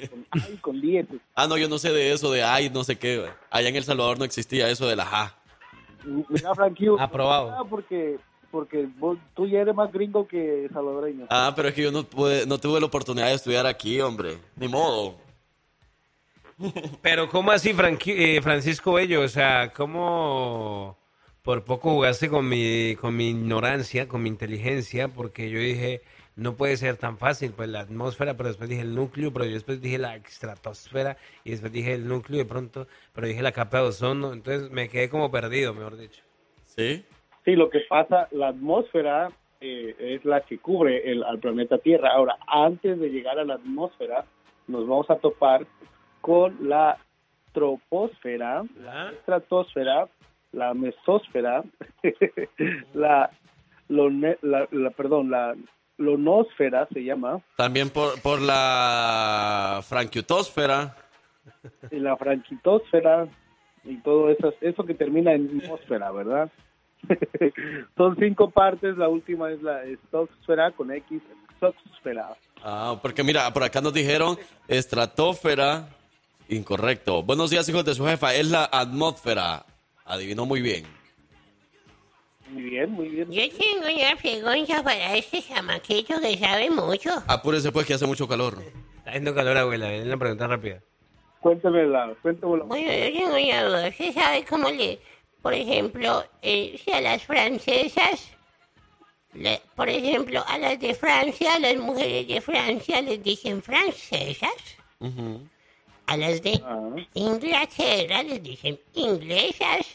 con 0.10 0.26
A 0.32 0.50
y 0.50 0.58
con 0.58 0.82
10. 0.82 1.08
Ah, 1.36 1.48
no, 1.48 1.58
yo 1.58 1.68
no 1.70 1.78
sé 1.78 1.92
de 1.92 2.12
eso, 2.14 2.32
de 2.32 2.44
ay, 2.44 2.70
no 2.70 2.84
sé 2.84 2.98
qué. 2.98 3.18
güey. 3.20 3.32
Allá 3.50 3.70
en 3.70 3.76
El 3.76 3.84
Salvador 3.84 4.18
no 4.20 4.26
existía 4.26 4.70
eso 4.70 4.88
de 4.88 4.96
la 4.96 5.04
A. 5.12 5.36
Mira, 6.06 6.54
Frankie, 6.54 6.88
Aprobado. 7.00 7.66
Porque, 7.70 8.18
porque 8.52 8.88
vos- 8.98 9.18
tú 9.36 9.48
ya 9.48 9.60
eres 9.62 9.74
más 9.76 9.92
gringo 9.92 10.28
que 10.28 10.68
salvadoreño. 10.74 11.28
Ah, 11.30 11.54
pero 11.56 11.70
es 11.70 11.74
que 11.74 11.84
yo 11.84 11.92
no, 11.92 12.04
pude- 12.04 12.46
no 12.46 12.58
tuve 12.60 12.80
la 12.80 12.86
oportunidad 12.88 13.28
de 13.28 13.34
estudiar 13.36 13.66
aquí, 13.66 14.00
hombre. 14.02 14.38
Ni 14.58 14.68
modo. 14.68 15.16
Pero 17.02 17.30
¿cómo 17.30 17.52
así, 17.52 17.74
Franqui- 17.74 18.16
eh, 18.18 18.42
Francisco 18.42 18.94
Bello? 18.94 19.22
O 19.22 19.28
sea, 19.28 19.72
¿cómo 19.74 20.98
por 21.42 21.64
poco 21.66 21.92
jugaste 21.92 22.30
con 22.30 22.48
mi, 22.48 22.96
con 22.96 23.16
mi 23.16 23.30
ignorancia, 23.30 24.08
con 24.08 24.24
mi 24.24 24.30
inteligencia? 24.30 25.08
Porque 25.08 25.50
yo 25.50 25.60
dije, 25.60 26.02
no 26.36 26.56
puede 26.56 26.78
ser 26.78 26.98
tan 26.98 27.18
fácil, 27.18 27.52
pues 27.56 27.70
la 27.70 27.82
atmósfera, 27.82 28.36
pero 28.38 28.50
después 28.50 28.70
dije 28.70 28.82
el 28.82 28.96
núcleo, 28.96 29.32
pero 29.34 29.46
yo 29.46 29.54
después 29.54 29.82
dije 29.82 29.98
la 29.98 30.16
estratosfera, 30.16 31.18
y 31.44 31.52
después 31.52 31.72
dije 31.72 31.94
el 31.94 32.08
núcleo 32.08 32.40
de 32.40 32.46
pronto, 32.46 32.88
pero 33.14 33.28
dije 33.28 33.42
la 33.42 33.52
capa 33.52 33.80
de 33.82 33.88
ozono, 33.88 34.34
entonces 34.34 34.72
me 34.72 34.90
quedé 34.90 35.10
como 35.10 35.30
perdido, 35.32 35.74
mejor 35.74 35.98
dicho. 35.98 36.22
¿Sí? 36.66 37.04
Sí, 37.46 37.52
lo 37.56 37.70
que 37.70 37.82
pasa, 37.82 38.28
la 38.32 38.48
atmósfera 38.48 39.30
eh, 39.60 39.96
es 40.00 40.26
la 40.26 40.42
que 40.42 40.58
cubre 40.60 41.12
el, 41.12 41.24
al 41.24 41.40
planeta 41.40 41.78
Tierra. 41.78 42.10
Ahora, 42.14 42.38
antes 42.48 43.00
de 43.00 43.10
llegar 43.10 43.38
a 43.38 43.44
la 43.44 43.56
atmósfera, 43.56 44.26
nos 44.68 44.88
vamos 44.88 45.10
a 45.10 45.18
topar 45.18 45.68
con 46.24 46.70
la 46.70 46.98
troposfera, 47.52 48.64
la 48.82 49.12
estratosfera, 49.12 50.08
la 50.54 50.74
mesósfera, 50.74 51.64
la, 52.94 53.30
lone- 53.90 54.38
la, 54.42 54.66
la- 54.72 54.90
perdón, 54.92 55.30
la 55.30 55.54
lonosfera 55.98 56.88
se 56.94 57.04
llama, 57.04 57.42
También 57.58 57.90
por, 57.90 58.22
por 58.22 58.42
la 58.42 59.82
franquiutosfera. 59.84 60.96
y 61.92 61.98
la 62.00 62.16
franquitosfera 62.16 63.28
y 63.84 63.98
todo 63.98 64.30
eso, 64.30 64.54
eso 64.62 64.86
que 64.86 64.94
termina 64.94 65.34
en 65.34 65.60
atmósfera, 65.62 66.10
¿verdad? 66.12 66.50
Son 67.98 68.16
cinco 68.16 68.50
partes, 68.50 68.96
la 68.98 69.10
última 69.10 69.52
es 69.52 69.62
la 69.62 69.84
estosfera 69.84 70.72
con 70.72 70.90
X, 70.90 71.22
exosfera. 71.62 72.30
Ah, 72.64 72.98
porque 73.02 73.24
mira, 73.24 73.52
por 73.52 73.62
acá 73.64 73.82
nos 73.82 73.94
dijeron 73.94 74.38
estratosfera. 74.70 75.86
Incorrecto. 76.50 77.24
Buenos 77.24 77.50
días, 77.50 77.68
hijos 77.70 77.86
de 77.86 77.96
su 77.96 78.06
jefa. 78.06 78.34
Es 78.36 78.48
la 78.50 78.66
atmósfera. 78.72 79.66
Adivinó 80.06 80.46
muy 80.46 80.62
bien. 80.62 80.86
Muy 82.50 82.64
bien, 82.64 82.92
muy 82.92 83.08
bien. 83.10 83.32
Yo 83.32 83.42
tengo 83.50 83.86
una 83.86 84.16
pregunta 84.18 84.84
para 84.84 85.16
este 85.16 85.42
chamaquito 85.42 86.20
que 86.22 86.38
sabe 86.38 86.70
mucho. 86.70 87.10
Apúrese 87.28 87.72
pues 87.72 87.88
que 87.88 87.94
hace 87.96 88.06
mucho 88.06 88.28
calor. 88.28 88.58
Está 88.98 89.10
haciendo 89.12 89.34
calor, 89.34 89.58
abuela. 89.58 89.92
Es 89.94 90.06
una 90.06 90.18
pregunta 90.18 90.48
rápida. 90.48 90.82
Cuéntemela, 91.40 92.14
cuéntemela. 92.22 92.66
Bueno, 92.66 92.92
yo 92.92 93.14
tengo 93.14 93.36
una 93.36 93.64
duda. 93.64 93.88
¿Usted 93.90 94.14
sabe 94.14 94.46
cómo 94.46 94.70
le, 94.70 95.00
por 95.42 95.54
ejemplo, 95.54 96.24
eh, 96.42 96.80
si 96.84 96.92
a 96.92 97.02
las 97.02 97.24
francesas, 97.24 98.30
le- 99.34 99.62
por 99.76 99.90
ejemplo, 99.90 100.44
a 100.48 100.58
las 100.58 100.80
de 100.80 100.94
Francia, 100.94 101.56
a 101.56 101.60
las 101.60 101.76
mujeres 101.78 102.28
de 102.28 102.40
Francia 102.42 103.02
les 103.02 103.24
dicen 103.24 103.62
francesas? 103.64 104.52
A 106.08 106.18
las 106.18 106.42
de 106.42 106.62
Inglaterra 107.14 108.24
les 108.24 108.44
dicen 108.44 108.80
inglesas. 108.94 109.88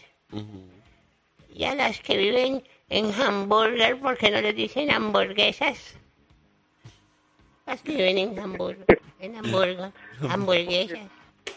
Y 1.55 1.65
a 1.65 1.75
las 1.75 2.01
que 2.01 2.17
viven 2.17 2.63
en 2.89 3.13
Hamburger, 3.13 3.99
¿por 4.01 4.17
qué 4.17 4.31
no 4.31 4.41
les 4.41 4.55
dicen 4.55 4.91
hamburguesas? 4.91 5.97
Las 7.67 7.83
que 7.83 7.93
viven 7.93 8.19
en 8.19 8.39
Hamburgo, 8.39 8.85
en 9.21 9.37
Hamburgo, 9.37 9.93
hamburguesas. 10.29 11.01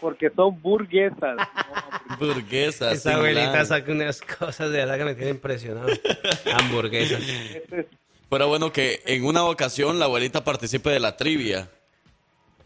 Porque 0.00 0.30
son 0.34 0.60
burguesas. 0.60 1.36
Burguesas. 2.18 2.94
Esa 2.94 3.14
abuelita 3.14 3.64
saca 3.64 3.92
unas 3.92 4.20
cosas 4.20 4.70
de 4.70 4.78
verdad 4.78 4.98
que 4.98 5.04
me 5.04 5.14
tienen 5.14 5.36
impresionado. 5.36 5.88
Hamburguesas. 6.54 7.22
Fuera 8.28 8.46
bueno 8.46 8.72
que 8.72 9.02
en 9.06 9.24
una 9.24 9.44
ocasión 9.44 9.98
la 9.98 10.06
abuelita 10.06 10.42
participe 10.42 10.90
de 10.90 10.98
la 10.98 11.16
trivia. 11.16 11.70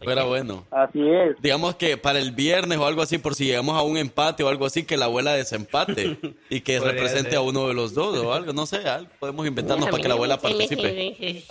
Fuera 0.03 0.23
bueno. 0.23 0.65
Así 0.71 1.01
es. 1.09 1.35
Digamos 1.41 1.75
que 1.75 1.97
para 1.97 2.19
el 2.19 2.31
viernes 2.31 2.77
o 2.77 2.85
algo 2.85 3.01
así, 3.01 3.17
por 3.17 3.35
si 3.35 3.45
llegamos 3.45 3.77
a 3.77 3.81
un 3.81 3.97
empate 3.97 4.43
o 4.43 4.49
algo 4.49 4.65
así, 4.65 4.83
que 4.83 4.97
la 4.97 5.05
abuela 5.05 5.33
desempate 5.33 6.17
y 6.49 6.61
que 6.61 6.79
represente 6.79 7.31
ser. 7.31 7.39
a 7.39 7.41
uno 7.41 7.67
de 7.67 7.73
los 7.73 7.93
dos 7.93 8.17
o 8.17 8.33
algo, 8.33 8.53
no 8.53 8.65
sé, 8.65 8.87
algo 8.87 9.09
podemos 9.19 9.47
inventarnos 9.47 9.89
para 9.89 10.01
que 10.01 10.07
la 10.07 10.13
abuela 10.13 10.37
participe. 10.37 11.43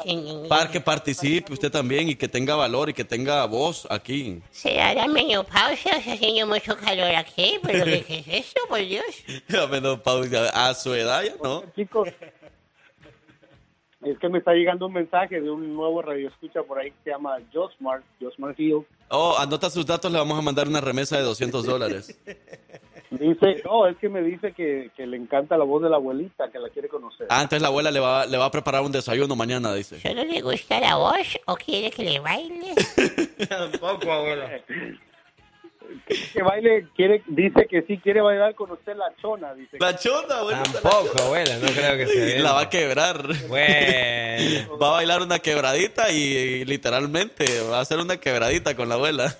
Para 0.49 0.71
que 0.71 0.81
participe 0.81 1.53
usted 1.53 1.71
también 1.71 2.09
y 2.09 2.17
que 2.17 2.29
tenga 2.29 2.55
valor 2.55 2.91
y 2.91 2.95
que 2.95 3.05
tenga 3.05 3.45
voz 3.47 3.87
aquí. 3.91 4.41
¿Será 4.51 4.95
la 4.95 5.09
menopausia? 5.09 5.93
Está 5.97 6.13
haciendo 6.13 6.47
mucho 6.47 6.77
calor 6.77 7.15
aquí, 7.15 7.59
pero 7.63 7.85
¿qué, 7.85 8.03
qué 8.07 8.19
es 8.19 8.47
esto, 8.47 8.61
por 8.69 8.79
Dios? 8.79 9.05
A 9.61 9.67
menopausia, 9.67 10.49
a 10.51 10.75
su 10.75 10.95
edad 10.95 11.23
ya 11.23 11.35
no. 11.43 11.65
Chicos, 11.75 12.09
es 14.03 14.19
que 14.19 14.29
me 14.29 14.39
está 14.39 14.53
llegando 14.53 14.87
un 14.87 14.93
mensaje 14.93 15.41
de 15.41 15.51
un 15.51 15.75
nuevo 15.75 16.03
radio 16.03 16.29
escucha 16.29 16.63
por 16.63 16.79
ahí 16.79 16.91
que 16.91 16.97
se 17.05 17.11
llama 17.11 17.39
Josmar, 17.53 18.03
Josmar 18.21 18.55
Hill. 18.59 18.87
Oh, 19.09 19.37
anota 19.39 19.71
sus 19.71 19.87
datos, 19.87 20.11
le 20.13 20.19
vamos 20.19 20.39
a 20.39 20.43
mandar 20.43 20.69
una 20.69 20.81
remesa 20.81 21.17
de 21.17 21.23
200 21.23 21.65
dólares. 21.65 22.19
Dice, 23.11 23.63
no, 23.65 23.87
es 23.87 23.97
que 23.99 24.09
me 24.09 24.21
dice 24.21 24.53
que, 24.53 24.91
que 24.97 25.07
le 25.07 25.17
encanta 25.17 25.57
la 25.57 25.63
voz 25.63 25.81
de 25.81 25.89
la 25.89 25.97
abuelita, 25.97 26.51
que 26.51 26.59
la 26.59 26.69
quiere 26.71 26.89
conocer. 26.89 27.29
Ah, 27.31 27.43
entonces 27.43 27.63
la 27.63 27.69
abuela 27.69 27.93
le 27.93 28.01
va, 28.01 28.27
le 28.27 28.37
va 28.37 28.47
a 28.47 28.51
preparar 28.51 28.83
un 28.83 28.91
desayuno 28.91 29.37
mañana, 29.37 29.73
dice. 29.75 30.01
¿Solo 30.01 30.25
le 30.25 30.41
gusta 30.41 30.81
la 30.81 30.97
voz 30.97 31.39
o 31.47 31.55
quiere 31.55 31.91
que 31.93 32.03
le 32.03 32.19
baile? 32.19 32.75
Tampoco, 33.49 34.11
abuela. 34.11 34.51
Que 36.33 36.43
baile, 36.43 36.89
quiere, 36.95 37.23
dice 37.27 37.67
que 37.69 37.83
sí 37.83 37.99
quiere 37.99 38.21
bailar 38.21 38.55
con 38.55 38.71
usted 38.71 38.97
la 38.97 39.13
chona, 39.21 39.55
dice. 39.55 39.77
La 39.79 39.97
chona, 39.97 40.39
abuela. 40.39 40.63
Tampoco, 40.63 41.23
abuela. 41.23 41.57
No 41.59 41.67
creo 41.69 41.97
que 41.97 42.07
sea. 42.07 42.43
La 42.43 42.53
va 42.53 42.61
a 42.63 42.71
quebrar. 42.71 43.27
Bueno. 43.49 44.79
Va 44.79 44.89
a 44.89 44.93
bailar 44.93 45.23
una 45.23 45.39
quebradita 45.39 46.11
y, 46.11 46.17
y 46.17 46.65
literalmente 46.65 47.63
va 47.63 47.79
a 47.79 47.81
hacer 47.81 47.99
una 47.99 48.19
quebradita 48.19 48.75
con 48.77 48.89
la 48.89 48.97
abuela. 48.97 49.35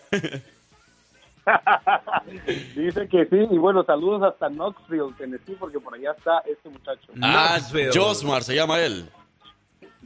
Dice 2.75 3.09
que 3.09 3.27
sí, 3.27 3.37
y 3.51 3.59
bueno, 3.59 3.85
saludos 3.85 4.23
hasta 4.23 4.49
Knoxville, 4.49 5.15
Tennessee, 5.17 5.55
porque 5.59 5.79
por 5.79 5.95
allá 5.95 6.13
está 6.17 6.41
este 6.41 6.69
muchacho. 6.69 7.13
Ah, 7.23 7.59
Josmar 7.93 8.43
se 8.43 8.55
llama 8.55 8.81
él. 8.81 9.09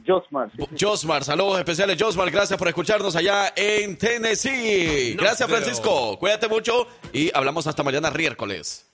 Josmar. 0.05 0.49
sí, 0.55 0.63
sí. 0.75 0.85
Josmar, 0.85 1.23
saludos 1.23 1.57
especiales, 1.59 2.01
Josmar. 2.01 2.29
Gracias 2.31 2.57
por 2.57 2.67
escucharnos 2.67 3.15
allá 3.15 3.53
en 3.55 3.97
Tennessee. 3.97 5.15
Gracias, 5.17 5.47
pero- 5.47 5.61
Francisco. 5.61 6.17
Cuídate 6.19 6.47
mucho 6.47 6.87
y 7.13 7.29
hablamos 7.35 7.67
hasta 7.67 7.83
mañana, 7.83 8.11
miércoles. 8.11 8.87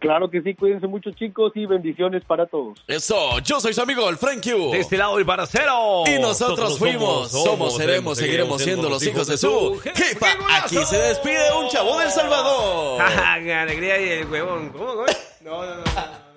Claro 0.00 0.30
que 0.30 0.40
sí, 0.42 0.54
cuídense 0.54 0.86
mucho 0.86 1.10
chicos 1.10 1.50
y 1.56 1.66
bendiciones 1.66 2.22
para 2.24 2.46
todos. 2.46 2.78
Eso, 2.86 3.40
yo 3.40 3.58
soy 3.60 3.74
su 3.74 3.82
amigo, 3.82 4.08
el 4.08 4.16
Frank 4.16 4.40
Q. 4.44 4.70
De 4.70 4.78
este 4.78 4.96
lado, 4.96 5.18
el 5.18 5.26
paracero. 5.26 6.04
Y 6.06 6.20
nosotros 6.20 6.78
fuimos, 6.78 7.32
somos, 7.32 7.76
seremos, 7.76 8.16
seguiremos 8.16 8.62
siendo 8.62 8.88
los 8.88 9.04
hijos 9.04 9.26
de 9.26 9.36
su 9.36 9.76
jefa. 9.80 10.26
Aquí 10.62 10.76
se 10.84 10.98
despide 10.98 11.52
un 11.60 11.68
chavo 11.68 11.98
del 11.98 12.10
Salvador. 12.12 13.02
Alegría 13.58 14.00
y 14.00 14.08
el 14.20 14.26
huevón. 14.30 14.68
¿Cómo, 14.70 14.86
cómo? 14.94 15.06
No, 15.40 15.66
no, 15.66 15.76
no. 15.78 16.27